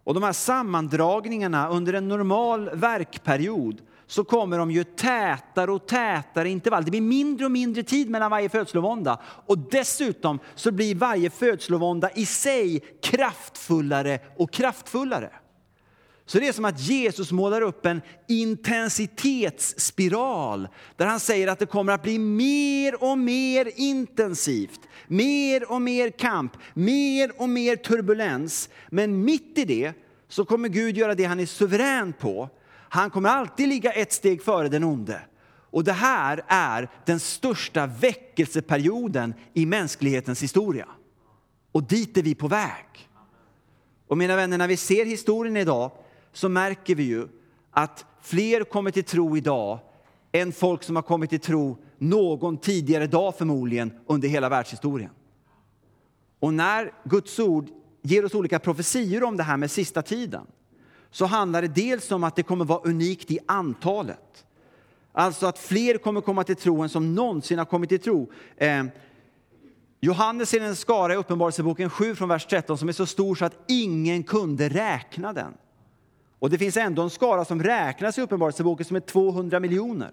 Och 0.06 0.14
de 0.14 0.24
här 0.24 0.34
sammandragningarna 0.34 1.70
under 1.70 1.94
en 1.94 2.08
normal 2.08 2.70
verkperiod 2.74 3.82
så 4.08 4.24
kommer 4.24 4.58
de 4.58 4.72
ju 4.72 4.84
tätare 4.84 5.72
och 5.72 5.88
tätare 5.88 6.50
intervall. 6.50 6.86
Det 6.86 6.92
blir 6.92 7.02
mindre 7.02 7.46
och 7.46 7.52
mindre 7.52 7.84
tid 7.84 8.10
mellan 8.10 8.32
varje 8.32 8.50
födslovånda. 8.50 9.20
Och 9.24 9.58
dessutom 9.58 10.40
så 10.56 10.72
blir 10.72 10.96
varje 10.96 11.30
födslovånda 11.30 12.12
i 12.12 12.26
sig 12.26 12.80
kraftfullare 13.02 14.20
och 14.38 14.52
kraftfullare. 14.52 15.30
Så 16.26 16.40
det 16.40 16.48
är 16.48 16.54
som 16.54 16.66
att 16.66 16.80
Jesus 16.80 17.32
målar 17.32 17.62
upp 17.62 17.86
en 17.86 18.02
intensitetsspiral 18.28 20.68
där 20.96 21.06
han 21.06 21.20
säger 21.20 21.48
att 21.48 21.60
det 21.60 21.66
kommer 21.66 21.94
att 21.94 22.04
bli 22.04 22.20
mer 22.20 23.04
och 23.04 23.18
mer 23.18 23.72
intensivt, 23.76 24.80
mer 25.08 25.72
och 25.72 25.82
mer 25.82 26.10
kamp, 26.10 26.58
mer 26.74 27.42
och 27.42 27.50
mer 27.50 27.76
turbulens. 27.76 28.70
Men 28.90 29.26
mitt 29.26 29.58
i 29.58 29.66
det 29.66 29.94
så 30.28 30.46
kommer 30.46 30.70
Gud 30.70 30.98
göra 30.98 31.16
det 31.16 31.24
han 31.24 31.40
är 31.40 31.46
suverän 31.46 32.14
på. 32.14 32.50
Han 32.90 33.10
kommer 33.10 33.30
alltid 33.30 33.68
ligga 33.68 33.92
ett 33.92 34.14
steg 34.14 34.44
före 34.44 34.70
den 34.70 34.84
onde. 34.84 35.22
Och 35.72 35.84
det 35.84 35.94
här 35.94 36.44
är 36.48 36.90
den 37.06 37.20
största 37.20 37.86
väckelseperioden 37.86 39.34
i 39.54 39.66
mänsklighetens 39.66 40.44
historia. 40.44 40.88
Och 41.72 41.84
dit 41.84 42.18
är 42.18 42.24
vi 42.24 42.36
på 42.36 42.48
väg. 42.48 43.10
Och 44.08 44.18
mina 44.18 44.36
vänner, 44.36 44.58
när 44.58 44.68
vi 44.68 44.78
ser 44.78 45.06
historien 45.06 45.58
idag 45.58 45.92
så 46.36 46.50
märker 46.50 46.96
vi 46.96 47.04
ju 47.04 47.28
att 47.72 48.06
fler 48.22 48.64
kommer 48.64 48.92
till 48.92 49.04
tro 49.04 49.38
idag 49.38 49.80
än 50.32 50.52
folk 50.52 50.84
som 50.84 50.96
har 50.96 51.04
kommit 51.04 51.30
till 51.30 51.40
tro 51.40 51.78
någon 51.98 52.58
tidigare 52.58 53.08
dag 53.08 53.38
förmodligen 53.38 53.94
under 54.08 54.28
hela 54.28 54.50
världshistorien. 54.50 55.10
Och 56.40 56.54
när 56.54 56.94
Guds 57.04 57.40
ord 57.40 57.70
ger 58.02 58.26
oss 58.26 58.36
olika 58.36 58.60
profetior 58.60 59.24
om 59.24 59.38
det 59.38 59.44
här 59.44 59.58
med 59.58 59.72
sista 59.72 60.02
tiden 60.02 60.48
så 61.12 61.26
handlar 61.26 61.62
det 61.62 61.68
dels 61.68 62.12
om 62.12 62.24
att 62.24 62.36
det 62.36 62.44
kommer 62.44 62.66
vara 62.66 62.82
unikt 62.84 63.32
i 63.32 63.40
antalet. 63.46 64.46
Alltså 65.12 65.46
att 65.46 65.60
fler 65.60 65.98
kommer 65.98 66.22
komma 66.22 66.44
till 66.44 66.56
tro 66.56 66.82
än 66.82 66.90
som 66.90 67.16
någonsin 67.16 67.58
har 67.58 67.66
kommit 67.66 67.90
till 67.90 68.00
tro. 68.00 68.32
Eh, 68.58 68.84
Johannes 70.00 70.50
ser 70.50 70.62
en 70.62 70.76
skara 70.76 71.14
i 71.14 71.18
Uppenbarelseboken 71.18 71.90
7 71.90 72.16
från 72.16 72.30
vers 72.30 72.46
13 72.46 72.78
som 72.78 72.90
är 72.90 72.94
så 72.94 73.06
stor 73.06 73.36
så 73.36 73.46
att 73.46 73.64
ingen 73.68 74.24
kunde 74.24 74.70
räkna 74.70 75.34
den. 75.34 75.54
Och 76.46 76.52
det 76.52 76.58
finns 76.58 76.78
ändå 76.78 77.02
en 77.02 77.10
skara 77.10 77.46
som 77.46 77.64
räknas 77.64 78.18
i 78.18 78.22
Uppenbarelseboken 78.22 78.86
som 78.86 78.96
är 78.96 79.00
200 79.00 79.60
miljoner. 79.60 80.12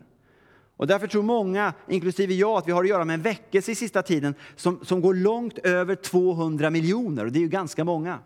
Och 0.77 0.87
därför 0.87 1.07
tror 1.07 1.23
många, 1.23 1.75
inklusive 1.89 2.35
jag, 2.35 2.59
att 2.59 2.69
vi 2.69 2.73
har 2.73 2.83
att 2.83 2.89
göra 2.89 3.05
med 3.05 3.15
en 3.15 3.23
väckelse 3.23 3.73
i 3.73 3.75
sista 3.75 4.03
tiden 4.03 4.35
som, 4.57 4.85
som 4.85 5.01
går 5.01 5.15
långt 5.15 5.59
över 5.59 5.95
200 5.95 6.71
miljoner, 6.71 7.25
och 7.25 7.33
det 7.33 7.39
är 7.39 7.41
ju 7.41 7.49
ganska 7.49 7.85
många. 7.85 8.19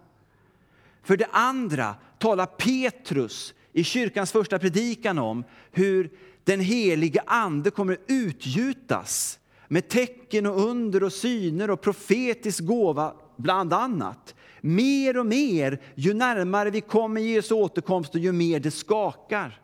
För 1.02 1.16
det 1.16 1.26
andra 1.30 1.94
talar 2.18 2.46
Petrus 2.46 3.54
i 3.72 3.84
kyrkans 3.84 4.32
första 4.32 4.59
predikan 4.59 5.18
om 5.18 5.44
hur 5.72 6.11
den 6.44 6.61
helige 6.61 7.22
Ande 7.26 7.70
kommer 7.70 7.98
utgjutas 8.07 9.38
med 9.68 9.88
tecken 9.88 10.46
och 10.46 10.61
under 10.61 11.02
och 11.02 11.12
syner 11.12 11.70
och 11.70 11.80
profetisk 11.80 12.64
gåva, 12.64 13.12
bland 13.36 13.72
annat. 13.72 14.34
Mer 14.66 15.18
och 15.18 15.26
mer, 15.26 15.80
ju 15.94 16.14
närmare 16.14 16.70
vi 16.70 16.80
kommer 16.80 17.20
Jesu 17.20 17.54
återkomst 17.54 18.14
och 18.14 18.20
ju 18.20 18.32
mer 18.32 18.60
det 18.60 18.70
skakar. 18.70 19.60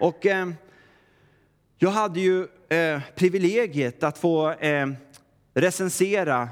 Och 0.00 0.26
eh, 0.26 0.48
jag 1.78 1.90
hade 1.90 2.20
ju 2.20 2.46
eh, 2.68 3.00
privilegiet 3.14 4.02
att 4.02 4.18
få 4.18 4.50
eh, 4.50 4.88
recensera 5.54 6.48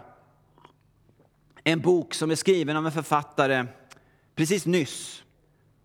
en 1.65 1.81
bok 1.81 2.15
som 2.15 2.31
är 2.31 2.35
skriven 2.35 2.77
av 2.77 2.87
en 2.87 2.93
författare 2.93 3.67
precis 4.35 4.67
nyss. 4.67 5.23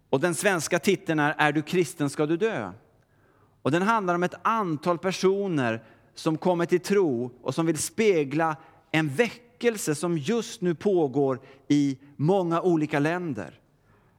Och 0.10 0.20
den 0.20 0.36
svenska 0.36 0.80
titeln 0.80 1.20
är 1.20 1.36
Är 1.38 1.51
du 1.51 1.62
kristen 1.62 2.10
ska 2.10 2.26
du 2.26 2.38
dö. 2.38 2.72
Och 3.62 3.72
den 3.72 3.82
handlar 3.82 4.16
om 4.16 4.24
ett 4.24 4.36
antal 4.41 4.97
personer 4.97 5.84
som 6.16 6.38
kommer 6.38 6.66
till 6.66 6.80
tro 6.80 7.32
och 7.41 7.55
som 7.55 7.66
vill 7.66 7.78
spegla 7.78 8.55
en 8.91 9.10
väckelse 9.60 9.95
som 9.95 10.18
just 10.18 10.62
nu 10.62 10.76
pågår 10.76 11.39
i 11.68 11.97
många 12.16 12.62
olika 12.62 12.99
länder. 12.99 13.60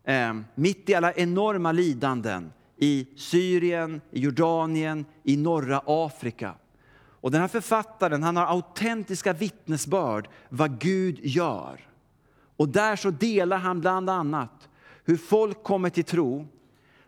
Ehm, 0.05 0.45
mitt 0.55 0.89
i 0.89 0.95
alla 0.95 1.13
enorma 1.13 1.73
lidanden 1.73 2.53
i 2.77 3.07
Syrien, 3.17 4.01
i 4.11 4.21
Jordanien, 4.21 5.05
i 5.25 5.37
norra 5.37 5.83
Afrika. 5.87 6.55
Och 7.21 7.31
den 7.31 7.41
här 7.41 7.49
författaren 7.49 8.23
han 8.23 8.37
har 8.37 8.47
autentiska 8.47 9.33
vittnesbörd 9.33 10.29
vad 10.49 10.81
Gud 10.81 11.19
gör. 11.23 11.89
Och 12.57 12.69
där 12.69 12.97
så 12.97 13.11
delar 13.11 13.59
han 13.59 13.81
bland 13.81 14.11
annat 14.11 14.69
hur 15.05 15.17
folk 15.17 15.63
kommer 15.63 15.91
till 15.91 16.05
tro. 16.05 16.47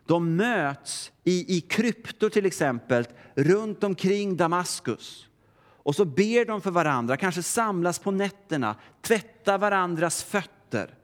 De 0.05 0.35
möts 0.35 1.11
i, 1.23 1.57
i 1.57 1.61
kryptor 1.61 2.29
till 2.29 2.45
exempel 2.45 3.05
runt 3.35 3.83
omkring 3.83 4.37
Damaskus. 4.37 5.27
Och 5.83 5.95
så 5.95 6.05
ber 6.05 6.45
de 6.45 6.61
för 6.61 6.71
varandra, 6.71 7.17
kanske 7.17 7.43
samlas 7.43 7.99
på 7.99 8.11
nätterna, 8.11 8.75
tvättar 9.01 9.57
varandras 9.57 10.23
fötter. 10.23 10.95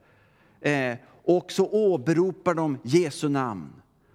Eh, 0.60 0.96
och 1.24 1.52
så 1.52 1.68
åberopar 1.70 2.54
de 2.54 2.78
Jesu 2.82 3.28
namn. 3.28 3.72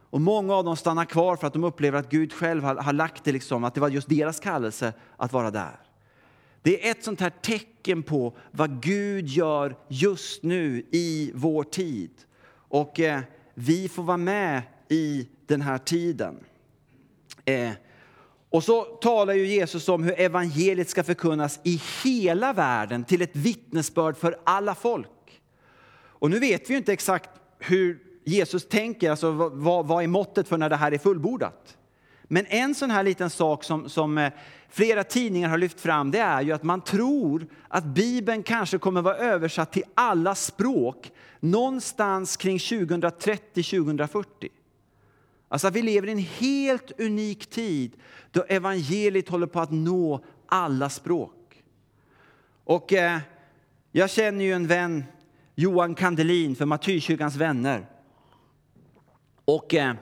Och 0.09 0.21
många 0.21 0.53
av 0.53 0.65
dem 0.65 0.77
stannar 0.77 1.05
kvar 1.05 1.35
för 1.35 1.47
att 1.47 1.53
de 1.53 1.63
upplever 1.63 1.99
att 1.99 2.09
Gud 2.09 2.33
själv 2.33 2.63
har, 2.63 2.75
har 2.75 2.93
lagt 2.93 3.23
det, 3.23 3.31
liksom, 3.31 3.63
att 3.63 3.73
det 3.73 3.81
var 3.81 3.89
just 3.89 4.09
deras 4.09 4.39
kallelse 4.39 4.93
att 5.17 5.33
vara 5.33 5.51
där. 5.51 5.79
Det 6.61 6.87
är 6.87 6.91
ett 6.91 7.03
sånt 7.03 7.19
här 7.19 7.29
tecken 7.41 8.03
på 8.03 8.33
vad 8.51 8.81
Gud 8.81 9.27
gör 9.27 9.77
just 9.87 10.43
nu 10.43 10.85
i 10.91 11.31
vår 11.35 11.63
tid. 11.63 12.11
Och 12.51 12.99
eh, 12.99 13.21
vi 13.53 13.89
får 13.89 14.03
vara 14.03 14.17
med 14.17 14.61
i 14.89 15.27
den 15.45 15.61
här 15.61 15.77
tiden. 15.77 16.35
Eh, 17.45 17.71
och 18.49 18.63
så 18.63 18.83
talar 18.83 19.33
ju 19.33 19.47
Jesus 19.47 19.89
om 19.89 20.03
hur 20.03 20.19
evangeliet 20.19 20.89
ska 20.89 21.03
förkunnas 21.03 21.59
i 21.63 21.81
hela 22.03 22.53
världen 22.53 23.03
till 23.03 23.21
ett 23.21 23.35
vittnesbörd 23.35 24.17
för 24.17 24.37
alla 24.43 24.75
folk. 24.75 25.41
Och 25.97 26.29
nu 26.29 26.39
vet 26.39 26.69
vi 26.69 26.75
inte 26.75 26.93
exakt 26.93 27.29
hur 27.59 27.99
Jesus 28.23 28.67
tänker, 28.67 29.11
alltså 29.11 29.31
vad, 29.31 29.87
vad 29.87 30.03
är 30.03 30.07
måttet 30.07 30.47
för 30.47 30.57
när 30.57 30.69
det 30.69 30.75
här 30.75 30.91
är 30.91 30.97
fullbordat? 30.97 31.77
Men 32.23 32.45
en 32.45 32.75
sån 32.75 32.91
här 32.91 33.03
liten 33.03 33.29
sak 33.29 33.63
som, 33.63 33.89
som 33.89 34.17
eh, 34.17 34.31
flera 34.69 35.03
tidningar 35.03 35.49
har 35.49 35.57
lyft 35.57 35.79
fram, 35.79 36.11
det 36.11 36.19
är 36.19 36.41
ju 36.41 36.51
att 36.51 36.63
man 36.63 36.81
tror 36.81 37.47
att 37.67 37.83
Bibeln 37.83 38.43
kanske 38.43 38.77
kommer 38.77 39.01
vara 39.01 39.17
översatt 39.17 39.71
till 39.71 39.83
alla 39.93 40.35
språk 40.35 41.11
någonstans 41.39 42.37
kring 42.37 42.57
2030-2040. 42.57 44.25
Alltså 45.55 45.69
vi 45.69 45.81
lever 45.81 46.07
i 46.07 46.11
en 46.11 46.17
helt 46.17 46.99
unik 46.99 47.49
tid 47.49 47.95
då 48.31 48.43
evangeliet 48.43 49.29
håller 49.29 49.47
på 49.47 49.59
att 49.59 49.71
nå 49.71 50.25
alla 50.47 50.89
språk. 50.89 51.63
Och 52.63 52.93
eh, 52.93 53.19
jag 53.91 54.09
känner 54.09 54.45
ju 54.45 54.53
en 54.53 54.67
vän, 54.67 55.03
Johan 55.55 55.95
Kandelin 55.95 56.55
för 56.55 56.65
Martyrkyrkans 56.65 57.35
vänner. 57.35 57.87
Och 59.45 59.73
eh, 59.73 59.93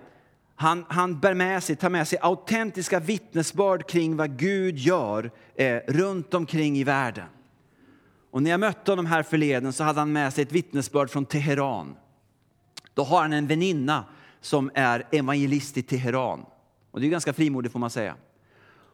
han, 0.55 0.85
han 0.89 1.19
bär 1.19 1.33
med 1.33 1.63
sig, 1.63 1.75
tar 1.75 1.89
med 1.89 2.07
sig 2.07 2.19
autentiska 2.21 2.99
vittnesbörd 2.99 3.87
kring 3.87 4.17
vad 4.17 4.37
Gud 4.37 4.77
gör 4.77 5.31
eh, 5.55 5.77
runt 5.87 6.33
omkring 6.33 6.77
i 6.77 6.83
världen. 6.83 7.27
Och 8.31 8.43
när 8.43 8.51
jag 8.51 8.59
mötte 8.59 8.91
honom 8.91 9.05
här 9.05 9.23
förleden 9.23 9.73
så 9.73 9.83
hade 9.83 9.99
han 9.99 10.11
med 10.11 10.33
sig 10.33 10.41
ett 10.41 10.51
vittnesbörd 10.51 11.09
från 11.09 11.25
Teheran. 11.25 11.95
Då 12.93 13.03
har 13.03 13.21
han 13.21 13.33
en 13.33 13.47
väninna 13.47 14.05
som 14.43 14.71
är 14.73 15.07
evangelist 15.11 15.77
i 15.77 15.81
Teheran. 15.81 16.45
Och 16.91 17.01
det 17.01 17.07
är 17.07 17.09
ganska 17.09 17.33
frimodigt 17.33 17.71
får 17.71 17.79
man 17.79 17.89
säga. 17.89 18.15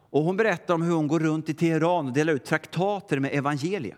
Och 0.09 0.23
hon 0.23 0.37
berättar 0.37 0.73
om 0.73 0.81
hur 0.81 0.95
hon 0.95 1.07
går 1.07 1.19
runt 1.19 1.49
i 1.49 1.53
Teheran 1.53 2.07
och 2.07 2.13
delar 2.13 2.33
ut 2.33 2.45
traktater 2.45 3.19
med 3.19 3.33
evangeliet. 3.33 3.97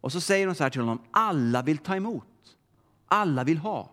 Och 0.00 0.12
så 0.12 0.20
säger 0.20 0.46
hon 0.46 0.54
så 0.54 0.62
här 0.62 0.70
till 0.70 0.80
honom, 0.80 1.02
alla 1.10 1.62
vill 1.62 1.78
ta 1.78 1.96
emot. 1.96 2.26
Alla 3.06 3.44
vill 3.44 3.58
ha. 3.58 3.90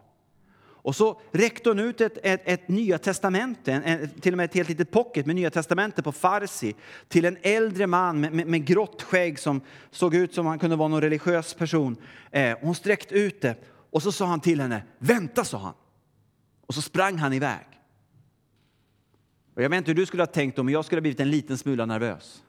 Och 0.88 0.95
så 0.95 1.22
räckte 1.32 1.70
hon 1.70 1.80
ut 1.80 2.01
ett, 2.01 2.18
ett, 2.24 2.41
ett 2.45 2.68
Nya 2.68 2.97
testamente, 2.97 3.74
en, 3.74 4.09
till 4.09 4.34
och 4.34 4.38
med 4.38 4.45
ett 4.45 4.53
helt 4.53 4.70
litet 4.70 4.91
pocket 4.91 5.26
med 5.26 5.36
Nya 5.36 5.49
Testamentet 5.49 6.05
på 6.05 6.11
farsi 6.11 6.76
till 7.07 7.26
en 7.26 7.38
äldre 7.41 7.88
man 7.88 8.20
med, 8.20 8.34
med, 8.34 8.47
med 8.47 8.65
grått 8.65 9.01
skägg 9.01 9.39
som 9.39 9.61
såg 9.91 10.15
ut 10.15 10.34
som 10.34 10.45
han 10.45 10.59
kunde 10.59 10.76
vara 10.76 10.88
någon 10.88 11.01
religiös 11.01 11.53
person. 11.53 11.95
Eh, 12.32 12.57
hon 12.61 12.76
sträckte 12.76 13.15
ut 13.15 13.41
det 13.41 13.55
och 13.89 14.03
så 14.03 14.11
sa 14.11 14.26
han 14.26 14.39
till 14.39 14.61
henne, 14.61 14.84
vänta 14.99 15.43
sa 15.43 15.57
han. 15.57 15.74
Och 16.68 16.74
så 16.74 16.82
sprang 16.82 17.18
han 17.18 17.34
iväg. 17.34 17.65
Och 19.55 19.63
jag 19.63 19.70
vet 19.70 19.78
inte 19.78 19.91
hur 19.91 19.95
du 19.95 20.05
skulle 20.05 20.24
ha 20.24 20.28
tänkt 20.28 20.57
men 20.57 20.70
jag 20.70 20.86
skulle 20.86 20.97
ha 20.97 21.01
blivit 21.01 21.20
en 21.20 21.32
liten 21.32 21.57
smula 21.57 21.86
nervös. 21.86 22.43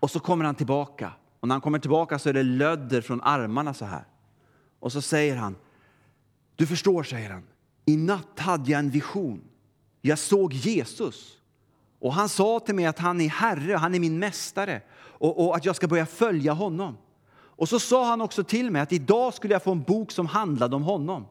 Och 0.00 0.10
så 0.10 0.20
kommer 0.20 0.44
han 0.44 0.54
tillbaka. 0.54 1.12
Och 1.40 1.48
när 1.48 1.54
han 1.54 1.60
kommer 1.60 1.78
tillbaka 1.78 2.18
så 2.18 2.28
är 2.28 2.32
det 2.32 2.42
lödder 2.42 3.00
från 3.00 3.20
armarna 3.20 3.74
så 3.74 3.84
här. 3.84 4.04
Och 4.80 4.92
så 4.92 5.02
säger 5.02 5.36
han, 5.36 5.56
du 6.56 6.66
förstår, 6.66 7.02
säger 7.02 7.30
han, 7.30 7.42
i 7.86 7.96
natt 7.96 8.38
hade 8.38 8.70
jag 8.70 8.78
en 8.78 8.90
vision. 8.90 9.44
Jag 10.00 10.18
såg 10.18 10.52
Jesus. 10.52 11.38
Och 11.98 12.14
han 12.14 12.28
sa 12.28 12.60
till 12.60 12.74
mig 12.74 12.86
att 12.86 12.98
han 12.98 13.20
är 13.20 13.28
Herre, 13.28 13.76
han 13.76 13.94
är 13.94 14.00
min 14.00 14.18
mästare 14.18 14.82
och, 14.98 15.46
och, 15.46 15.56
att 15.56 15.64
jag 15.64 15.76
ska 15.76 15.88
börja 15.88 16.06
följa 16.06 16.52
honom. 16.52 16.96
Och 17.32 17.68
så 17.68 17.80
sa 17.80 18.06
han 18.06 18.20
också 18.20 18.44
till 18.44 18.70
mig 18.70 18.82
att 18.82 18.92
idag 18.92 19.34
skulle 19.34 19.54
jag 19.54 19.62
få 19.62 19.72
en 19.72 19.82
bok 19.82 20.12
som 20.12 20.26
handlade 20.26 20.76
om 20.76 20.82
honom. 20.82 21.26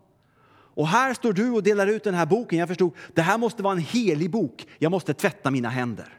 Och 0.79 0.87
här 0.87 1.13
står 1.13 1.33
du 1.33 1.51
och 1.51 1.63
delar 1.63 1.87
ut 1.87 2.03
den 2.03 2.13
här 2.13 2.25
boken. 2.25 2.59
Jag 2.59 2.67
förstod, 2.67 2.91
det 3.13 3.21
här 3.21 3.37
måste 3.37 3.63
vara 3.63 3.73
en 3.73 3.79
helig 3.79 4.31
bok. 4.31 4.67
Jag 4.77 4.91
måste 4.91 5.13
tvätta 5.13 5.51
mina 5.51 5.69
händer. 5.69 6.13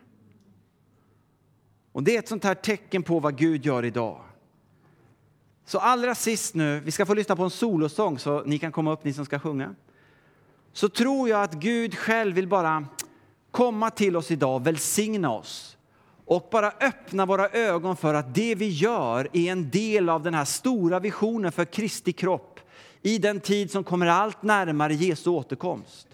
Och 1.93 2.03
det 2.03 2.15
är 2.15 2.19
ett 2.19 2.29
sånt 2.29 2.45
här 2.45 2.55
tecken 2.55 3.03
på 3.03 3.21
vad 3.21 3.39
Gud 3.39 3.67
gör 3.67 3.85
idag. 3.85 4.21
Så 5.65 5.79
allra 5.79 6.15
sist 6.15 6.55
nu, 6.55 6.81
vi 6.81 6.91
ska 6.91 7.07
få 7.07 7.15
lyssna 7.15 7.37
på 7.37 7.43
en 7.43 7.51
solosång 7.51 8.19
så 8.19 8.43
ni 8.45 8.59
kan 8.59 8.73
komma 8.73 8.93
upp 8.93 9.05
ni 9.05 9.13
som 9.13 9.25
ska 9.25 9.39
sjunga. 9.39 9.75
Så 10.73 10.89
tror 10.89 11.29
jag 11.29 11.43
att 11.43 11.55
Gud 11.55 11.95
själv 11.95 12.35
vill 12.35 12.49
bara 12.49 12.87
komma 13.51 13.91
till 13.91 14.17
oss 14.17 14.31
idag, 14.31 14.65
välsigna 14.65 15.31
oss 15.31 15.77
och 16.25 16.49
bara 16.53 16.73
öppna 16.81 17.27
våra 17.27 17.49
ögon 17.49 17.97
för 17.97 18.15
att 18.15 18.35
det 18.35 18.55
vi 18.55 18.69
gör 18.69 19.29
är 19.33 19.53
en 19.53 19.71
del 19.71 20.09
av 20.09 20.23
den 20.23 20.35
här 20.35 20.45
stora 20.45 21.01
visionen 21.01 21.53
för 21.53 21.65
Kristi 21.65 22.13
kropp 22.13 22.50
i 23.03 23.19
den 23.19 23.41
tid 23.41 23.71
som 23.71 23.85
kommer 23.85 24.07
allt 24.07 24.43
närmare 24.43 24.95
Jesu 24.95 25.31
återkomst. 25.31 26.09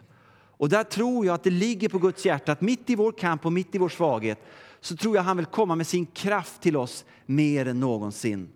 Och 0.58 0.68
där 0.68 0.84
tror 0.84 1.26
jag 1.26 1.34
att 1.34 1.44
det 1.44 1.50
ligger 1.50 1.88
på 1.88 1.98
Guds 1.98 2.26
hjärta 2.26 2.52
att 2.52 2.60
mitt 2.60 2.90
i 2.90 2.94
vår 2.94 3.12
kamp 3.12 3.46
och 3.46 3.52
mitt 3.52 3.74
i 3.74 3.78
vår 3.78 3.88
svaghet 3.88 4.38
så 4.80 4.96
tror 4.96 5.16
jag 5.16 5.22
han 5.22 5.36
vill 5.36 5.46
komma 5.46 5.74
med 5.74 5.86
sin 5.86 6.06
kraft 6.06 6.60
till 6.62 6.76
oss 6.76 7.04
mer 7.26 7.68
än 7.68 7.80
någonsin. 7.80 8.48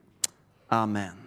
Amen. 0.68 1.19